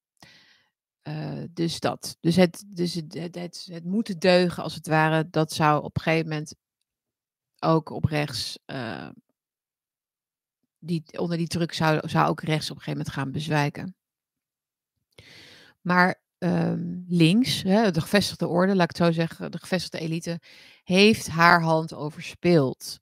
Uh, 1.04 1.44
dus 1.50 1.80
dat. 1.80 2.18
Dus, 2.20 2.36
het, 2.36 2.64
dus 2.68 2.94
het, 2.94 3.36
het, 3.36 3.84
moeten 3.84 4.20
deugen, 4.20 4.64
als 4.64 4.76
het 4.76 4.88
ware, 4.88 5.30
dat 5.30 5.52
zou 5.52 5.84
op 5.84 5.96
een 5.96 6.02
gegeven 6.02 6.30
moment 6.30 6.56
ook 7.60 7.90
op 7.90 8.06
rechts. 8.06 8.60
Uh, 8.66 9.10
die, 10.80 11.04
onder 11.20 11.38
die 11.38 11.48
druk 11.48 11.74
zou, 11.74 12.10
zou 12.10 12.30
ook 12.30 12.42
rechts 12.42 12.70
op 12.70 12.76
een 12.76 12.82
gegeven 12.82 12.98
moment 13.00 13.16
gaan 13.16 13.32
bezwijken. 13.32 13.96
Maar 15.82 16.22
um, 16.38 17.04
links, 17.08 17.64
hè, 17.64 17.92
de 17.92 18.02
gevestigde 18.02 18.48
orde, 18.48 18.76
laat 18.76 18.90
ik 18.92 18.98
het 18.98 19.06
zo 19.06 19.12
zeggen, 19.12 19.52
de 19.52 19.60
gevestigde 19.60 20.00
elite, 20.00 20.40
heeft 20.84 21.28
haar 21.28 21.62
hand 21.62 21.94
overspeeld. 21.94 23.00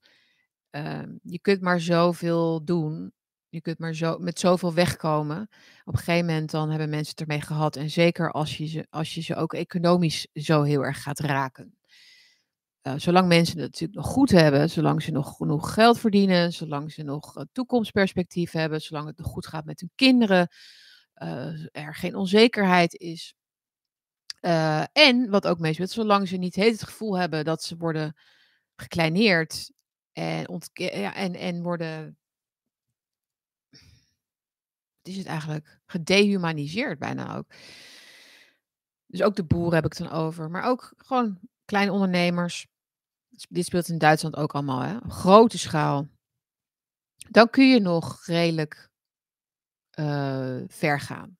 Um, 0.70 1.18
je 1.22 1.38
kunt 1.38 1.60
maar 1.60 1.80
zoveel 1.80 2.64
doen. 2.64 3.12
Je 3.48 3.60
kunt 3.60 3.78
maar 3.78 3.94
zo, 3.94 4.18
met 4.18 4.38
zoveel 4.38 4.74
wegkomen. 4.74 5.48
Op 5.84 5.92
een 5.92 5.98
gegeven 5.98 6.26
moment 6.26 6.50
dan 6.50 6.70
hebben 6.70 6.88
mensen 6.88 7.10
het 7.10 7.20
ermee 7.20 7.40
gehad. 7.40 7.76
En 7.76 7.90
zeker 7.90 8.30
als 8.32 8.56
je 8.56 8.66
ze, 8.66 8.86
als 8.90 9.14
je 9.14 9.20
ze 9.20 9.34
ook 9.34 9.54
economisch 9.54 10.26
zo 10.32 10.62
heel 10.62 10.84
erg 10.84 11.02
gaat 11.02 11.18
raken. 11.18 11.74
Uh, 12.82 12.94
zolang 12.96 13.28
mensen 13.28 13.58
het 13.58 13.64
natuurlijk 13.64 13.98
nog 13.98 14.06
goed 14.06 14.30
hebben, 14.30 14.70
zolang 14.70 15.02
ze 15.02 15.10
nog 15.10 15.36
genoeg 15.36 15.74
geld 15.74 15.98
verdienen, 15.98 16.52
zolang 16.52 16.92
ze 16.92 17.02
nog 17.02 17.36
uh, 17.36 17.44
toekomstperspectief 17.52 18.50
hebben, 18.50 18.80
zolang 18.80 19.06
het 19.06 19.18
nog 19.18 19.26
goed 19.26 19.46
gaat 19.46 19.64
met 19.64 19.80
hun 19.80 19.90
kinderen, 19.94 20.48
er 21.72 21.94
geen 21.94 22.14
onzekerheid 22.14 22.94
is. 22.94 23.34
en 24.92 25.30
wat 25.30 25.46
ook 25.46 25.58
meespeelt, 25.58 25.90
zolang 25.90 26.28
ze 26.28 26.36
niet 26.36 26.54
het 26.54 26.82
gevoel 26.82 27.18
hebben 27.18 27.44
dat 27.44 27.62
ze 27.62 27.76
worden 27.76 28.16
gekleineerd 28.76 29.70
en, 30.12 30.60
ja, 30.72 31.14
en, 31.14 31.34
en 31.34 31.62
worden. 31.62 32.18
Is 35.02 35.16
het 35.16 35.26
eigenlijk? 35.26 35.80
Gedehumaniseerd 35.86 36.98
bijna 36.98 37.36
ook. 37.36 37.46
Dus 39.06 39.22
ook 39.22 39.36
de 39.36 39.44
boeren 39.44 39.74
heb 39.74 39.84
ik 39.84 39.98
het 39.98 40.08
dan 40.08 40.18
over. 40.18 40.50
Maar 40.50 40.62
ook 40.62 40.92
gewoon 40.96 41.38
kleine 41.64 41.92
ondernemers. 41.92 42.66
Dit 43.48 43.64
speelt 43.64 43.88
in 43.88 43.98
Duitsland 43.98 44.36
ook 44.36 44.52
allemaal, 44.52 44.80
hè? 44.80 44.98
Grote 45.08 45.58
schaal. 45.58 46.08
Dan 47.30 47.50
kun 47.50 47.68
je 47.68 47.80
nog 47.80 48.26
redelijk 48.26 48.89
uh, 50.00 50.56
ver 50.68 51.00
gaan. 51.00 51.38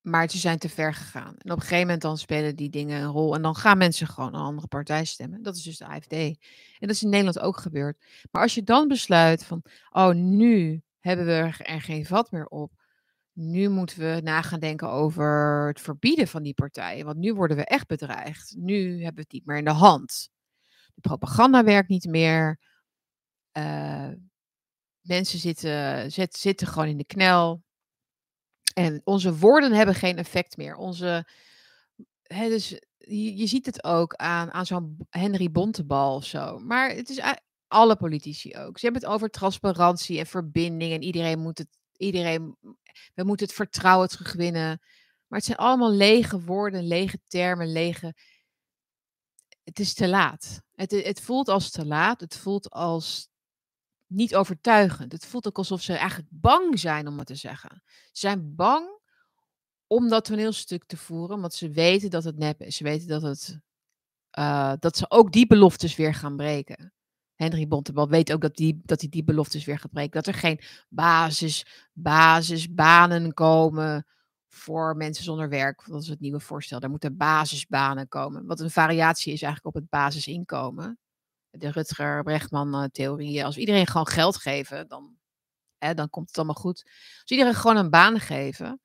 Maar 0.00 0.30
ze 0.30 0.38
zijn 0.38 0.58
te 0.58 0.68
ver 0.68 0.94
gegaan. 0.94 1.34
En 1.38 1.50
op 1.50 1.56
een 1.56 1.62
gegeven 1.62 1.80
moment 1.80 2.02
dan 2.02 2.18
spelen 2.18 2.56
die 2.56 2.70
dingen 2.70 3.02
een 3.02 3.10
rol. 3.10 3.34
En 3.34 3.42
dan 3.42 3.56
gaan 3.56 3.78
mensen 3.78 4.06
gewoon 4.06 4.34
een 4.34 4.40
andere 4.40 4.66
partij 4.66 5.04
stemmen. 5.04 5.42
Dat 5.42 5.56
is 5.56 5.62
dus 5.62 5.76
de 5.76 5.86
AFD. 5.86 6.12
En 6.12 6.36
dat 6.78 6.90
is 6.90 7.02
in 7.02 7.08
Nederland 7.08 7.38
ook 7.38 7.56
gebeurd. 7.56 8.04
Maar 8.30 8.42
als 8.42 8.54
je 8.54 8.62
dan 8.62 8.88
besluit 8.88 9.44
van, 9.44 9.62
oh 9.90 10.10
nu 10.14 10.82
hebben 11.00 11.26
we 11.26 11.32
er 11.32 11.80
geen 11.80 12.06
vat 12.06 12.30
meer 12.30 12.46
op. 12.46 12.72
Nu 13.32 13.68
moeten 13.68 13.98
we 13.98 14.20
na 14.22 14.42
gaan 14.42 14.60
denken 14.60 14.90
over 14.90 15.66
het 15.66 15.80
verbieden 15.80 16.28
van 16.28 16.42
die 16.42 16.54
partijen. 16.54 17.04
Want 17.04 17.18
nu 17.18 17.34
worden 17.34 17.56
we 17.56 17.64
echt 17.64 17.86
bedreigd. 17.86 18.54
Nu 18.56 18.90
hebben 18.90 19.14
we 19.14 19.20
het 19.20 19.32
niet 19.32 19.46
meer 19.46 19.56
in 19.56 19.64
de 19.64 19.70
hand. 19.70 20.30
De 20.94 21.00
propaganda 21.00 21.64
werkt 21.64 21.88
niet 21.88 22.06
meer. 22.06 22.60
Uh, 23.52 24.08
mensen 25.00 25.38
zitten, 25.38 26.12
zit, 26.12 26.36
zitten 26.36 26.66
gewoon 26.66 26.88
in 26.88 26.96
de 26.96 27.06
knel. 27.06 27.62
En 28.78 29.00
onze 29.04 29.36
woorden 29.36 29.72
hebben 29.72 29.94
geen 29.94 30.16
effect 30.16 30.56
meer. 30.56 30.76
Onze, 30.76 31.26
hè, 32.22 32.48
dus 32.48 32.68
je, 32.98 33.36
je, 33.36 33.46
ziet 33.46 33.66
het 33.66 33.84
ook 33.84 34.14
aan, 34.14 34.52
aan 34.52 34.66
zo'n 34.66 35.06
Henry 35.10 35.50
Bontebal 35.50 36.14
of 36.14 36.24
zo. 36.24 36.58
Maar 36.58 36.90
het 36.90 37.08
is 37.08 37.20
alle 37.66 37.96
politici 37.96 38.56
ook. 38.56 38.78
Ze 38.78 38.84
hebben 38.84 39.02
het 39.02 39.10
over 39.10 39.28
transparantie 39.28 40.18
en 40.18 40.26
verbinding. 40.26 40.92
En 40.92 41.02
iedereen 41.02 41.38
moet 41.38 41.58
het, 41.58 41.68
iedereen, 41.96 42.56
we 43.14 43.24
moeten 43.24 43.46
het 43.46 43.54
vertrouwen 43.54 44.08
terugwinnen. 44.08 44.78
Maar 45.26 45.38
het 45.38 45.44
zijn 45.44 45.58
allemaal 45.58 45.92
lege 45.92 46.40
woorden, 46.40 46.86
lege 46.86 47.20
termen, 47.26 47.72
lege. 47.72 48.14
Het 49.64 49.78
is 49.78 49.94
te 49.94 50.08
laat. 50.08 50.60
Het, 50.74 50.90
het 50.90 51.20
voelt 51.20 51.48
als 51.48 51.70
te 51.70 51.86
laat. 51.86 52.20
Het 52.20 52.36
voelt 52.36 52.70
als 52.70 53.27
niet 54.08 54.34
overtuigend. 54.34 55.12
Het 55.12 55.26
voelt 55.26 55.46
ook 55.46 55.58
alsof 55.58 55.82
ze 55.82 55.92
eigenlijk 55.92 56.28
bang 56.32 56.78
zijn 56.78 57.06
om 57.08 57.18
het 57.18 57.26
te 57.26 57.34
zeggen. 57.34 57.82
Ze 57.86 58.10
zijn 58.12 58.54
bang 58.54 58.98
om 59.86 60.08
dat 60.08 60.24
toneelstuk 60.24 60.84
te 60.86 60.96
voeren, 60.96 61.40
want 61.40 61.54
ze 61.54 61.70
weten 61.70 62.10
dat 62.10 62.24
het 62.24 62.38
nep 62.38 62.62
is. 62.62 62.76
Ze 62.76 62.84
weten 62.84 63.08
dat, 63.08 63.22
het, 63.22 63.58
uh, 64.38 64.72
dat 64.78 64.96
ze 64.96 65.10
ook 65.10 65.32
die 65.32 65.46
beloftes 65.46 65.96
weer 65.96 66.14
gaan 66.14 66.36
breken. 66.36 66.92
Henry 67.34 67.68
Bontebal 67.68 68.08
weet 68.08 68.32
ook 68.32 68.40
dat, 68.40 68.56
die, 68.56 68.80
dat 68.84 69.00
hij 69.00 69.08
die 69.08 69.24
beloftes 69.24 69.64
weer 69.64 69.78
gaat 69.78 69.92
breken. 69.92 70.22
Dat 70.22 70.26
er 70.26 70.40
geen 70.40 70.60
basis, 70.88 71.88
basisbanen 71.92 73.34
komen 73.34 74.06
voor 74.48 74.96
mensen 74.96 75.24
zonder 75.24 75.48
werk. 75.48 75.84
Dat 75.86 76.02
is 76.02 76.08
het 76.08 76.20
nieuwe 76.20 76.40
voorstel. 76.40 76.80
Daar 76.80 76.90
moeten 76.90 77.16
basisbanen 77.16 78.08
komen. 78.08 78.46
Wat 78.46 78.60
een 78.60 78.70
variatie 78.70 79.32
is 79.32 79.42
eigenlijk 79.42 79.76
op 79.76 79.82
het 79.82 79.90
basisinkomen 79.90 80.98
de 81.50 81.70
Rutger 81.70 82.22
Brechtman-theorieën. 82.22 83.44
Als 83.44 83.56
iedereen 83.56 83.86
gewoon 83.86 84.06
geld 84.06 84.36
geven, 84.36 84.88
dan, 84.88 85.16
hè, 85.78 85.94
dan 85.94 86.10
komt 86.10 86.26
het 86.26 86.36
allemaal 86.36 86.54
goed. 86.54 86.82
Als 87.20 87.30
iedereen 87.30 87.54
gewoon 87.54 87.76
een 87.76 87.90
baan 87.90 88.20
geven. 88.20 88.80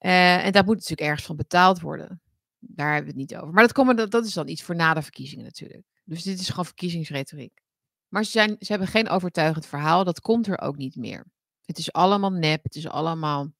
Uh, 0.00 0.44
en 0.44 0.52
daar 0.52 0.64
moet 0.64 0.74
natuurlijk 0.74 1.08
ergens 1.08 1.26
van 1.26 1.36
betaald 1.36 1.80
worden. 1.80 2.20
Daar 2.58 2.94
hebben 2.94 3.12
we 3.14 3.20
het 3.20 3.30
niet 3.30 3.40
over. 3.40 3.54
Maar 3.54 3.62
dat, 3.62 3.72
komen, 3.72 3.96
dat, 3.96 4.10
dat 4.10 4.26
is 4.26 4.32
dan 4.32 4.48
iets 4.48 4.62
voor 4.62 4.74
na 4.74 4.94
de 4.94 5.02
verkiezingen 5.02 5.44
natuurlijk. 5.44 5.84
Dus 6.04 6.22
dit 6.22 6.40
is 6.40 6.48
gewoon 6.48 6.64
verkiezingsretoriek. 6.64 7.60
Maar 8.08 8.24
ze, 8.24 8.30
zijn, 8.30 8.56
ze 8.58 8.66
hebben 8.66 8.88
geen 8.88 9.08
overtuigend 9.08 9.66
verhaal. 9.66 10.04
Dat 10.04 10.20
komt 10.20 10.46
er 10.46 10.60
ook 10.60 10.76
niet 10.76 10.96
meer. 10.96 11.26
Het 11.64 11.78
is 11.78 11.92
allemaal 11.92 12.32
nep. 12.32 12.62
Het 12.62 12.74
is 12.74 12.88
allemaal 12.88 13.52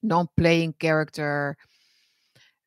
non-playing 0.00 0.74
character. 0.76 1.58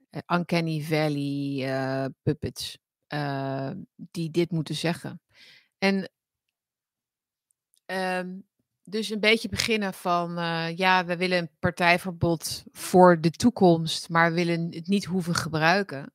Uh, 0.10 0.22
uncanny 0.28 0.82
Valley 0.82 2.12
puppets. 2.24 2.78
Uh, 3.16 3.72
die 3.96 4.32
dit 4.32 4.52
moeten 4.52 4.76
zeggen. 4.76 5.22
En 5.78 6.10
um, 7.86 8.46
dus 8.84 9.10
een 9.10 9.20
beetje 9.20 9.50
beginnen 9.50 9.94
van, 9.94 10.40
uh, 10.40 10.78
ja, 10.78 11.06
we 11.06 11.18
willen 11.18 11.38
een 11.38 11.52
partijverbod 11.60 12.64
voor 12.72 13.22
de 13.22 13.32
toekomst, 13.32 14.10
maar 14.10 14.30
we 14.30 14.36
willen 14.36 14.74
het 14.74 14.88
niet 14.88 15.06
hoeven 15.06 15.36
gebruiken. 15.36 16.14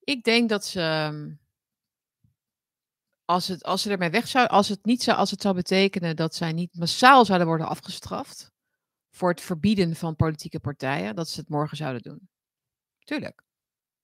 Ik 0.00 0.24
denk 0.24 0.48
dat 0.48 0.64
ze, 0.64 0.80
ehm, 0.80 1.30
als, 3.24 3.48
het, 3.48 3.62
als 3.62 3.82
ze 3.82 3.90
ermee 3.90 4.10
weg 4.10 4.28
zou, 4.28 4.48
als 4.48 4.68
het 4.68 4.84
niet 4.84 5.02
zou, 5.02 5.18
als 5.18 5.30
het 5.30 5.42
zou 5.42 5.54
betekenen 5.54 6.16
dat 6.16 6.34
zij 6.34 6.52
niet 6.52 6.74
massaal 6.74 7.24
zouden 7.24 7.46
worden 7.46 7.68
afgestraft 7.68 8.52
voor 9.10 9.28
het 9.28 9.40
verbieden 9.40 9.96
van 9.96 10.16
politieke 10.16 10.60
partijen, 10.60 11.14
dat 11.14 11.28
ze 11.28 11.40
het 11.40 11.48
morgen 11.48 11.76
zouden 11.76 12.02
doen. 12.02 12.28
Tuurlijk. 13.04 13.42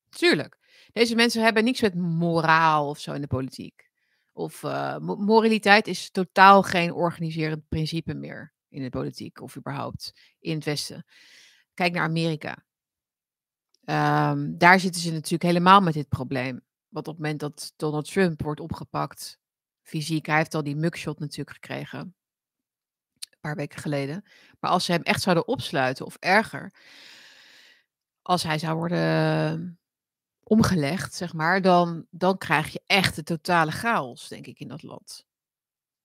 Tuurlijk. 0.08 0.58
Deze 0.94 1.14
mensen 1.14 1.42
hebben 1.42 1.64
niks 1.64 1.80
met 1.80 1.94
moraal 1.94 2.88
of 2.88 2.98
zo 2.98 3.12
in 3.12 3.20
de 3.20 3.26
politiek. 3.26 3.90
Of 4.32 4.62
uh, 4.62 4.98
moraliteit 4.98 5.86
is 5.86 6.10
totaal 6.10 6.62
geen 6.62 6.92
organiserend 6.92 7.68
principe 7.68 8.14
meer 8.14 8.54
in 8.68 8.82
de 8.82 8.90
politiek 8.90 9.40
of 9.40 9.56
überhaupt 9.56 10.12
in 10.38 10.54
het 10.54 10.64
Westen. 10.64 11.04
Kijk 11.74 11.92
naar 11.92 12.02
Amerika. 12.02 12.64
Um, 14.30 14.58
daar 14.58 14.80
zitten 14.80 15.02
ze 15.02 15.12
natuurlijk 15.12 15.42
helemaal 15.42 15.80
met 15.80 15.94
dit 15.94 16.08
probleem. 16.08 16.62
Want 16.88 17.08
op 17.08 17.14
het 17.14 17.22
moment 17.22 17.40
dat 17.40 17.72
Donald 17.76 18.12
Trump 18.12 18.42
wordt 18.42 18.60
opgepakt, 18.60 19.38
fysiek, 19.82 20.26
hij 20.26 20.36
heeft 20.36 20.54
al 20.54 20.62
die 20.62 20.76
mugshot 20.76 21.18
natuurlijk 21.18 21.56
gekregen. 21.56 21.98
Een 21.98 23.40
paar 23.40 23.56
weken 23.56 23.80
geleden. 23.80 24.24
Maar 24.60 24.70
als 24.70 24.84
ze 24.84 24.92
hem 24.92 25.02
echt 25.02 25.22
zouden 25.22 25.48
opsluiten, 25.48 26.06
of 26.06 26.16
erger, 26.20 26.72
als 28.22 28.42
hij 28.42 28.58
zou 28.58 28.76
worden 28.76 29.78
omgelegd, 30.44 31.14
zeg 31.14 31.32
maar, 31.32 31.62
dan, 31.62 32.06
dan 32.10 32.38
krijg 32.38 32.72
je 32.72 32.82
echt 32.86 33.16
de 33.16 33.22
totale 33.22 33.70
chaos, 33.70 34.28
denk 34.28 34.46
ik, 34.46 34.58
in 34.58 34.68
dat 34.68 34.82
land. 34.82 35.26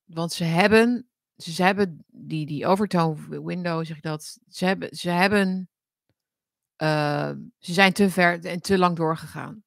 Want 0.04 0.34
ze 0.34 0.44
hebben, 0.44 1.10
ze 1.36 1.64
hebben 1.64 2.06
die, 2.08 2.46
die 2.46 2.66
overtone 2.66 3.44
window, 3.44 3.86
zeg 3.86 3.98
ik 3.98 4.04
dat, 4.04 4.40
ze 4.50 4.66
hebben, 4.66 4.96
ze 4.96 5.10
hebben, 5.10 5.70
uh, 6.78 7.32
ze 7.60 7.74
zijn 7.74 7.94
te 7.94 8.10
ver 8.10 8.46
en 8.46 8.62
te 8.62 8.78
lang 8.78 8.96
doorgegaan. 8.96 9.64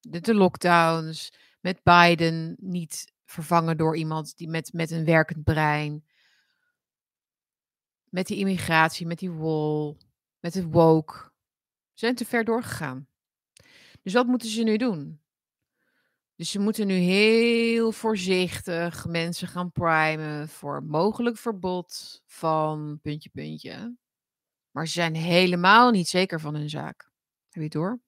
De, 0.00 0.20
de 0.20 0.34
lockdowns, 0.34 1.32
met 1.60 1.82
Biden 1.82 2.56
niet 2.60 3.12
vervangen 3.24 3.76
door 3.76 3.96
iemand 3.96 4.36
die 4.36 4.48
met, 4.48 4.72
met 4.72 4.90
een 4.90 5.04
werkend 5.04 5.44
brein. 5.44 6.04
Met 8.08 8.26
die 8.26 8.38
immigratie, 8.38 9.06
met 9.06 9.18
die 9.18 9.32
wall, 9.32 9.96
met 10.40 10.54
het 10.54 10.64
woke. 10.70 11.14
Ze 11.92 12.04
zijn 12.04 12.14
te 12.14 12.24
ver 12.24 12.44
doorgegaan. 12.44 13.06
Dus 14.08 14.16
wat 14.16 14.26
moeten 14.26 14.48
ze 14.48 14.62
nu 14.62 14.76
doen? 14.76 15.20
Dus 16.34 16.50
ze 16.50 16.58
moeten 16.58 16.86
nu 16.86 16.94
heel 16.94 17.92
voorzichtig 17.92 19.06
mensen 19.06 19.48
gaan 19.48 19.72
primen 19.72 20.48
voor 20.48 20.82
mogelijk 20.82 21.36
verbod 21.36 22.22
van 22.26 22.98
puntje, 23.02 23.30
puntje. 23.30 23.96
Maar 24.70 24.86
ze 24.86 24.92
zijn 24.92 25.14
helemaal 25.14 25.90
niet 25.90 26.08
zeker 26.08 26.40
van 26.40 26.54
hun 26.54 26.70
zaak. 26.70 27.10
Heb 27.48 27.54
je 27.54 27.62
het 27.62 27.72
door? 27.72 28.00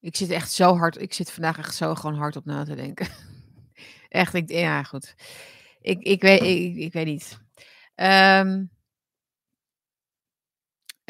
Ik 0.00 0.16
zit 0.16 0.30
echt 0.30 0.52
zo 0.52 0.76
hard, 0.76 1.00
ik 1.00 1.12
zit 1.12 1.30
vandaag 1.30 1.58
echt 1.58 1.74
zo 1.74 1.94
gewoon 1.94 2.16
hard 2.16 2.36
op 2.36 2.44
na 2.44 2.64
te 2.64 2.74
denken. 2.74 3.08
Echt, 4.08 4.34
ik, 4.34 4.50
ja, 4.50 4.82
goed. 4.82 5.14
Ik, 5.80 6.02
ik, 6.02 6.22
weet, 6.22 6.76
ik, 6.76 6.92
weet 6.92 7.06
niet. 7.06 7.40
Ehm 7.94 8.64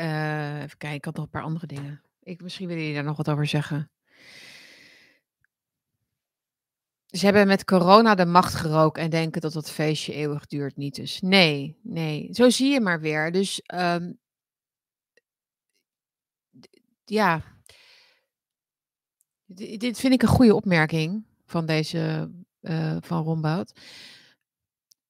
eh, 0.00 0.62
even 0.62 0.78
kijken, 0.78 0.96
ik 0.96 1.04
had 1.04 1.14
nog 1.14 1.24
een 1.24 1.30
paar 1.30 1.42
andere 1.42 1.66
dingen. 1.66 2.02
Ik, 2.22 2.42
misschien 2.42 2.68
wil 2.68 2.76
je 2.76 2.94
daar 2.94 3.04
nog 3.04 3.16
wat 3.16 3.30
over 3.30 3.46
zeggen. 3.46 3.90
Ze 7.06 7.24
hebben 7.24 7.46
met 7.46 7.64
corona 7.64 8.14
de 8.14 8.26
macht 8.26 8.54
gerookt 8.54 8.98
en 8.98 9.10
denken 9.10 9.40
dat 9.40 9.52
dat 9.52 9.70
feestje 9.70 10.12
eeuwig 10.12 10.46
duurt 10.46 10.76
niet 10.76 10.94
dus. 10.94 11.20
Nee, 11.20 11.78
nee. 11.82 12.28
Zo 12.32 12.50
zie 12.50 12.72
je 12.72 12.80
maar 12.80 13.00
weer. 13.00 13.32
Dus 13.32 13.60
ehm 13.62 14.12
ja. 17.04 17.42
Dit 19.76 19.98
vind 19.98 20.12
ik 20.12 20.22
een 20.22 20.28
goede 20.28 20.54
opmerking 20.54 21.24
van 21.46 21.66
deze, 21.66 22.30
eh, 22.60 22.96
van 23.00 23.24
Rombout. 23.24 23.72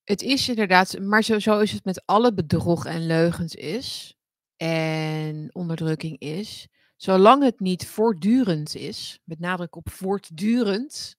Het 0.05 0.23
is 0.23 0.49
inderdaad 0.49 0.99
maar 0.99 1.23
zo 1.23 1.39
zo 1.39 1.59
is 1.59 1.73
het 1.73 1.85
met 1.85 2.03
alle 2.07 2.35
bedrog 2.35 2.87
en 2.87 3.07
leugens 3.07 3.55
is 3.55 4.19
en 4.63 5.55
onderdrukking 5.55 6.19
is. 6.19 6.69
Zolang 6.97 7.43
het 7.43 7.61
niet 7.61 7.87
voortdurend 7.87 8.75
is, 8.75 9.21
met 9.25 9.39
nadruk 9.39 9.77
op 9.77 9.91
voortdurend 9.91 11.17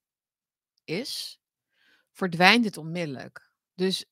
is, 0.84 1.40
verdwijnt 2.12 2.66
het 2.66 2.78
onmiddellijk. 2.78 3.52
Dus 3.76 4.06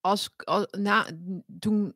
als 0.00 0.30
na 0.70 1.06
toen 1.58 1.94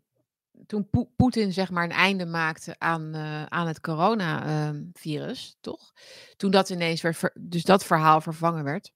toen 0.66 0.90
Poe 0.90 1.08
Poetin 1.16 1.52
zeg 1.52 1.70
maar 1.70 1.84
een 1.84 1.90
einde 1.90 2.26
maakte 2.26 2.78
aan, 2.78 3.14
eh, 3.14 3.44
aan 3.44 3.66
het 3.66 3.80
corona, 3.80 4.44
ehm, 4.44 4.84
virus, 4.92 5.56
toch? 5.60 5.92
Toen 6.36 6.50
dat 6.50 6.70
ineens 6.70 7.00
werd 7.00 7.30
dus 7.34 7.64
dat 7.64 7.84
verhaal 7.84 8.20
vervangen 8.20 8.64
werd 8.64 8.92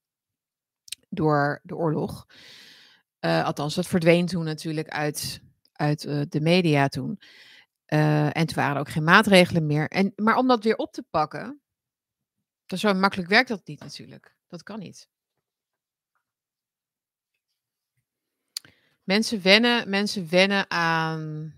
door 1.09 1.61
de 1.63 1.77
oorlog. 1.77 2.27
Uh, 3.21 3.45
althans, 3.45 3.75
dat 3.75 3.87
verdween 3.87 4.27
toen 4.27 4.45
natuurlijk 4.45 4.89
uit 4.89 5.43
uit, 5.77 6.05
uh, 6.05 6.23
de 6.29 6.41
media 6.41 6.89
toen. 6.89 7.21
Uh, 7.89 8.37
en 8.37 8.47
toen 8.47 8.57
waren 8.57 8.81
ook 8.81 8.89
geen 8.89 9.05
maatregelen 9.05 9.67
meer. 9.67 9.89
En 9.89 10.13
maar 10.17 10.37
om 10.37 10.49
dat 10.49 10.65
weer 10.65 10.77
op 10.77 10.93
te 10.93 11.03
pakken 11.11 11.63
dat 12.67 12.79
zo 12.79 12.95
makkelijk 12.95 13.29
werkt 13.29 13.49
dat 13.49 13.67
niet 13.67 13.81
natuurlijk. 13.81 14.37
Dat 14.49 14.63
kan 14.63 14.79
niet. 14.79 15.09
Mensen 19.03 19.43
wennen 19.43 19.91
mensen 19.91 20.29
wennen 20.29 20.71
aan 20.71 21.55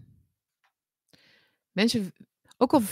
mensen 1.73 2.13
ook 2.57 2.73
al 2.73 2.83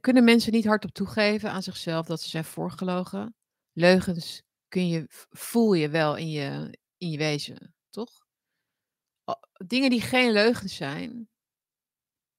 kunnen 0.00 0.24
mensen 0.24 0.52
niet 0.52 0.64
hardop 0.64 0.90
toegeven 0.90 1.50
aan 1.50 1.62
zichzelf 1.62 2.06
dat 2.06 2.20
ze 2.20 2.28
zijn 2.28 2.44
voorgelogen. 2.44 3.34
Leugens 3.72 4.42
kun 4.68 4.88
je 4.88 5.04
voel 5.30 5.72
je 5.72 5.88
wel 5.88 6.16
in 6.16 6.30
je 6.30 6.78
in 6.96 7.10
je 7.10 7.18
wezen, 7.18 7.74
toch? 7.90 8.21
Dingen 9.66 9.90
die 9.90 10.00
geen 10.00 10.32
leugens 10.32 10.76
zijn 10.76 11.28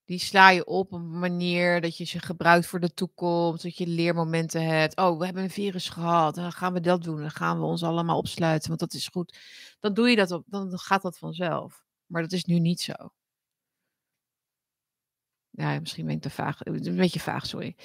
die 0.05 0.19
sla 0.19 0.49
je 0.49 0.65
op 0.65 0.91
een 0.91 1.19
manier 1.19 1.81
dat 1.81 1.97
je 1.97 2.03
ze 2.03 2.19
gebruikt 2.19 2.65
voor 2.65 2.79
de 2.79 2.93
toekomst, 2.93 3.63
dat 3.63 3.77
je 3.77 3.87
leermomenten 3.87 4.65
hebt. 4.65 4.97
"Oh, 4.97 5.17
we 5.19 5.25
hebben 5.25 5.43
een 5.43 5.49
virus 5.49 5.89
gehad, 5.89 6.35
dan 6.35 6.51
gaan 6.51 6.73
we 6.73 6.79
dat 6.79 7.03
doen, 7.03 7.19
dan 7.21 7.31
gaan 7.31 7.59
we 7.59 7.65
ons 7.65 7.83
allemaal 7.83 8.17
opsluiten, 8.17 8.67
want 8.67 8.79
dat 8.79 8.93
is 8.93 9.07
goed." 9.07 9.37
Dan 9.79 9.93
doe 9.93 10.09
je 10.09 10.15
dat 10.15 10.31
op 10.31 10.43
dan 10.47 10.79
gaat 10.79 11.01
dat 11.01 11.17
vanzelf. 11.17 11.83
Maar 12.05 12.21
dat 12.21 12.31
is 12.31 12.45
nu 12.45 12.59
niet 12.59 12.81
zo. 12.81 12.93
Ja, 15.49 15.79
misschien 15.79 16.05
ben 16.05 16.15
ik 16.15 16.21
te 16.21 16.29
vaag. 16.29 16.65
Een 16.65 16.95
beetje 16.95 17.19
vaag, 17.19 17.45
sorry. 17.45 17.75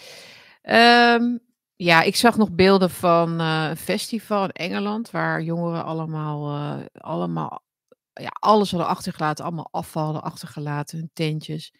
Ehm, 0.63 1.39
ja, 1.77 2.03
ik 2.03 2.17
zag 2.17 2.37
nog 2.37 2.51
beelden 2.53 2.91
van, 2.91 3.41
uh, 3.41 3.67
een 3.69 3.77
festival 3.77 4.45
in 4.45 4.51
Engeland 4.53 5.11
waar 5.11 5.43
jongeren 5.43 5.85
allemaal, 5.85 6.55
uh, 6.55 6.85
allemaal 6.93 7.63
ja, 8.21 8.29
alles 8.29 8.71
hadden 8.71 8.89
achtergelaten, 8.89 9.45
allemaal 9.45 9.69
afval 9.71 10.21
achtergelaten, 10.21 10.99
hun 10.99 11.11
tentjes. 11.13 11.73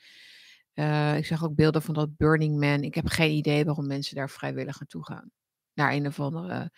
Uh, 0.75 1.17
ik 1.17 1.27
zag 1.27 1.45
ook 1.45 1.55
beelden 1.55 1.83
van 1.83 1.95
dat 1.95 2.17
Burning 2.17 2.59
Man. 2.61 2.83
Ik 2.83 2.95
heb 2.95 3.07
geen 3.07 3.31
idee 3.31 3.65
waarom 3.65 3.87
mensen 3.87 4.17
daar 4.17 4.31
vrijwillig 4.31 4.79
naartoe 4.79 5.05
gaan. 5.05 5.31
Naar 5.75 5.93
een 5.93 6.07
of 6.07 6.21
andere 6.21 6.73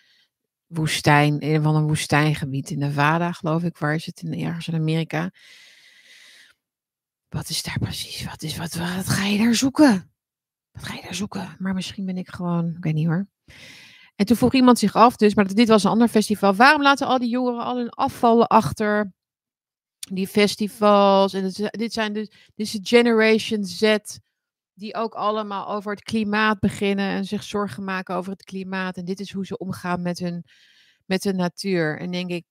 woestijn, 0.65 1.37
een 1.39 1.59
of 1.59 1.65
ander 1.65 1.83
woestijngebied 1.83 2.69
in 2.69 2.79
Nevada, 2.79 3.31
geloof 3.31 3.63
ik. 3.63 3.77
Waar 3.77 3.95
is 3.95 4.05
het? 4.05 4.21
In, 4.21 4.45
ergens 4.45 4.67
in 4.67 4.75
Amerika. 4.75 5.31
Wat 7.29 7.49
is 7.49 7.63
daar 7.63 7.79
precies? 7.79 8.25
Wat, 8.25 8.43
is, 8.43 8.57
wat, 8.57 8.73
wat 8.73 9.09
ga 9.09 9.25
je 9.25 9.37
daar 9.37 9.55
zoeken? 9.55 10.11
Wat 10.71 10.83
ga 10.83 10.93
je 10.93 11.01
daar 11.01 11.15
zoeken? 11.15 11.55
Maar 11.59 11.73
misschien 11.73 12.05
ben 12.05 12.17
ik 12.17 12.29
gewoon, 12.29 12.69
ik 12.77 12.83
weet 12.83 12.93
niet 12.93 13.07
hoor. 13.07 13.27
En 14.15 14.25
toen 14.25 14.37
vroeg 14.37 14.53
iemand 14.53 14.79
zich 14.79 14.95
af, 14.95 15.15
dus, 15.15 15.35
maar 15.35 15.53
dit 15.53 15.67
was 15.67 15.83
een 15.83 15.91
ander 15.91 16.07
festival. 16.07 16.55
Waarom 16.55 16.81
laten 16.81 17.07
al 17.07 17.19
die 17.19 17.29
jongeren 17.29 17.63
al 17.63 17.77
hun 17.77 17.89
afvallen 17.89 18.47
achter? 18.47 19.13
Die 20.13 20.27
festivals. 20.27 21.33
En 21.33 21.69
dit 21.71 21.93
zijn 21.93 22.13
dus, 22.13 22.27
dit 22.29 22.65
is 22.65 22.71
de 22.71 22.79
Generation 22.83 23.63
Z. 23.63 23.97
Die 24.73 24.95
ook 24.95 25.13
allemaal 25.13 25.67
over 25.67 25.91
het 25.91 26.03
klimaat 26.03 26.59
beginnen. 26.59 27.09
En 27.09 27.25
zich 27.25 27.43
zorgen 27.43 27.83
maken 27.83 28.15
over 28.15 28.31
het 28.31 28.43
klimaat. 28.43 28.97
En 28.97 29.05
dit 29.05 29.19
is 29.19 29.31
hoe 29.31 29.45
ze 29.45 29.57
omgaan 29.57 30.01
met 30.01 30.19
hun, 30.19 30.43
met 31.05 31.21
de 31.21 31.33
natuur. 31.33 31.99
En 31.99 32.11
denk 32.11 32.29
ik, 32.29 32.45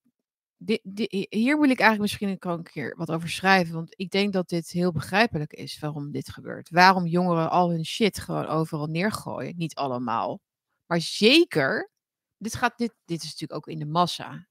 di, 0.56 0.78
di, 0.82 1.26
hier 1.28 1.60
wil 1.60 1.70
ik 1.70 1.80
eigenlijk 1.80 2.00
misschien 2.00 2.30
ook 2.30 2.58
een 2.58 2.62
keer 2.62 2.96
wat 2.96 3.10
over 3.10 3.28
schrijven. 3.28 3.74
Want 3.74 3.92
ik 3.96 4.10
denk 4.10 4.32
dat 4.32 4.48
dit 4.48 4.70
heel 4.70 4.92
begrijpelijk 4.92 5.52
is 5.52 5.78
waarom 5.78 6.10
dit 6.10 6.28
gebeurt. 6.28 6.70
Waarom 6.70 7.06
jongeren 7.06 7.50
al 7.50 7.70
hun 7.70 7.84
shit 7.84 8.18
gewoon 8.18 8.46
overal 8.46 8.86
neergooien. 8.86 9.56
Niet 9.56 9.74
allemaal. 9.74 10.40
Maar 10.86 11.00
zeker, 11.00 11.90
dit, 12.36 12.54
gaat, 12.54 12.78
dit, 12.78 12.94
dit 13.04 13.22
is 13.22 13.24
natuurlijk 13.24 13.52
ook 13.52 13.66
in 13.66 13.78
de 13.78 13.86
massa. 13.86 14.46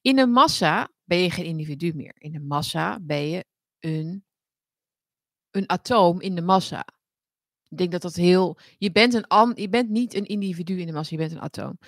In 0.00 0.16
de 0.16 0.26
massa 0.26 0.90
ben 1.08 1.18
je 1.18 1.30
geen 1.30 1.44
individu 1.44 1.94
meer. 1.94 2.14
In 2.18 2.32
de 2.32 2.40
massa 2.40 2.98
ben 3.00 3.28
je 3.28 3.44
een, 3.80 4.24
een 5.50 5.68
atoom 5.68 6.20
in 6.20 6.34
de 6.34 6.42
massa. 6.42 6.86
Ik 7.68 7.78
denk 7.78 7.92
dat 7.92 8.02
dat 8.02 8.14
heel. 8.14 8.58
Je 8.78 8.92
bent, 8.92 9.14
een, 9.14 9.52
je 9.54 9.68
bent 9.68 9.88
niet 9.88 10.14
een 10.14 10.26
individu 10.26 10.80
in 10.80 10.86
de 10.86 10.92
massa, 10.92 11.10
je 11.10 11.22
bent 11.22 11.32
een 11.32 11.40
atoom. 11.40 11.78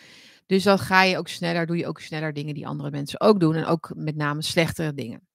Dus 0.46 0.62
dan 0.62 0.78
ga 0.78 1.02
je 1.02 1.18
ook 1.18 1.28
sneller, 1.28 1.66
doe 1.66 1.76
je 1.76 1.86
ook 1.86 2.00
sneller 2.00 2.32
dingen 2.32 2.54
die 2.54 2.66
andere 2.66 2.90
mensen 2.90 3.20
ook 3.20 3.40
doen. 3.40 3.54
En 3.54 3.64
ook 3.64 3.92
met 3.94 4.16
name 4.16 4.42
slechtere 4.42 4.94
dingen. 4.94 5.28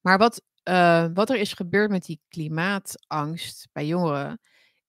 Maar 0.00 0.18
wat, 0.18 0.42
uh, 0.68 1.06
wat 1.14 1.30
er 1.30 1.36
is 1.36 1.52
gebeurd 1.52 1.90
met 1.90 2.04
die 2.04 2.20
klimaatangst 2.28 3.68
bij 3.72 3.86
jongeren, 3.86 4.40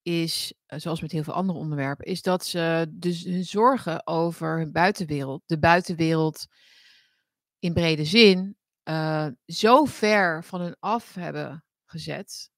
is, 0.02 0.54
zoals 0.68 1.02
met 1.02 1.12
heel 1.12 1.24
veel 1.24 1.34
andere 1.34 1.60
onderwerpen, 1.60 2.06
is 2.06 2.22
dat 2.22 2.46
ze 2.46 2.88
dus 2.90 3.24
hun 3.24 3.44
zorgen 3.44 4.08
over 4.08 4.58
hun 4.58 4.72
buitenwereld, 4.72 5.42
de 5.46 5.60
buitenwereld 5.60 6.48
in 7.60 7.74
brede 7.74 8.06
zin, 8.06 8.58
uh, 8.84 9.28
zo 9.46 9.86
ver 9.86 10.44
van 10.44 10.62
hun 10.62 10.76
af 10.80 11.14
hebben 11.14 11.64
gezet. 11.86 12.50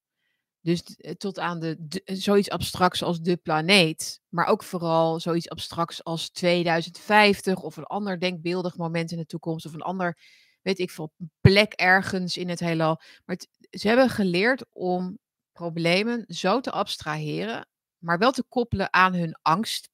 Dus 0.60 0.82
tot 1.16 1.38
aan 1.38 1.60
de, 1.60 1.76
de, 1.78 2.02
zoiets 2.04 2.50
abstracts 2.50 3.02
als 3.02 3.20
de 3.20 3.36
planeet, 3.36 4.20
maar 4.28 4.46
ook 4.46 4.62
vooral 4.62 5.20
zoiets 5.20 5.48
abstracts 5.48 6.04
als 6.04 6.30
2050 6.30 7.60
of 7.62 7.76
een 7.76 7.84
ander 7.84 8.20
denkbeeldig 8.20 8.76
moment 8.76 9.10
in 9.10 9.18
de 9.18 9.26
toekomst 9.26 9.66
of 9.66 9.72
een 9.72 9.82
ander, 9.82 10.18
weet 10.62 10.78
ik 10.78 10.90
veel, 10.90 11.12
plek 11.40 11.72
ergens 11.72 12.36
in 12.36 12.48
het 12.48 12.60
heelal. 12.60 13.00
Maar 13.24 13.36
ze 13.70 13.88
hebben 13.88 14.08
geleerd 14.08 14.64
om 14.72 15.18
problemen 15.52 16.24
zo 16.28 16.60
te 16.60 16.70
abstraheren, 16.70 17.68
maar 17.98 18.18
wel 18.18 18.32
te 18.32 18.44
koppelen 18.48 18.92
aan 18.92 19.14
hun 19.14 19.38
angst. 19.42 19.88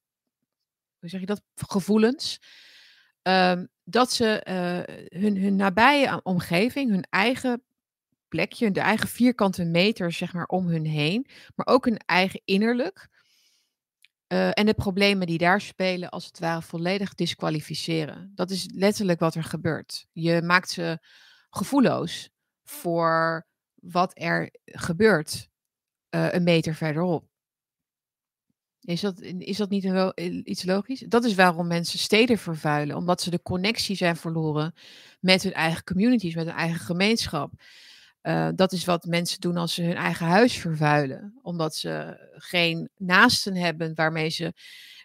Hoe 0.99 1.09
zeg 1.09 1.19
je 1.19 1.25
dat? 1.25 1.41
Gevoelens. 1.55 2.39
Um, 3.21 3.69
dat 3.89 4.11
ze 4.11 4.45
uh, 4.49 5.21
hun, 5.21 5.37
hun 5.37 5.55
nabije 5.55 6.19
omgeving, 6.23 6.89
hun 6.89 7.05
eigen 7.09 7.63
plekje, 8.27 8.71
de 8.71 8.79
eigen 8.79 9.07
vierkante 9.07 9.65
meter, 9.65 10.11
zeg 10.11 10.33
maar, 10.33 10.45
om 10.45 10.67
hun 10.67 10.85
heen, 10.85 11.27
maar 11.55 11.67
ook 11.67 11.85
hun 11.85 11.97
eigen 11.97 12.41
innerlijk. 12.45 13.07
Uh, 14.33 14.49
en 14.53 14.65
de 14.65 14.73
problemen 14.73 15.27
die 15.27 15.37
daar 15.37 15.61
spelen, 15.61 16.09
als 16.09 16.25
het 16.25 16.39
ware 16.39 16.61
volledig 16.61 17.15
disqualificeren. 17.15 18.31
Dat 18.35 18.49
is 18.49 18.69
letterlijk 18.73 19.19
wat 19.19 19.35
er 19.35 19.43
gebeurt. 19.43 20.07
Je 20.11 20.41
maakt 20.41 20.69
ze 20.69 20.99
gevoelloos 21.49 22.29
voor 22.63 23.47
wat 23.75 24.11
er 24.13 24.49
gebeurt 24.65 25.47
uh, 26.15 26.33
een 26.33 26.43
meter 26.43 26.75
verderop. 26.75 27.28
Is 28.81 29.01
dat, 29.01 29.21
is 29.21 29.57
dat 29.57 29.69
niet 29.69 29.83
een, 29.83 30.49
iets 30.49 30.63
logisch? 30.63 30.99
Dat 30.99 31.23
is 31.23 31.35
waarom 31.35 31.67
mensen 31.67 31.99
steden 31.99 32.37
vervuilen, 32.37 32.95
omdat 32.95 33.21
ze 33.21 33.29
de 33.29 33.41
connectie 33.41 33.95
zijn 33.95 34.15
verloren 34.15 34.73
met 35.19 35.43
hun 35.43 35.53
eigen 35.53 35.83
communities, 35.83 36.35
met 36.35 36.45
hun 36.45 36.55
eigen 36.55 36.79
gemeenschap. 36.79 37.51
Uh, 38.23 38.49
dat 38.55 38.71
is 38.71 38.85
wat 38.85 39.05
mensen 39.05 39.39
doen 39.39 39.57
als 39.57 39.73
ze 39.73 39.83
hun 39.83 39.95
eigen 39.95 40.25
huis 40.25 40.57
vervuilen, 40.57 41.39
omdat 41.41 41.75
ze 41.75 42.17
geen 42.35 42.89
naasten 42.97 43.55
hebben 43.55 43.95
waarmee 43.95 44.29
ze 44.29 44.53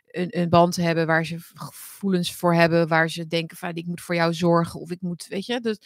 een, 0.06 0.38
een 0.38 0.48
band 0.48 0.76
hebben, 0.76 1.06
waar 1.06 1.26
ze 1.26 1.38
gevoelens 1.54 2.34
voor 2.34 2.54
hebben, 2.54 2.88
waar 2.88 3.10
ze 3.10 3.26
denken 3.26 3.56
van 3.56 3.74
ik 3.74 3.86
moet 3.86 4.00
voor 4.00 4.14
jou 4.14 4.34
zorgen 4.34 4.80
of 4.80 4.90
ik 4.90 5.00
moet, 5.00 5.26
weet 5.26 5.46
je, 5.46 5.60
dus 5.60 5.78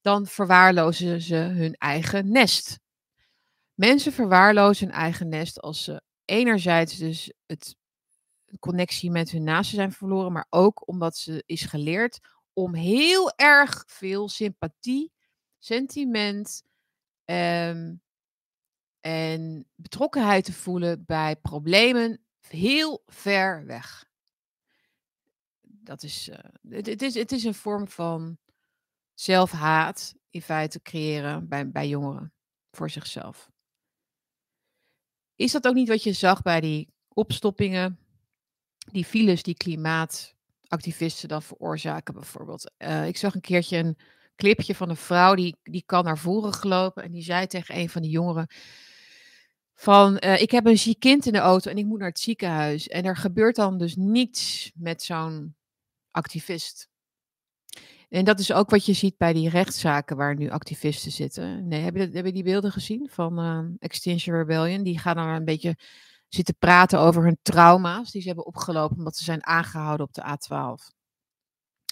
dan 0.00 0.26
verwaarlozen 0.26 1.20
ze 1.20 1.34
hun 1.34 1.74
eigen 1.74 2.30
nest. 2.30 2.78
Mensen 3.74 4.12
verwaarlozen 4.12 4.86
hun 4.86 4.96
eigen 4.96 5.28
nest 5.28 5.60
als 5.60 5.84
ze 5.84 6.02
enerzijds 6.26 6.96
dus 6.96 7.32
het, 7.46 7.76
connectie 8.58 9.10
met 9.10 9.30
hun 9.30 9.44
naasten 9.44 9.76
zijn 9.76 9.92
verloren, 9.92 10.32
maar 10.32 10.46
ook 10.50 10.88
omdat 10.88 11.16
ze 11.16 11.42
is 11.46 11.62
geleerd 11.62 12.18
om 12.52 12.74
heel 12.74 13.32
erg 13.36 13.84
veel 13.86 14.28
sympathie, 14.28 15.12
sentiment 15.58 16.62
ehm, 17.24 17.94
en 19.00 19.66
betrokkenheid 19.74 20.44
te 20.44 20.52
voelen 20.52 21.04
bij 21.04 21.36
problemen 21.36 22.20
heel 22.40 23.02
ver 23.06 23.66
weg. 23.66 24.04
Dat 25.62 26.02
is, 26.02 26.28
uh, 26.28 26.36
het, 26.68 26.86
het, 26.86 27.02
is, 27.02 27.14
het 27.14 27.32
is 27.32 27.44
een 27.44 27.54
vorm 27.54 27.88
van 27.88 28.38
zelfhaat 29.14 30.14
in 30.30 30.42
feite 30.42 30.82
creëren 30.82 31.48
bij, 31.48 31.70
bij 31.70 31.88
jongeren 31.88 32.32
voor 32.70 32.90
zichzelf. 32.90 33.50
Is 35.36 35.52
dat 35.52 35.66
ook 35.66 35.74
niet 35.74 35.88
wat 35.88 36.02
je 36.02 36.12
zag 36.12 36.42
bij 36.42 36.60
die 36.60 36.88
opstoppingen, 37.08 37.98
die 38.92 39.04
files 39.04 39.42
die 39.42 39.56
klimaatactivisten 39.56 41.28
dan 41.28 41.42
veroorzaken 41.42 42.14
bijvoorbeeld? 42.14 42.72
Uh, 42.78 43.06
ik 43.06 43.16
zag 43.16 43.34
een 43.34 43.40
keertje 43.40 43.76
een 43.76 43.98
clipje 44.36 44.74
van 44.74 44.88
een 44.88 44.96
vrouw 44.96 45.34
die, 45.34 45.56
die 45.62 45.82
kan 45.86 46.04
naar 46.04 46.18
voren 46.18 46.52
gelopen 46.52 47.02
en 47.02 47.12
die 47.12 47.22
zei 47.22 47.46
tegen 47.46 47.76
een 47.76 47.88
van 47.88 48.02
die 48.02 48.10
jongeren 48.10 48.46
van 49.78 50.20
uh, 50.24 50.40
ik 50.40 50.50
heb 50.50 50.66
een 50.66 50.78
ziek 50.78 51.00
kind 51.00 51.26
in 51.26 51.32
de 51.32 51.38
auto 51.38 51.70
en 51.70 51.78
ik 51.78 51.84
moet 51.84 51.98
naar 51.98 52.08
het 52.08 52.18
ziekenhuis. 52.18 52.88
En 52.88 53.04
er 53.04 53.16
gebeurt 53.16 53.56
dan 53.56 53.78
dus 53.78 53.96
niets 53.96 54.70
met 54.74 55.02
zo'n 55.02 55.54
activist. 56.10 56.88
En 58.08 58.24
dat 58.24 58.38
is 58.38 58.52
ook 58.52 58.70
wat 58.70 58.86
je 58.86 58.92
ziet 58.92 59.16
bij 59.16 59.32
die 59.32 59.48
rechtszaken 59.48 60.16
waar 60.16 60.34
nu 60.34 60.50
activisten 60.50 61.12
zitten. 61.12 61.68
Nee, 61.68 61.80
heb 61.80 61.96
je, 61.96 62.32
die 62.32 62.42
beelden 62.42 62.72
gezien 62.72 63.08
van 63.10 63.40
uh, 63.40 63.74
Extinction 63.78 64.36
Rebellion? 64.36 64.82
Die 64.82 64.98
gaan 64.98 65.16
dan 65.16 65.28
een 65.28 65.44
beetje 65.44 65.76
zitten 66.28 66.56
praten 66.58 66.98
over 66.98 67.22
hun 67.22 67.38
trauma's 67.42 68.10
die 68.10 68.20
ze 68.20 68.26
hebben 68.26 68.46
opgelopen 68.46 68.96
omdat 68.96 69.16
ze 69.16 69.24
zijn 69.24 69.46
aangehouden 69.46 70.06
op 70.06 70.14
de 70.14 70.22
A12. 70.22 70.94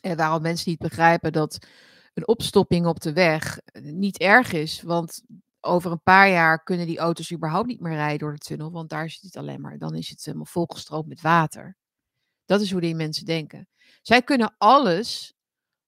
En 0.02 0.16
waarom 0.16 0.42
mensen 0.42 0.70
niet 0.70 0.78
begrijpen 0.78 1.32
dat 1.32 1.66
een 2.14 2.28
opstopping 2.28 2.86
op 2.86 3.00
de 3.00 3.12
weg 3.12 3.60
niet 3.80 4.18
erg 4.18 4.52
is, 4.52 4.82
want 4.82 5.22
over 5.60 5.90
een 5.90 6.02
paar 6.02 6.28
jaar 6.30 6.62
kunnen 6.62 6.86
die 6.86 6.98
auto's 6.98 7.32
überhaupt 7.32 7.66
niet 7.66 7.80
meer 7.80 7.92
rijden 7.92 8.18
door 8.18 8.32
de 8.32 8.38
tunnel, 8.38 8.70
want 8.70 8.88
daar 8.88 9.10
zit 9.10 9.22
het 9.22 9.36
alleen 9.36 9.60
maar, 9.60 9.78
dan 9.78 9.94
is 9.94 10.08
het 10.08 10.24
helemaal 10.24 10.46
volgestroomd 10.46 11.06
met 11.06 11.20
water. 11.20 11.76
Dat 12.44 12.60
is 12.60 12.70
hoe 12.70 12.80
die 12.80 12.94
mensen 12.94 13.24
denken. 13.24 13.68
Zij 14.02 14.22
kunnen 14.22 14.54
alles 14.58 15.34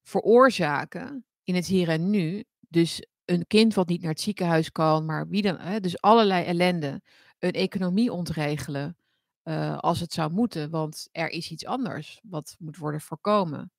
veroorzaken 0.06 1.24
in 1.42 1.54
het 1.54 1.66
hier 1.66 1.88
en 1.88 2.10
nu. 2.10 2.44
Dus 2.68 3.06
een 3.24 3.46
kind 3.46 3.74
wat 3.74 3.88
niet 3.88 4.00
naar 4.00 4.10
het 4.10 4.20
ziekenhuis 4.20 4.72
kan, 4.72 5.04
maar 5.04 5.28
wie 5.28 5.42
dan, 5.42 5.58
hè, 5.58 5.80
dus 5.80 6.00
allerlei 6.00 6.44
ellende. 6.44 7.02
Een 7.38 7.52
economie 7.52 8.12
ontregelen 8.12 8.96
uh, 9.42 9.78
als 9.78 10.00
het 10.00 10.12
zou 10.12 10.32
moeten, 10.32 10.70
want 10.70 11.08
er 11.12 11.28
is 11.28 11.50
iets 11.50 11.64
anders 11.64 12.20
wat 12.22 12.56
moet 12.58 12.76
worden 12.76 13.00
voorkomen. 13.00 13.72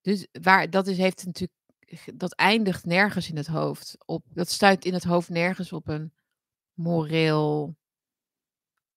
Dus 0.00 0.26
waar, 0.42 0.70
dat 0.70 0.86
is, 0.86 0.98
heeft 0.98 1.26
natuurlijk, 1.26 1.52
dat 2.14 2.34
eindigt 2.34 2.84
nergens 2.84 3.28
in 3.30 3.36
het 3.36 3.46
hoofd. 3.46 3.96
Op, 4.04 4.24
dat 4.32 4.50
stuit 4.50 4.84
in 4.84 4.92
het 4.92 5.04
hoofd 5.04 5.28
nergens 5.28 5.72
op 5.72 5.88
een 5.88 6.12
moreel 6.72 7.76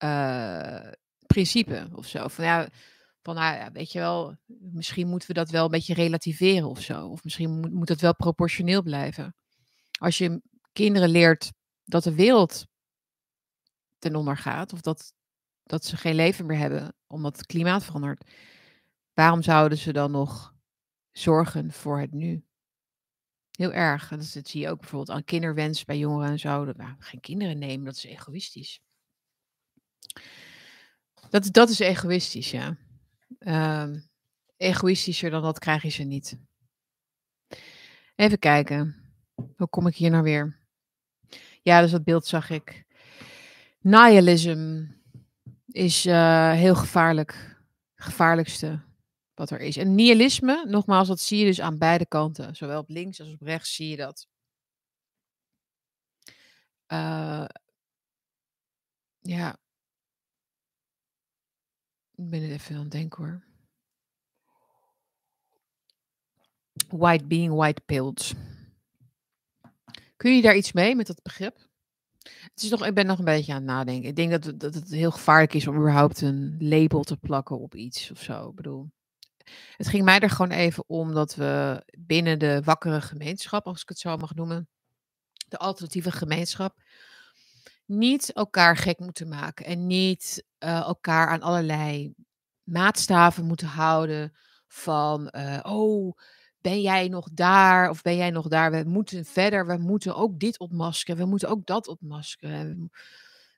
uh, 0.03 0.91
principe 1.27 1.89
of 1.93 2.07
zo. 2.07 2.27
Van 2.27 2.45
ja, 2.45 2.67
van 3.27 3.35
nou 3.35 3.71
weet 3.73 3.91
je 3.91 3.99
wel, 3.99 4.37
misschien 4.45 5.07
moeten 5.07 5.27
we 5.27 5.33
dat 5.33 5.49
wel 5.49 5.65
een 5.65 5.71
beetje 5.71 5.93
relativeren 5.93 6.69
of 6.69 6.81
zo. 6.81 7.07
Of 7.07 7.23
misschien 7.23 7.59
moet, 7.59 7.71
moet 7.71 7.89
het 7.89 8.01
wel 8.01 8.15
proportioneel 8.15 8.81
blijven. 8.81 9.35
Als 9.99 10.17
je 10.17 10.41
kinderen 10.73 11.09
leert 11.09 11.51
dat 11.83 12.03
de 12.03 12.15
wereld 12.15 12.67
ten 13.99 14.15
onder 14.15 14.37
gaat, 14.37 14.73
of 14.73 14.81
dat, 14.81 15.13
dat 15.63 15.85
ze 15.85 15.97
geen 15.97 16.15
leven 16.15 16.45
meer 16.45 16.57
hebben 16.57 16.95
omdat 17.07 17.37
het 17.37 17.45
klimaat 17.45 17.83
verandert, 17.83 18.29
waarom 19.13 19.41
zouden 19.41 19.77
ze 19.77 19.93
dan 19.93 20.11
nog 20.11 20.53
zorgen 21.11 21.71
voor 21.71 21.99
het 21.99 22.11
nu? 22.11 22.45
Heel 23.51 23.73
erg. 23.73 24.09
Dat, 24.09 24.31
dat 24.33 24.47
zie 24.47 24.61
je 24.61 24.69
ook 24.69 24.79
bijvoorbeeld 24.79 25.17
aan 25.17 25.23
kinderwens 25.23 25.85
bij 25.85 25.97
jongeren 25.97 26.29
en 26.29 26.39
zo. 26.39 26.65
Dat, 26.65 26.77
nou, 26.77 26.95
geen 26.99 27.19
kinderen 27.19 27.57
nemen, 27.57 27.85
dat 27.85 27.95
is 27.95 28.03
egoïstisch. 28.03 28.81
Dat, 31.29 31.53
dat 31.53 31.69
is 31.69 31.79
egoïstisch, 31.79 32.51
ja. 32.51 32.77
Um, 33.39 34.09
egoïstischer 34.57 35.29
dan 35.29 35.41
dat 35.41 35.59
krijg 35.59 35.81
je 35.81 35.89
ze 35.89 36.03
niet. 36.03 36.39
Even 38.15 38.39
kijken. 38.39 38.95
Hoe 39.55 39.67
kom 39.69 39.87
ik 39.87 39.95
hier 39.95 40.09
nou 40.09 40.23
weer? 40.23 40.59
Ja, 41.61 41.81
dus 41.81 41.91
dat 41.91 42.03
beeld 42.03 42.25
zag 42.25 42.49
ik. 42.49 42.85
Nihilism 43.79 44.85
is 45.67 46.05
uh, 46.05 46.51
heel 46.51 46.75
gevaarlijk. 46.75 47.61
Gevaarlijkste 47.95 48.85
wat 49.33 49.49
er 49.49 49.59
is. 49.59 49.77
En 49.77 49.95
nihilisme, 49.95 50.65
nogmaals, 50.67 51.07
dat 51.07 51.19
zie 51.19 51.39
je 51.39 51.45
dus 51.45 51.61
aan 51.61 51.77
beide 51.77 52.05
kanten. 52.05 52.55
Zowel 52.55 52.79
op 52.79 52.89
links 52.89 53.19
als 53.19 53.33
op 53.33 53.41
rechts 53.41 53.75
zie 53.75 53.89
je 53.89 53.97
dat. 53.97 54.27
Uh, 56.87 57.45
ja, 59.19 59.57
ik 62.17 62.29
ben 62.29 62.41
het 62.41 62.51
even 62.51 62.75
aan 62.75 62.81
het 62.81 62.91
denken 62.91 63.23
hoor. 63.23 63.43
White 66.87 67.25
being 67.25 67.53
white 67.53 67.81
pilled. 67.81 68.33
Kun 70.15 70.35
je 70.35 70.41
daar 70.41 70.55
iets 70.55 70.71
mee 70.71 70.95
met 70.95 71.07
dat 71.07 71.21
begrip? 71.21 71.67
Het 72.23 72.63
is 72.63 72.69
nog, 72.69 72.85
ik 72.85 72.93
ben 72.93 73.05
nog 73.05 73.19
een 73.19 73.25
beetje 73.25 73.53
aan 73.53 73.57
het 73.57 73.67
nadenken. 73.67 74.09
Ik 74.09 74.15
denk 74.15 74.31
dat, 74.31 74.59
dat 74.59 74.73
het 74.73 74.89
heel 74.89 75.11
gevaarlijk 75.11 75.53
is 75.53 75.67
om 75.67 75.75
überhaupt 75.75 76.21
een 76.21 76.55
label 76.59 77.03
te 77.03 77.17
plakken 77.17 77.59
op 77.59 77.75
iets 77.75 78.11
of 78.11 78.21
zo. 78.21 78.49
Ik 78.49 78.55
bedoel, 78.55 78.91
het 79.77 79.87
ging 79.87 80.03
mij 80.03 80.19
er 80.19 80.29
gewoon 80.29 80.51
even 80.51 80.83
om 80.87 81.13
dat 81.13 81.35
we 81.35 81.83
binnen 81.97 82.39
de 82.39 82.61
wakkere 82.63 83.01
gemeenschap, 83.01 83.65
als 83.65 83.81
ik 83.81 83.89
het 83.89 83.99
zo 83.99 84.17
mag 84.17 84.35
noemen, 84.35 84.69
de 85.47 85.57
alternatieve 85.57 86.11
gemeenschap, 86.11 86.81
niet 87.87 88.33
elkaar 88.33 88.77
gek 88.77 88.99
moeten 88.99 89.27
maken 89.27 89.65
en 89.65 89.87
niet 89.87 90.45
uh, 90.63 90.79
elkaar 90.79 91.27
aan 91.27 91.41
allerlei 91.41 92.13
maatstaven 92.63 93.45
moeten 93.45 93.67
houden 93.67 94.33
van, 94.67 95.33
uh, 95.35 95.59
oh, 95.63 96.17
ben 96.61 96.81
jij 96.81 97.07
nog 97.07 97.29
daar 97.31 97.89
of 97.89 98.01
ben 98.01 98.15
jij 98.15 98.29
nog 98.29 98.47
daar? 98.47 98.71
We 98.71 98.83
moeten 98.85 99.25
verder, 99.25 99.67
we 99.67 99.77
moeten 99.77 100.15
ook 100.15 100.39
dit 100.39 100.59
ontmaskeren, 100.59 101.23
we 101.23 101.29
moeten 101.29 101.49
ook 101.49 101.65
dat 101.65 101.87
ontmaskeren. 101.87 102.89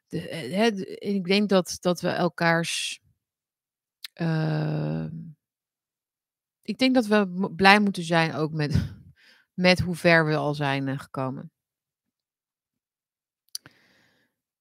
De, 0.08 0.30
eh, 0.30 1.16
ik 1.16 1.26
denk 1.26 1.50
dat, 1.50 1.78
dat 1.80 2.02
we 2.02 2.10
elkaars. 2.10 3.00
Uh, 4.22 5.06
ik 6.62 6.78
denk 6.78 6.94
dat 6.94 7.06
we 7.06 7.52
blij 7.56 7.80
moeten 7.80 8.04
zijn 8.04 8.34
ook 8.34 8.52
met, 8.52 8.94
met 9.54 9.80
hoe 9.80 9.96
ver 9.96 10.26
we 10.26 10.36
al 10.36 10.54
zijn 10.54 11.00
gekomen. 11.00 11.52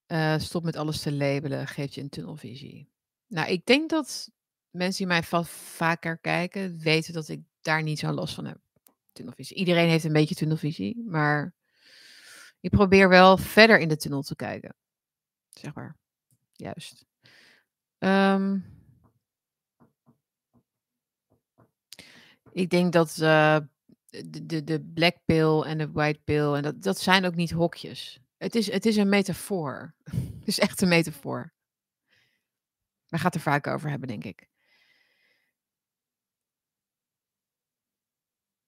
Uh, 0.08 0.38
stop 0.38 0.64
met 0.64 0.76
alles 0.76 1.00
te 1.00 1.12
labelen, 1.12 1.66
geeft 1.66 1.94
je 1.94 2.00
een 2.00 2.08
tunnelvisie. 2.08 2.88
Nou, 3.26 3.50
ik 3.50 3.66
denk 3.66 3.90
dat 3.90 4.30
mensen 4.70 4.96
die 4.96 5.06
mij 5.06 5.22
va 5.22 5.44
vaker 5.44 6.18
kijken, 6.18 6.78
weten 6.78 7.12
dat 7.12 7.28
ik 7.28 7.40
daar 7.60 7.82
niet 7.82 7.98
zo 7.98 8.10
last 8.10 8.34
van 8.34 8.44
heb. 8.44 8.58
Tunnelvisie. 9.12 9.56
Iedereen 9.56 9.88
heeft 9.88 10.04
een 10.04 10.12
beetje 10.12 10.34
tunnelvisie, 10.34 11.04
maar 11.06 11.54
ik 12.60 12.70
probeer 12.70 13.08
wel 13.08 13.36
verder 13.36 13.78
in 13.78 13.88
de 13.88 13.96
tunnel 13.96 14.22
te 14.22 14.36
kijken. 14.36 14.74
Zeg 15.48 15.74
maar. 15.74 15.96
Juist. 16.52 17.06
Um, 17.98 18.64
ik 22.52 22.70
denk 22.70 22.92
dat 22.92 23.16
uh, 23.20 23.58
de, 24.08 24.46
de, 24.46 24.64
de 24.64 24.80
black 24.80 25.16
pill 25.24 25.60
en 25.60 25.78
de 25.78 25.90
white 25.90 26.20
pill, 26.24 26.52
en 26.52 26.62
dat, 26.62 26.82
dat 26.82 26.98
zijn 26.98 27.24
ook 27.24 27.34
niet 27.34 27.50
hokjes. 27.50 28.20
Het 28.38 28.54
is, 28.54 28.70
het 28.70 28.86
is 28.86 28.96
een 28.96 29.08
metafoor. 29.08 29.94
het 30.38 30.46
is 30.48 30.58
echt 30.58 30.80
een 30.80 30.88
metafoor. 30.88 31.52
We 33.06 33.16
gaan 33.16 33.26
het 33.26 33.34
er 33.34 33.40
vaak 33.40 33.66
over 33.66 33.90
hebben, 33.90 34.08
denk 34.08 34.24
ik. 34.24 34.48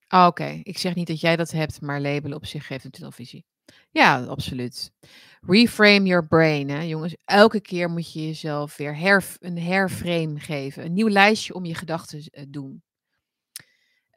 Oh, 0.08 0.26
Oké, 0.26 0.60
ik 0.62 0.78
zeg 0.78 0.94
niet 0.94 1.06
dat 1.06 1.20
jij 1.20 1.36
dat 1.36 1.50
hebt, 1.50 1.80
maar 1.80 2.00
labelen 2.00 2.36
op 2.36 2.46
zich 2.46 2.66
geeft 2.66 2.84
een 2.84 2.90
tunnelvisie. 2.90 3.44
Ja, 3.90 4.24
absoluut. 4.24 4.92
Reframe 5.40 6.06
your 6.06 6.26
brain, 6.26 6.68
hè, 6.68 6.80
jongens. 6.80 7.16
Elke 7.24 7.60
keer 7.60 7.90
moet 7.90 8.12
je 8.12 8.26
jezelf 8.26 8.76
weer 8.76 9.18
een 9.40 9.58
herframe 9.58 10.40
geven. 10.40 10.84
Een 10.84 10.92
nieuw 10.92 11.08
lijstje 11.08 11.54
om 11.54 11.64
je 11.64 11.74
gedachten 11.74 12.22
te 12.22 12.40
uh, 12.40 12.44
doen. 12.48 12.82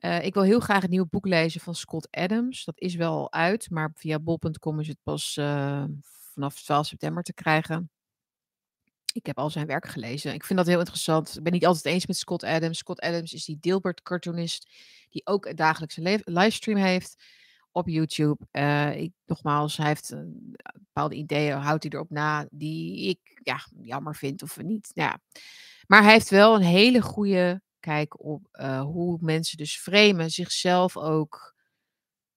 Uh, 0.05 0.23
ik 0.23 0.33
wil 0.33 0.43
heel 0.43 0.59
graag 0.59 0.83
een 0.83 0.89
nieuw 0.89 1.07
boek 1.09 1.25
lezen 1.25 1.61
van 1.61 1.75
Scott 1.75 2.07
Adams. 2.11 2.65
Dat 2.65 2.79
is 2.79 2.95
wel 2.95 3.31
uit, 3.31 3.69
maar 3.69 3.91
via 3.95 4.19
bol.com 4.19 4.79
is 4.79 4.87
het 4.87 4.97
pas 5.03 5.37
uh, 5.39 5.83
vanaf 6.33 6.61
12 6.61 6.87
september 6.87 7.23
te 7.23 7.33
krijgen. 7.33 7.91
Ik 9.13 9.25
heb 9.25 9.37
al 9.37 9.49
zijn 9.49 9.67
werk 9.67 9.87
gelezen. 9.87 10.33
Ik 10.33 10.43
vind 10.43 10.59
dat 10.59 10.67
heel 10.67 10.79
interessant. 10.79 11.37
Ik 11.37 11.43
ben 11.43 11.53
niet 11.53 11.65
altijd 11.65 11.85
eens 11.93 12.07
met 12.07 12.17
Scott 12.17 12.43
Adams. 12.43 12.77
Scott 12.77 12.99
Adams 12.99 13.33
is 13.33 13.45
die 13.45 13.57
Dilbert-cartoonist 13.59 14.69
die 15.09 15.25
ook 15.25 15.45
een 15.45 15.55
dagelijkse 15.55 16.21
livestream 16.25 16.77
heeft 16.77 17.23
op 17.71 17.87
YouTube. 17.87 18.47
Uh, 18.51 18.95
ik, 18.95 19.11
nogmaals, 19.25 19.77
hij 19.77 19.87
heeft 19.87 20.15
bepaalde 20.73 21.15
ideeën, 21.15 21.57
houdt 21.57 21.83
hij 21.83 21.91
erop 21.91 22.09
na, 22.09 22.47
die 22.51 23.09
ik 23.09 23.39
ja, 23.43 23.59
jammer 23.81 24.15
vind 24.15 24.41
of 24.41 24.57
niet. 24.61 24.91
Ja. 24.93 25.19
Maar 25.87 26.03
hij 26.03 26.11
heeft 26.11 26.29
wel 26.29 26.55
een 26.55 26.61
hele 26.61 27.01
goede 27.01 27.61
kijk 27.83 28.23
op 28.23 28.47
uh, 28.51 28.81
hoe 28.81 29.17
mensen 29.21 29.57
dus 29.57 29.77
framen, 29.77 30.29
zichzelf 30.29 30.97
ook 30.97 31.55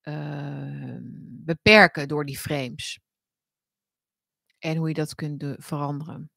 uh, 0.03 0.97
beperken 1.45 2.09
door 2.09 2.25
die 2.25 2.39
frames. 2.39 3.01
En 4.59 4.77
hoe 4.77 4.89
je 4.89 4.95
dat 4.95 5.15
kunt 5.15 5.45
veranderen. 5.59 6.31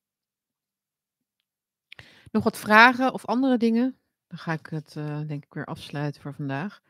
Nog 2.32 2.44
wat 2.44 2.58
vragen 2.58 3.14
of 3.14 3.26
andere 3.26 3.58
dingen? 3.58 3.98
Dan 4.28 4.38
ga 4.38 4.54
ik 4.54 4.66
het 4.66 4.96
uh, 4.96 5.22
denk 5.28 5.44
ik 5.44 5.54
weer 5.54 5.66
afsluiten 5.66 6.22
voor 6.22 6.34
vandaag. 6.34 6.82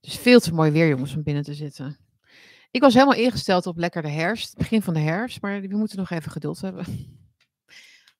Het 0.00 0.12
is 0.12 0.16
veel 0.16 0.40
te 0.40 0.54
mooi 0.54 0.70
weer, 0.70 0.88
jongens, 0.88 1.14
om 1.16 1.22
binnen 1.22 1.42
te 1.42 1.54
zitten. 1.54 1.98
Ik 2.70 2.80
was 2.80 2.94
helemaal 2.94 3.18
ingesteld 3.18 3.66
op 3.66 3.76
lekker 3.76 4.02
de 4.02 4.10
herfst, 4.10 4.56
begin 4.56 4.82
van 4.82 4.94
de 4.94 5.00
herfst, 5.00 5.40
maar 5.40 5.60
we 5.60 5.76
moeten 5.76 5.98
nog 5.98 6.10
even 6.10 6.30
geduld 6.30 6.60
hebben. 6.60 6.86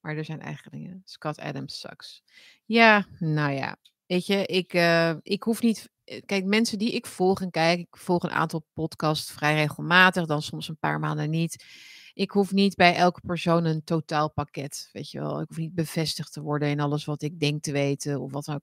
Maar 0.04 0.16
er 0.16 0.24
zijn 0.24 0.40
eigen 0.40 0.70
dingen. 0.70 1.02
Scott 1.04 1.38
Adams 1.38 1.80
sucks. 1.80 2.22
Ja, 2.64 3.06
nou 3.18 3.52
ja. 3.52 3.76
Weet 4.06 4.26
je, 4.26 4.46
ik, 4.46 4.74
uh, 4.74 5.14
ik 5.22 5.42
hoef 5.42 5.62
niet. 5.62 5.90
Eh, 6.04 6.22
kijk, 6.26 6.44
mensen 6.44 6.78
die 6.78 6.92
ik 6.92 7.06
volg 7.06 7.40
en 7.40 7.50
kijk, 7.50 7.78
ik 7.78 7.96
volg 7.96 8.22
een 8.22 8.30
aantal 8.30 8.66
podcasts 8.72 9.32
vrij 9.32 9.54
regelmatig, 9.54 10.26
dan 10.26 10.42
soms 10.42 10.68
een 10.68 10.78
paar 10.78 10.98
maanden 11.00 11.30
niet. 11.30 11.64
Ik 12.12 12.30
hoef 12.30 12.52
niet 12.52 12.74
bij 12.74 12.94
elke 12.94 13.20
persoon 13.26 13.64
een 13.64 13.84
totaalpakket. 13.84 14.88
Weet 14.92 15.10
je 15.10 15.20
wel, 15.20 15.40
ik 15.40 15.48
hoef 15.48 15.56
niet 15.56 15.74
bevestigd 15.74 16.32
te 16.32 16.42
worden 16.42 16.68
in 16.68 16.80
alles 16.80 17.04
wat 17.04 17.22
ik 17.22 17.40
denk 17.40 17.62
te 17.62 17.72
weten 17.72 18.20
of 18.20 18.32
wat 18.32 18.48
ook. 18.48 18.62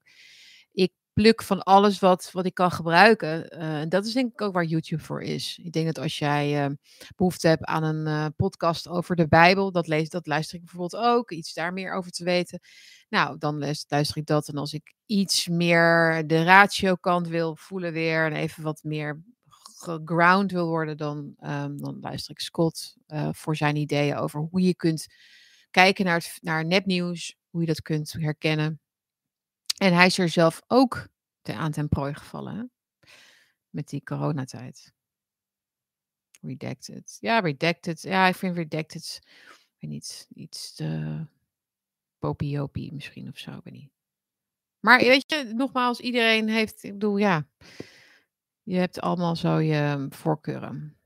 Pluk 1.14 1.44
van 1.44 1.64
alles 1.64 2.00
wat, 2.00 2.30
wat 2.32 2.46
ik 2.46 2.54
kan 2.54 2.72
gebruiken. 2.72 3.50
En 3.50 3.90
dat 3.90 4.06
is 4.06 4.14
denk 4.14 4.32
ik 4.32 4.42
ook 4.42 4.54
waar 4.54 4.64
YouTube 4.64 5.04
voor 5.04 5.22
is. 5.22 5.60
Ik 5.64 5.72
denk 5.72 5.86
dat 5.86 6.00
als 6.00 6.18
jij 6.18 6.66
uh, 6.66 6.76
behoefte 7.16 7.48
hebt 7.48 7.64
aan 7.64 7.84
een 7.84 8.08
uh, 8.08 8.26
podcast 8.36 8.88
over 8.88 9.16
de 9.16 9.28
Bijbel, 9.28 9.72
dat, 9.72 9.88
lees, 9.88 10.10
dat 10.10 10.28
luister 10.28 10.56
ik 10.56 10.62
bijvoorbeeld 10.66 11.04
ook, 11.04 11.32
iets 11.32 11.54
daar 11.54 11.74
meer 11.74 11.94
over 11.94 12.12
te 12.12 12.24
weten. 12.24 12.60
Nou, 13.10 13.38
dan 13.38 13.60
luister 13.88 14.18
ik 14.18 14.26
dat. 14.26 14.48
En 14.48 14.58
als 14.58 14.74
ik 14.74 14.94
iets 15.06 15.48
meer 15.48 16.24
de 16.28 16.44
ratio 16.44 16.96
kant 16.96 17.28
wil 17.28 17.56
voelen 17.56 17.94
weer 17.94 18.26
en 18.26 18.34
even 18.34 18.64
wat 18.64 18.84
meer 18.84 19.22
geground 19.78 20.52
wil 20.52 20.68
worden, 20.68 20.98
dan, 20.98 21.18
um, 21.40 21.82
dan 21.82 21.98
luister 22.02 22.32
ik 22.32 22.40
Scott 22.40 22.96
voor 23.32 23.56
zijn 23.56 23.76
ideeën 23.76 24.16
over 24.16 24.40
hoe 24.40 24.62
je 24.62 24.76
kunt 24.76 25.08
kijken 25.72 26.06
naar, 26.06 26.16
het, 26.16 26.38
naar 26.42 26.66
nepnieuws, 26.66 27.36
hoe 27.50 27.62
je 27.62 27.68
dat 27.68 27.82
kunt 27.82 28.12
herkennen. 28.12 28.80
En 29.82 29.94
hij 29.94 30.06
is 30.06 30.18
er 30.18 30.30
zelf 30.30 30.62
ook 30.68 31.08
aan 31.42 31.72
ten 31.72 31.90
prooi 31.90 32.14
gevallen. 32.14 32.72
Met 33.70 33.90
die 33.90 34.04
coronatijd. 34.04 34.94
Redacted. 36.42 37.18
Ja, 37.20 37.40
redacted. 37.40 38.02
Ja, 38.02 38.28
ik 38.28 38.36
vind 38.36 38.56
redacted. 38.56 39.20
Ik 39.50 39.76
weet 39.80 39.92
niet. 39.92 40.28
Iets 40.34 40.74
te 40.74 41.22
popiopie 42.20 42.94
misschien 42.94 43.28
of 43.28 43.38
zo. 43.38 43.60
Niet. 43.64 43.90
Maar 44.80 45.00
weet 45.00 45.30
je, 45.32 45.52
nogmaals, 45.56 46.00
iedereen 46.00 46.50
heeft. 46.50 46.84
Ik 46.84 46.92
bedoel, 46.92 47.18
ja. 47.18 47.48
Je 48.64 48.78
hebt 48.78 49.00
allemaal 49.00 49.36
zo 49.36 49.60
je 49.60 50.08
voorkeuren. 50.10 50.98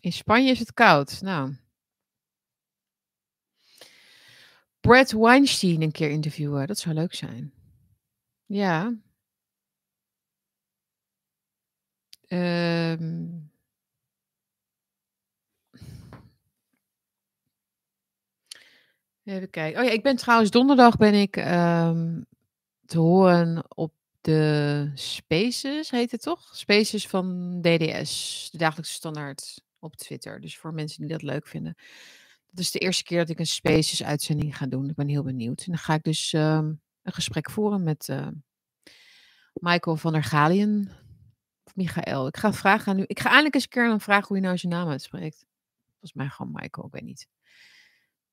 In 0.00 0.12
Spanje 0.12 0.50
is 0.50 0.58
het 0.58 0.74
koud. 0.74 1.20
Nou. 1.20 1.56
Brett 4.80 5.12
Weinstein 5.12 5.82
een 5.82 5.92
keer 5.92 6.10
interviewen. 6.10 6.66
Dat 6.66 6.78
zou 6.78 6.94
leuk 6.94 7.14
zijn. 7.14 7.58
Ja. 8.50 8.94
Um. 12.28 13.50
Even 19.24 19.50
kijken. 19.50 19.80
Oh 19.80 19.86
ja, 19.86 19.92
ik 19.92 20.02
ben 20.02 20.16
trouwens 20.16 20.50
donderdag 20.50 20.96
ben 20.96 21.14
ik 21.14 21.36
um, 21.36 22.26
te 22.86 22.98
horen 22.98 23.64
op 23.76 23.92
de 24.20 24.90
Spaces, 24.94 25.90
heet 25.90 26.10
het 26.10 26.22
toch? 26.22 26.56
Spaces 26.56 27.06
van 27.06 27.58
DDS, 27.60 28.48
de 28.52 28.58
dagelijkse 28.58 28.92
standaard 28.92 29.62
op 29.78 29.96
Twitter. 29.96 30.40
Dus 30.40 30.58
voor 30.58 30.74
mensen 30.74 31.00
die 31.00 31.10
dat 31.10 31.22
leuk 31.22 31.46
vinden. 31.46 31.74
Dat 32.50 32.58
is 32.58 32.70
de 32.70 32.78
eerste 32.78 33.02
keer 33.04 33.18
dat 33.18 33.28
ik 33.28 33.38
een 33.38 33.46
Spaces 33.46 34.02
uitzending 34.02 34.56
ga 34.56 34.66
doen. 34.66 34.88
Ik 34.88 34.94
ben 34.94 35.08
heel 35.08 35.22
benieuwd. 35.22 35.58
En 35.60 35.72
dan 35.72 35.78
ga 35.78 35.94
ik 35.94 36.02
dus 36.02 36.32
um, 36.32 36.80
een 37.10 37.16
gesprek 37.16 37.50
voeren 37.50 37.82
met 37.82 38.08
uh, 38.08 38.28
Michael 39.52 39.96
van 39.96 40.12
der 40.12 40.24
Galien. 40.24 40.90
Of 41.64 41.76
Michael. 41.76 42.26
Ik 42.26 42.36
ga 42.36 42.52
vragen 42.52 42.92
aan 42.92 42.98
u. 42.98 43.04
Ik 43.06 43.20
ga 43.20 43.28
eindelijk 43.28 43.54
eens 43.54 43.64
een 43.64 43.70
keer 43.70 43.90
een 43.90 44.00
vragen 44.00 44.26
hoe 44.28 44.36
je 44.36 44.42
nou 44.42 44.58
zijn 44.58 44.72
naam 44.72 44.88
uitspreekt. 44.88 45.46
Volgens 45.90 46.12
mij 46.12 46.28
gewoon 46.28 46.52
Michael, 46.52 46.86
ik 46.86 46.92
weet 46.92 47.02
niet. 47.02 47.28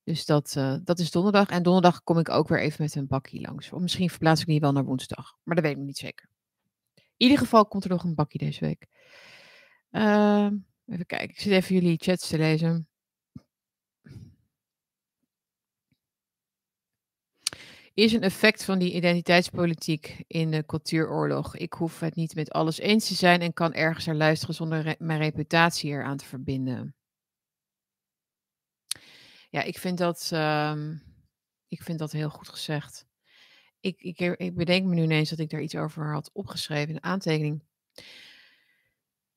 Dus 0.04 0.26
dat, 0.26 0.56
uh, 0.58 0.76
dat 0.84 1.00
is 1.00 1.12
donderdag. 1.12 1.50
En 1.50 1.64
donderdag 1.64 2.04
kom 2.04 2.20
ik 2.20 2.30
ook 2.30 2.48
weer 2.48 2.62
even 2.62 2.84
met 2.84 2.96
een 2.96 3.08
bakkie 3.08 3.42
langs. 3.42 3.72
Of 3.72 3.82
misschien 3.82 4.10
verplaats 4.10 4.42
ik 4.42 4.48
die 4.48 4.60
wel 4.60 4.72
naar 4.72 4.86
woensdag. 4.86 5.38
Maar 5.44 5.56
dat 5.56 5.64
weet 5.64 5.78
ik 5.78 5.84
niet 5.84 5.98
zeker. 5.98 6.30
In 6.96 7.04
ieder 7.18 7.38
geval 7.38 7.66
komt 7.68 7.84
er 7.84 7.90
nog 7.90 8.04
een 8.04 8.16
bakkie 8.16 8.40
deze 8.40 8.60
week. 8.60 8.88
Uh, 9.92 10.50
even 10.86 11.06
kijken. 11.06 11.30
Ik 11.30 11.40
zit 11.40 11.52
even 11.52 11.76
jullie 11.76 11.98
chats 11.98 12.28
te 12.28 12.38
lezen. 12.38 12.88
Is 17.98 18.14
een 18.14 18.22
effect 18.22 18.64
van 18.64 18.80
die 18.80 18.94
identiteitspolitiek 18.94 20.24
in 20.28 20.52
de 20.52 20.66
cultuuroorlog. 20.66 21.56
Ik 21.56 21.74
hoef 21.74 22.00
het 22.00 22.16
niet 22.16 22.36
met 22.36 22.52
alles 22.52 22.80
eens 22.80 23.08
te 23.08 23.14
zijn 23.14 23.42
en 23.42 23.54
kan 23.54 23.74
ergens 23.74 24.06
naar 24.06 24.16
luisteren 24.16 24.56
zonder 24.56 24.96
mijn 25.00 25.20
reputatie 25.20 25.90
eraan 25.92 26.18
te 26.18 26.26
verbinden. 26.26 26.96
Ja, 29.50 29.62
ik 29.62 29.78
vind 29.78 29.98
dat, 29.98 30.30
um, 30.34 31.04
ik 31.68 31.82
vind 31.82 32.00
dat 32.00 32.12
heel 32.12 32.30
goed 32.30 32.50
gezegd. 32.50 33.06
Ik, 33.80 34.02
ik, 34.02 34.20
ik 34.20 34.56
bedenk 34.56 34.86
me 34.86 34.96
nu 34.96 35.02
ineens 35.02 35.30
dat 35.30 35.40
ik 35.40 35.50
daar 35.50 35.62
iets 35.62 35.76
over 35.76 36.14
had 36.14 36.30
opgeschreven 36.34 36.90
in 36.90 36.96
een 36.96 37.04
aantekening. 37.04 37.64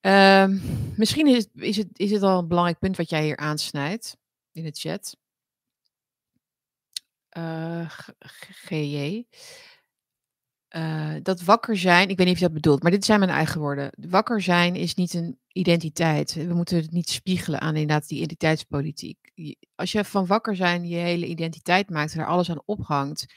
Um, 0.00 0.62
misschien 0.96 1.26
is 1.26 1.46
is, 1.54 1.76
het, 1.76 1.98
is 1.98 2.10
het 2.10 2.22
al 2.22 2.38
een 2.38 2.48
belangrijk 2.48 2.78
punt 2.78 2.96
wat 2.96 3.10
jij 3.10 3.24
hier 3.24 3.36
aansnijdt 3.36 4.16
in 4.52 4.64
de 4.64 4.72
chat 4.72 5.16
eh, 7.30 7.90
GJ. 8.66 9.24
Eh, 10.68 11.14
dat 11.22 11.42
wakker 11.42 11.76
zijn, 11.76 12.08
ik 12.08 12.16
weet 12.16 12.26
niet 12.26 12.34
of 12.34 12.40
je 12.40 12.46
dat 12.46 12.54
bedoelt, 12.54 12.82
maar 12.82 12.90
dit 12.90 13.04
zijn 13.04 13.18
mijn 13.18 13.30
eigen 13.30 13.60
woorden. 13.60 13.92
Wakker 14.08 14.42
zijn 14.42 14.76
is 14.76 14.94
niet 14.94 15.14
een 15.14 15.38
identiteit. 15.52 16.34
We 16.34 16.54
moeten 16.54 16.76
het 16.76 16.90
niet 16.90 17.10
spiegelen 17.10 17.60
aan 17.60 17.76
inderdaad 17.76 18.08
die 18.08 18.16
identiteitspolitiek. 18.16 19.18
Als 19.74 19.92
je 19.92 20.04
van 20.04 20.26
wakker 20.26 20.56
zijn 20.56 20.88
je 20.88 20.96
hele 20.96 21.26
identiteit 21.26 21.90
maakt 21.90 22.12
en 22.12 22.20
er 22.20 22.26
alles 22.26 22.50
aan 22.50 22.62
ophangt, 22.64 23.34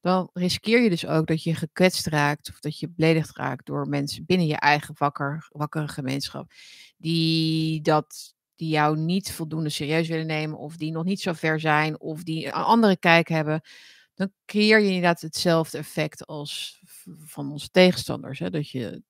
dan 0.00 0.30
riskeer 0.32 0.82
je 0.82 0.90
dus 0.90 1.06
ook 1.06 1.26
dat 1.26 1.42
je 1.42 1.54
gekwetst 1.54 2.06
raakt 2.06 2.48
of 2.48 2.60
dat 2.60 2.78
je 2.78 2.90
beledigd 2.90 3.36
raakt 3.36 3.66
door 3.66 3.88
mensen 3.88 4.24
binnen 4.26 4.46
je 4.46 4.56
eigen 4.56 4.94
wakker, 4.98 5.48
wakkere 5.52 5.88
gemeenschap. 5.88 6.52
Die 6.96 7.80
dat 7.80 8.34
die 8.62 8.70
jou 8.70 8.96
niet 8.98 9.32
voldoende 9.32 9.68
serieus 9.68 10.08
willen 10.08 10.26
nemen, 10.26 10.58
of 10.58 10.76
die 10.76 10.92
nog 10.92 11.04
niet 11.04 11.20
zo 11.20 11.32
ver 11.32 11.60
zijn, 11.60 12.00
of 12.00 12.22
die 12.22 12.46
een 12.46 12.52
andere 12.52 12.96
kijk 12.96 13.28
hebben, 13.28 13.60
dan 14.14 14.32
creëer 14.46 14.80
je 14.80 14.86
inderdaad 14.86 15.20
hetzelfde 15.20 15.78
effect 15.78 16.26
als 16.26 16.82
van 17.24 17.50
onze 17.50 17.70
tegenstanders. 17.70 18.38
Hè? 18.38 18.50
Dat, 18.50 18.70
je, 18.70 19.02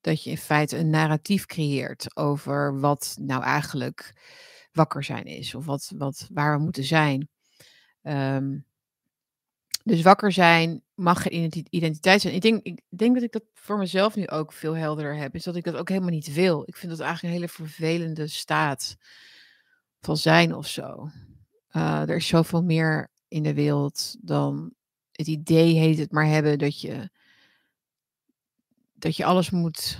dat 0.00 0.24
je 0.24 0.30
in 0.30 0.38
feite 0.38 0.76
een 0.78 0.90
narratief 0.90 1.46
creëert 1.46 2.16
over 2.16 2.80
wat 2.80 3.16
nou 3.20 3.42
eigenlijk 3.42 4.12
wakker 4.72 5.04
zijn 5.04 5.24
is, 5.24 5.54
of 5.54 5.64
wat, 5.64 5.92
wat, 5.96 6.28
waar 6.32 6.56
we 6.56 6.62
moeten 6.62 6.84
zijn. 6.84 7.28
Um, 8.02 8.66
dus 9.84 10.02
wakker 10.02 10.32
zijn 10.32 10.82
mag 10.94 11.22
geen 11.22 11.66
identiteit 11.70 12.20
zijn. 12.20 12.34
Ik 12.34 12.40
denk, 12.40 12.62
ik 12.62 12.80
denk 12.88 13.14
dat 13.14 13.22
ik 13.22 13.32
dat 13.32 13.44
voor 13.54 13.78
mezelf 13.78 14.14
nu 14.14 14.28
ook 14.28 14.52
veel 14.52 14.76
helderder 14.76 15.16
heb. 15.16 15.34
Is 15.34 15.42
dat 15.42 15.56
ik 15.56 15.64
dat 15.64 15.74
ook 15.74 15.88
helemaal 15.88 16.10
niet 16.10 16.32
wil. 16.32 16.62
Ik 16.66 16.76
vind 16.76 16.92
dat 16.92 17.00
eigenlijk 17.00 17.34
een 17.34 17.40
hele 17.40 17.52
vervelende 17.52 18.26
staat 18.26 18.96
van 20.00 20.16
zijn 20.16 20.54
of 20.54 20.68
zo. 20.68 21.08
Uh, 21.72 22.08
er 22.08 22.16
is 22.16 22.26
zoveel 22.26 22.62
meer 22.62 23.10
in 23.28 23.42
de 23.42 23.54
wereld 23.54 24.16
dan 24.20 24.72
het 25.12 25.26
idee 25.26 25.74
heet 25.74 25.98
het 25.98 26.12
maar 26.12 26.26
hebben 26.26 26.58
dat 26.58 26.80
je, 26.80 27.10
dat 28.92 29.16
je 29.16 29.24
alles 29.24 29.50
moet, 29.50 29.98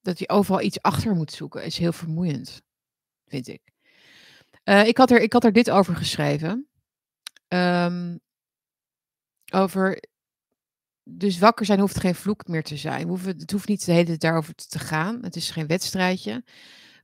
dat 0.00 0.18
je 0.18 0.28
overal 0.28 0.60
iets 0.60 0.82
achter 0.82 1.14
moet 1.14 1.32
zoeken. 1.32 1.64
Is 1.64 1.78
heel 1.78 1.92
vermoeiend, 1.92 2.62
vind 3.26 3.48
ik. 3.48 3.60
Uh, 4.64 4.86
ik, 4.86 4.96
had 4.96 5.10
er, 5.10 5.20
ik 5.20 5.32
had 5.32 5.44
er 5.44 5.52
dit 5.52 5.70
over 5.70 5.96
geschreven. 5.96 6.68
Um, 7.48 8.20
over. 9.52 10.02
Dus 11.02 11.38
wakker 11.38 11.66
zijn 11.66 11.80
hoeft 11.80 12.00
geen 12.00 12.14
vloek 12.14 12.46
meer 12.46 12.62
te 12.62 12.76
zijn. 12.76 13.08
Het 13.08 13.50
hoeft 13.50 13.68
niet 13.68 13.84
de 13.84 13.92
hele 13.92 14.04
tijd 14.04 14.20
daarover 14.20 14.54
te 14.54 14.78
gaan. 14.78 15.22
Het 15.22 15.36
is 15.36 15.50
geen 15.50 15.66
wedstrijdje. 15.66 16.44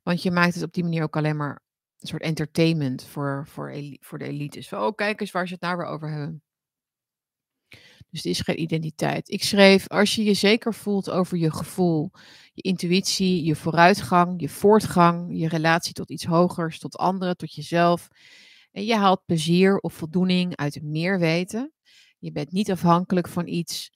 Want 0.02 0.22
je 0.22 0.30
maakt 0.30 0.54
het 0.54 0.62
op 0.62 0.72
die 0.72 0.82
manier 0.82 1.02
ook 1.02 1.16
alleen 1.16 1.36
maar 1.36 1.60
een 1.98 2.08
soort 2.08 2.22
entertainment 2.22 3.04
voor, 3.04 3.46
voor, 3.48 3.74
voor 4.00 4.18
de 4.18 4.24
elites. 4.24 4.68
Van, 4.68 4.82
oh, 4.82 4.94
kijk 4.94 5.20
eens 5.20 5.30
waar 5.30 5.46
ze 5.46 5.52
het 5.52 5.62
nou 5.62 5.76
weer 5.76 5.86
over 5.86 6.10
hebben. 6.10 6.42
Dus 8.10 8.24
het 8.24 8.24
is 8.24 8.40
geen 8.40 8.60
identiteit. 8.60 9.30
Ik 9.30 9.44
schreef, 9.44 9.88
als 9.88 10.14
je 10.14 10.24
je 10.24 10.34
zeker 10.34 10.74
voelt 10.74 11.10
over 11.10 11.36
je 11.38 11.52
gevoel, 11.52 12.10
je 12.52 12.62
intuïtie, 12.62 13.44
je 13.44 13.56
vooruitgang, 13.56 14.40
je 14.40 14.48
voortgang, 14.48 15.38
je 15.38 15.48
relatie 15.48 15.92
tot 15.92 16.10
iets 16.10 16.24
hogers, 16.24 16.78
tot 16.78 16.96
anderen, 16.96 17.36
tot 17.36 17.54
jezelf. 17.54 18.08
En 18.72 18.84
je 18.84 18.94
haalt 18.94 19.24
plezier 19.24 19.78
of 19.78 19.94
voldoening 19.94 20.56
uit 20.56 20.82
meer 20.82 21.18
weten. 21.18 21.72
Je 22.18 22.32
bent 22.32 22.52
niet 22.52 22.70
afhankelijk 22.70 23.28
van 23.28 23.46
iets, 23.46 23.90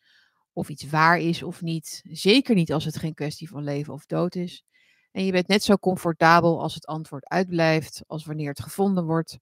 of 0.53 0.69
iets 0.69 0.85
waar 0.85 1.19
is 1.19 1.43
of 1.43 1.63
niet. 1.63 2.01
Zeker 2.05 2.55
niet 2.55 2.73
als 2.73 2.85
het 2.85 2.97
geen 2.97 3.15
kwestie 3.15 3.49
van 3.49 3.65
leven 3.65 3.93
of 3.93 4.07
dood 4.07 4.35
is. 4.35 4.65
En 5.11 5.25
je 5.25 5.33
bent 5.33 5.49
net 5.49 5.63
zo 5.63 5.77
comfortabel 5.77 6.61
als 6.61 6.75
het 6.75 6.87
antwoord 6.87 7.29
uitblijft, 7.29 8.03
als 8.07 8.25
wanneer 8.25 8.49
het 8.49 8.63
gevonden 8.63 9.05
wordt. 9.05 9.39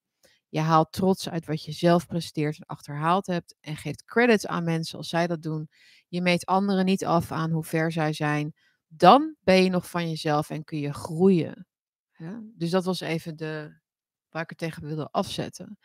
Je 0.49 0.61
haalt 0.61 0.93
trots 0.93 1.29
uit 1.29 1.47
wat 1.47 1.65
je 1.65 1.73
zelf 1.73 2.07
presteert 2.07 2.57
en 2.59 2.67
achterhaald 2.67 3.27
hebt 3.27 3.57
en 3.61 3.77
geeft 3.77 4.05
credits 4.05 4.47
aan 4.47 4.65
mensen 4.65 4.99
als 4.99 5.09
zij 5.09 5.27
dat 5.27 5.43
doen. 5.43 5.69
Je 6.09 6.21
meet 6.21 6.47
anderen 6.47 6.85
niet 6.85 7.05
af 7.05 7.33
aan 7.33 7.51
hoe 7.51 7.65
ver 7.65 7.93
zij 7.93 8.13
zijn. 8.13 8.55
Dan 8.87 9.37
ben 9.41 9.63
je 9.63 9.71
nog 9.71 9.91
van 9.91 10.09
jezelf 10.09 10.51
en 10.51 10.65
kun 10.65 10.79
je 10.79 10.93
groeien. 10.93 11.67
Dus 12.55 12.71
dat 12.71 12.85
was 12.85 13.01
even 13.01 13.37
de, 13.37 13.79
waar 14.29 14.43
ik 14.43 14.49
het 14.49 14.59
tegen 14.59 14.87
wilde 14.87 15.09
afzetten. 15.11 15.79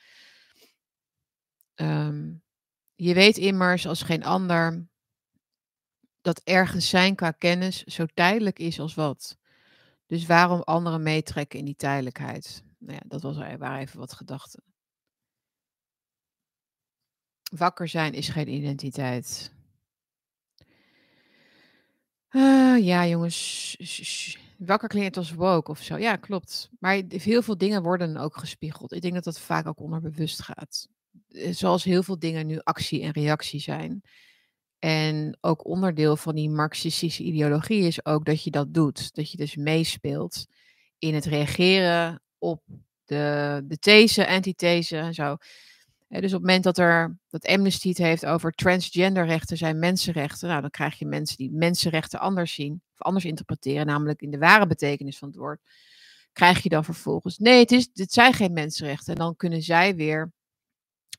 Um, 1.75 2.42
je 3.03 3.13
weet 3.13 3.37
immers 3.37 3.87
als 3.87 4.01
geen 4.01 4.23
ander 4.23 4.87
dat 6.21 6.41
ergens 6.43 6.89
zijn 6.89 7.15
qua 7.15 7.31
kennis 7.31 7.83
zo 7.83 8.05
tijdelijk 8.13 8.59
is 8.59 8.79
als 8.79 8.93
wat. 8.93 9.37
Dus 10.05 10.25
waarom 10.25 10.61
anderen 10.61 11.03
meetrekken 11.03 11.59
in 11.59 11.65
die 11.65 11.75
tijdelijkheid? 11.75 12.63
Nou 12.77 12.93
ja, 12.93 13.01
dat 13.07 13.21
was, 13.21 13.37
waren 13.37 13.79
even 13.79 13.99
wat 13.99 14.13
gedachten. 14.13 14.63
Wakker 17.43 17.87
zijn 17.87 18.13
is 18.13 18.29
geen 18.29 18.49
identiteit. 18.49 19.51
Uh, 22.29 22.85
ja, 22.85 23.07
jongens. 23.07 24.37
Wakker 24.57 24.89
klinkt 24.89 25.17
als 25.17 25.33
woke 25.33 25.71
of 25.71 25.81
zo. 25.81 25.97
Ja, 25.97 26.15
klopt. 26.15 26.69
Maar 26.79 27.01
heel 27.07 27.41
veel 27.41 27.57
dingen 27.57 27.83
worden 27.83 28.17
ook 28.17 28.37
gespiegeld. 28.37 28.91
Ik 28.91 29.01
denk 29.01 29.13
dat 29.13 29.23
dat 29.23 29.39
vaak 29.39 29.67
ook 29.67 29.79
onderbewust 29.79 30.41
gaat. 30.41 30.87
Eh, 31.33 31.53
zoals 31.53 31.83
heel 31.83 32.03
veel 32.03 32.19
dingen 32.19 32.47
nu 32.47 32.59
actie 32.59 33.01
en 33.01 33.11
reactie 33.11 33.59
zijn. 33.59 34.01
En 34.79 35.37
ook 35.41 35.65
onderdeel 35.65 36.15
van 36.17 36.35
die 36.35 36.49
marxistische 36.49 37.23
ideologie 37.23 37.87
is 37.87 38.05
ook 38.05 38.25
dat 38.25 38.43
je 38.43 38.51
dat 38.51 38.73
doet. 38.73 39.15
Dat 39.15 39.31
je 39.31 39.37
dus 39.37 39.55
meespeelt 39.55 40.45
in 40.97 41.13
het 41.13 41.25
reageren 41.25 42.21
op 42.37 42.63
de, 43.05 43.61
de 43.67 43.77
these, 43.77 44.27
antithese 44.27 44.97
en 44.97 45.13
zo. 45.13 45.37
dus 46.07 46.17
op 46.17 46.21
het 46.21 46.31
moment 46.31 46.63
dat 46.63 46.77
er 46.77 47.17
dat 47.29 47.45
Amnesty 47.45 47.87
het 47.87 47.97
heeft 47.97 48.25
over 48.25 48.51
transgenderrechten 48.51 49.57
zijn 49.57 49.79
mensenrechten, 49.79 50.47
nou 50.47 50.61
dan 50.61 50.69
krijg 50.69 50.99
je 50.99 51.05
mensen 51.05 51.37
die 51.37 51.51
mensenrechten 51.51 52.19
anders 52.19 52.53
zien 52.53 52.81
of 52.93 53.01
anders 53.01 53.25
interpreteren, 53.25 53.85
namelijk 53.85 54.21
in 54.21 54.31
de 54.31 54.37
ware 54.37 54.67
betekenis 54.67 55.17
van 55.17 55.27
het 55.27 55.37
woord. 55.37 55.61
Krijg 56.31 56.63
je 56.63 56.69
dan 56.69 56.83
vervolgens, 56.83 57.37
nee, 57.37 57.59
het, 57.59 57.71
is, 57.71 57.89
het 57.93 58.13
zijn 58.13 58.33
geen 58.33 58.53
mensenrechten. 58.53 59.13
En 59.13 59.19
dan 59.19 59.35
kunnen 59.35 59.61
zij 59.61 59.95
weer 59.95 60.31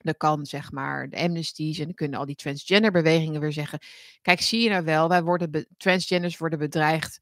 dan 0.05 0.17
kan 0.17 0.47
zeg 0.47 0.73
maar 0.73 1.09
de 1.09 1.17
amnesties 1.17 1.79
en 1.79 1.85
dan 1.85 1.95
kunnen 1.95 2.19
al 2.19 2.27
die 2.27 2.35
transgender 2.35 2.91
bewegingen 2.93 3.41
weer 3.41 3.53
zeggen: 3.53 3.79
Kijk, 4.23 4.41
zie 4.41 4.63
je 4.63 4.71
nou 4.71 4.85
wel, 4.85 5.09
wij 5.09 5.23
worden 5.23 5.67
transgenders 5.77 6.39
worden 6.39 6.59
bedreigd 6.59 7.21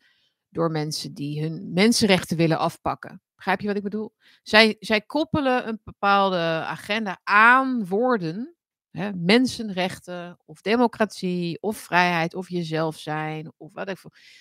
door 0.48 0.70
mensen 0.70 1.14
die 1.14 1.42
hun 1.42 1.72
mensenrechten 1.72 2.36
willen 2.36 2.58
afpakken. 2.58 3.22
Begrijp 3.36 3.60
je 3.60 3.66
wat 3.66 3.76
ik 3.76 3.82
bedoel? 3.82 4.14
Zij, 4.42 4.76
zij 4.80 5.00
koppelen 5.00 5.68
een 5.68 5.80
bepaalde 5.84 6.36
agenda 6.66 7.20
aan 7.24 7.86
woorden, 7.86 8.54
hè, 8.90 9.12
mensenrechten 9.12 10.38
of 10.44 10.60
democratie 10.60 11.58
of 11.60 11.76
vrijheid 11.76 12.34
of 12.34 12.48
jezelf 12.48 12.98
zijn 12.98 13.52
of 13.56 13.72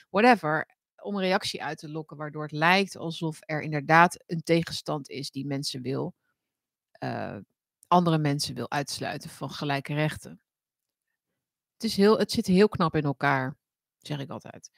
whatever, 0.09 0.65
om 1.01 1.15
een 1.15 1.21
reactie 1.21 1.63
uit 1.63 1.77
te 1.77 1.89
lokken 1.89 2.17
waardoor 2.17 2.43
het 2.43 2.51
lijkt 2.51 2.97
alsof 2.97 3.39
er 3.41 3.61
inderdaad 3.61 4.23
een 4.27 4.43
tegenstand 4.43 5.09
is 5.09 5.31
die 5.31 5.45
mensen 5.45 5.81
wil 5.81 6.15
uh, 7.03 7.37
andere 7.91 8.17
mensen 8.17 8.55
wil 8.55 8.69
uitsluiten 8.69 9.29
van 9.29 9.49
gelijke 9.49 9.93
rechten. 9.93 10.41
Het, 11.73 11.83
is 11.83 11.95
heel, 11.95 12.19
het 12.19 12.31
zit 12.31 12.45
heel 12.45 12.69
knap 12.69 12.95
in 12.95 13.03
elkaar, 13.03 13.57
zeg 13.97 14.19
ik 14.19 14.29
altijd. 14.29 14.71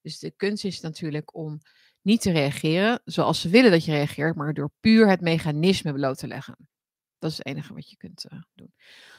Dus 0.00 0.18
de 0.18 0.30
kunst 0.30 0.64
is 0.64 0.80
natuurlijk 0.80 1.34
om 1.34 1.60
niet 2.02 2.20
te 2.20 2.30
reageren 2.30 3.00
zoals 3.04 3.40
ze 3.40 3.48
willen 3.48 3.70
dat 3.70 3.84
je 3.84 3.92
reageert, 3.92 4.36
maar 4.36 4.54
door 4.54 4.70
puur 4.80 5.08
het 5.08 5.20
mechanisme 5.20 5.92
bloot 5.92 6.18
te 6.18 6.26
leggen. 6.26 6.68
Dat 7.18 7.30
is 7.30 7.36
het 7.36 7.46
enige 7.46 7.74
wat 7.74 7.90
je 7.90 7.96
kunt 7.96 8.26
uh, 8.32 8.42
doen. 8.54 8.72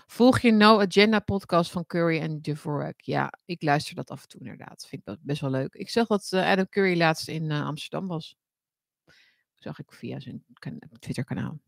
Volg 0.06 0.40
je 0.40 0.52
No 0.52 0.80
Agenda 0.80 1.20
podcast 1.20 1.72
van 1.72 1.86
Curry 1.86 2.20
en 2.20 2.42
Dvorak? 2.42 3.02
Ja, 3.02 3.34
ik 3.46 3.62
luister 3.62 3.96
dat 3.96 4.10
af 4.10 4.22
en 4.22 4.28
toe 4.28 4.40
inderdaad. 4.40 4.88
Vind 4.88 5.08
ik 5.08 5.18
best 5.22 5.42
wel 5.42 5.50
leuk. 5.50 5.74
Ik 5.74 5.90
zag 5.90 6.08
dat 6.08 6.32
uh, 6.34 6.46
Adam 6.46 6.70
Curry 6.70 6.98
laatst 6.98 7.28
in 7.28 7.44
uh, 7.44 7.66
Amsterdam 7.66 8.08
was. 8.08 8.36
zag 9.56 9.80
ik 9.80 9.92
via 9.92 10.20
zijn 10.20 10.46
Twitter 11.00 11.24
kanaal. 11.24 11.60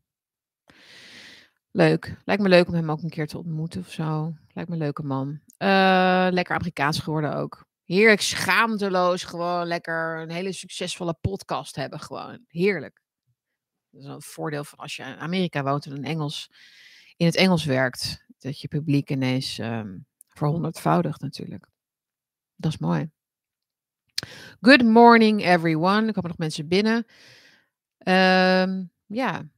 Leuk. 1.72 2.16
Lijkt 2.24 2.42
me 2.42 2.48
leuk 2.48 2.68
om 2.68 2.74
hem 2.74 2.90
ook 2.90 3.02
een 3.02 3.10
keer 3.10 3.26
te 3.26 3.38
ontmoeten 3.38 3.80
of 3.80 3.90
zo. 3.90 4.34
Lijkt 4.52 4.70
me 4.70 4.76
een 4.76 4.82
leuke 4.82 5.02
man. 5.02 5.28
Uh, 5.58 6.26
lekker 6.30 6.54
Amerikaans 6.54 6.98
geworden 6.98 7.34
ook. 7.34 7.66
Heerlijk 7.84 8.20
schaamteloos. 8.20 9.24
Gewoon 9.24 9.66
lekker 9.66 10.20
een 10.20 10.30
hele 10.30 10.52
succesvolle 10.52 11.14
podcast 11.20 11.76
hebben. 11.76 12.00
Gewoon 12.00 12.44
heerlijk. 12.48 13.02
Dat 13.90 14.00
is 14.00 14.06
een 14.06 14.22
voordeel 14.22 14.64
van 14.64 14.78
als 14.78 14.96
je 14.96 15.02
in 15.02 15.16
Amerika 15.16 15.62
woont 15.62 15.86
en 15.86 15.96
in, 15.96 16.04
Engels, 16.04 16.50
in 17.16 17.26
het 17.26 17.36
Engels 17.36 17.64
werkt. 17.64 18.24
Dat 18.38 18.60
je 18.60 18.68
publiek 18.68 19.10
ineens 19.10 19.58
um, 19.58 20.06
verhonderdvoudigt 20.28 21.20
natuurlijk. 21.20 21.68
Dat 22.56 22.72
is 22.72 22.78
mooi. 22.78 23.10
Good 24.60 24.82
morning 24.82 25.44
everyone. 25.44 26.06
Er 26.06 26.12
komen 26.12 26.30
nog 26.30 26.38
mensen 26.38 26.68
binnen. 26.68 27.06
Um, 27.98 28.90
ja, 29.06 29.48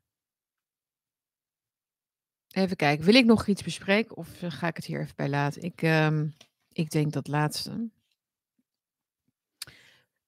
Even 2.54 2.76
kijken, 2.76 3.04
wil 3.04 3.14
ik 3.14 3.24
nog 3.24 3.46
iets 3.46 3.62
bespreken 3.62 4.16
of 4.16 4.42
eh, 4.42 4.50
ga 4.50 4.66
ik 4.66 4.76
het 4.76 4.84
hier 4.84 5.00
even 5.00 5.16
bij 5.16 5.28
laten? 5.28 5.62
Ik, 5.62 5.82
um, 5.82 6.34
ik 6.72 6.90
denk 6.90 7.12
dat 7.12 7.28
laatste. 7.28 7.90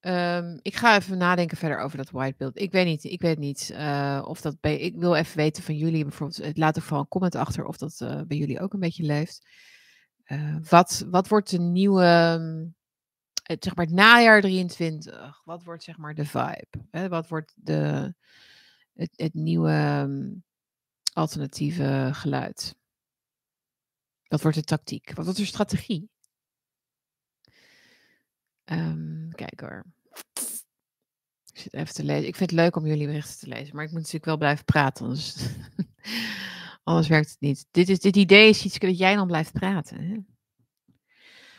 Um, 0.00 0.58
ik 0.62 0.76
ga 0.76 0.96
even 0.96 1.18
nadenken 1.18 1.56
verder 1.56 1.78
over 1.78 1.96
dat 1.96 2.10
whitebeeld. 2.10 2.60
Ik 2.60 2.72
weet 2.72 2.86
niet, 2.86 3.04
ik 3.04 3.20
weet 3.20 3.38
niet 3.38 3.70
uh, 3.72 4.24
of 4.26 4.40
dat 4.40 4.60
bij. 4.60 4.78
Ik 4.78 4.96
wil 4.96 5.14
even 5.14 5.36
weten 5.36 5.62
van 5.62 5.76
jullie 5.76 6.02
bijvoorbeeld. 6.02 6.56
Laat 6.56 6.76
er 6.76 6.82
vooral 6.82 7.00
een 7.00 7.08
comment 7.08 7.34
achter 7.34 7.64
of 7.64 7.76
dat 7.76 7.96
bij 8.26 8.36
jullie 8.36 8.60
ook 8.60 8.72
een 8.72 8.80
beetje 8.80 9.02
leeft. 9.02 9.46
Wat, 10.68 11.06
wat 11.10 11.28
wordt 11.28 11.50
de 11.50 11.58
nieuwe. 11.58 12.04
Zeg 13.58 13.74
maar 13.74 13.84
het 13.84 13.94
najaar 13.94 14.40
23. 14.40 15.42
Wat 15.44 15.62
wordt 15.62 15.82
zeg 15.82 15.96
maar 15.96 16.14
de 16.14 16.24
vibe? 16.24 16.86
Hè? 16.90 17.08
Wat 17.08 17.28
wordt 17.28 17.52
de, 17.56 18.14
het, 18.94 19.10
het 19.16 19.34
nieuwe. 19.34 20.00
Um, 20.02 20.44
alternatieve 21.16 22.10
geluid? 22.12 22.76
Wat 24.28 24.42
wordt 24.42 24.56
de 24.56 24.62
tactiek? 24.62 25.12
Wat 25.14 25.24
wordt 25.24 25.40
de 25.40 25.46
strategie? 25.46 26.10
Um, 28.64 29.28
kijk 29.32 29.60
hoor. 29.60 29.84
Ik 31.52 31.58
zit 31.58 31.74
even 31.74 31.94
te 31.94 32.04
lezen. 32.04 32.26
Ik 32.26 32.36
vind 32.36 32.50
het 32.50 32.58
leuk 32.58 32.76
om 32.76 32.86
jullie 32.86 33.06
berichten 33.06 33.38
te 33.38 33.48
lezen, 33.48 33.76
maar 33.76 33.84
ik 33.84 33.90
moet 33.90 33.98
natuurlijk 33.98 34.24
wel 34.24 34.36
blijven 34.36 34.64
praten, 34.64 35.04
anders, 35.04 35.36
anders 36.84 37.08
werkt 37.08 37.30
het 37.30 37.40
niet. 37.40 37.66
Dit, 37.70 37.88
is, 37.88 37.98
dit 37.98 38.16
idee 38.16 38.48
is 38.48 38.64
iets 38.64 38.78
dat 38.78 38.98
jij 38.98 39.14
dan 39.14 39.26
blijft 39.26 39.52
praten. 39.52 40.00
Hè? 40.00 40.16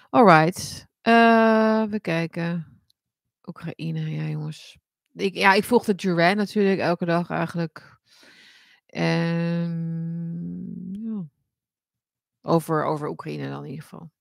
Alright. 0.09 0.87
Uh, 1.03 1.83
we 1.83 1.99
kijken. 1.99 2.81
Oekraïne, 3.43 4.09
ja 4.09 4.23
jongens. 4.23 4.77
Ik, 5.13 5.35
ja, 5.35 5.53
ik 5.53 5.63
volg 5.63 5.85
de 5.85 5.95
Duran 5.95 6.35
natuurlijk 6.35 6.79
elke 6.79 7.05
dag 7.05 7.29
eigenlijk. 7.29 7.96
Um, 8.97 10.95
ja. 10.95 11.25
over, 12.41 12.83
over 12.83 13.07
Oekraïne 13.07 13.49
dan 13.49 13.63
in 13.63 13.69
ieder 13.69 13.83
geval. 13.83 14.11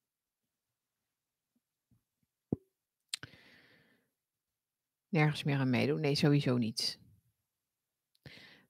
Nergens 5.08 5.44
meer 5.44 5.58
aan 5.58 5.70
meedoen? 5.70 6.00
Nee, 6.00 6.14
sowieso 6.14 6.56
niet. 6.56 6.98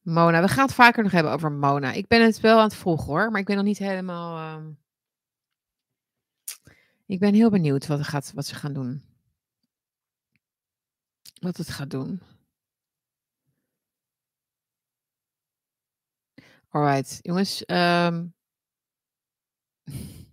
Mona, 0.03 0.41
we 0.41 0.49
gaan 0.49 0.67
het 0.67 0.75
vaker 0.75 1.03
nog 1.03 1.13
hebben 1.13 1.33
over 1.33 1.53
Mona. 1.53 1.93
Ik 1.93 2.07
ben 2.07 2.23
het 2.23 2.41
wel 2.41 2.59
aan 2.59 2.65
het 2.65 2.75
volgen 2.75 3.07
hoor, 3.07 3.31
maar 3.31 3.41
ik 3.41 3.47
ben 3.47 3.57
nog 3.57 3.65
niet 3.65 3.79
helemaal. 3.79 4.57
Um... 4.57 4.79
Ik 7.07 7.19
ben 7.19 7.35
heel 7.35 7.51
benieuwd 7.51 7.87
wat, 7.87 8.03
gaat, 8.03 8.33
wat 8.35 8.47
ze 8.47 8.55
gaan 8.55 8.73
doen. 8.73 9.03
Wat 11.41 11.57
het 11.57 11.69
gaat 11.69 11.91
doen. 11.91 12.23
Alright, 16.69 17.19
jongens. 17.23 17.63
Um... 17.67 17.77
Ehm, 17.77 18.25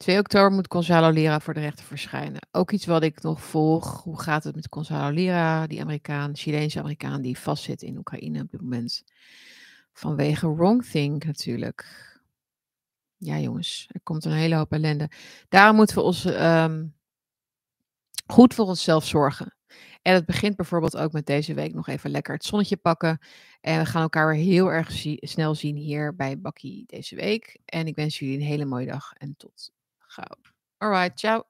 2 0.00 0.18
oktober 0.18 0.50
moet 0.52 0.72
Gonzalo 0.72 1.10
Lira 1.10 1.40
voor 1.40 1.54
de 1.54 1.60
rechter 1.60 1.84
verschijnen. 1.84 2.40
Ook 2.50 2.70
iets 2.70 2.86
wat 2.86 3.02
ik 3.02 3.22
nog 3.22 3.42
volg. 3.42 4.02
Hoe 4.02 4.20
gaat 4.20 4.44
het 4.44 4.54
met 4.54 4.66
Gonzalo 4.70 5.14
Lira, 5.14 5.66
die 5.66 5.80
Amerikaan, 5.80 6.36
Chileense 6.36 6.78
Amerikaan 6.78 7.22
die 7.22 7.38
vastzit 7.38 7.82
in 7.82 7.98
Oekraïne 7.98 8.40
op 8.42 8.50
dit 8.50 8.60
moment? 8.60 9.04
Vanwege 9.92 10.54
wrongthink 10.54 11.24
natuurlijk. 11.24 11.86
Ja, 13.16 13.38
jongens, 13.38 13.88
er 13.92 14.00
komt 14.02 14.24
een 14.24 14.32
hele 14.32 14.54
hoop 14.54 14.72
ellende. 14.72 15.10
Daarom 15.48 15.76
moeten 15.76 15.96
we 15.96 16.02
ons 16.02 16.24
ehm, 16.24 16.86
goed 18.26 18.54
voor 18.54 18.66
onszelf 18.66 19.06
zorgen. 19.06 19.54
En 20.02 20.14
het 20.14 20.26
begint 20.26 20.56
bijvoorbeeld 20.56 20.96
ook 20.96 21.12
met 21.12 21.26
deze 21.26 21.54
week 21.54 21.74
nog 21.74 21.88
even 21.88 22.10
lekker 22.10 22.34
het 22.34 22.44
zonnetje 22.44 22.76
pakken. 22.76 23.18
En 23.60 23.78
we 23.78 23.86
gaan 23.86 24.02
elkaar 24.02 24.28
weer 24.28 24.44
heel 24.44 24.72
erg 24.72 24.90
snel 25.20 25.54
zien 25.54 25.76
hier 25.76 26.16
bij 26.16 26.40
Bakkie 26.40 26.84
deze 26.86 27.14
week. 27.14 27.58
En 27.64 27.86
ik 27.86 27.96
wens 27.96 28.18
jullie 28.18 28.36
een 28.38 28.44
hele 28.44 28.64
mooie 28.64 28.86
dag 28.86 29.12
en 29.12 29.34
tot 29.36 29.70
gauw. 29.98 30.36
Alright, 30.78 31.18
ciao. 31.18 31.49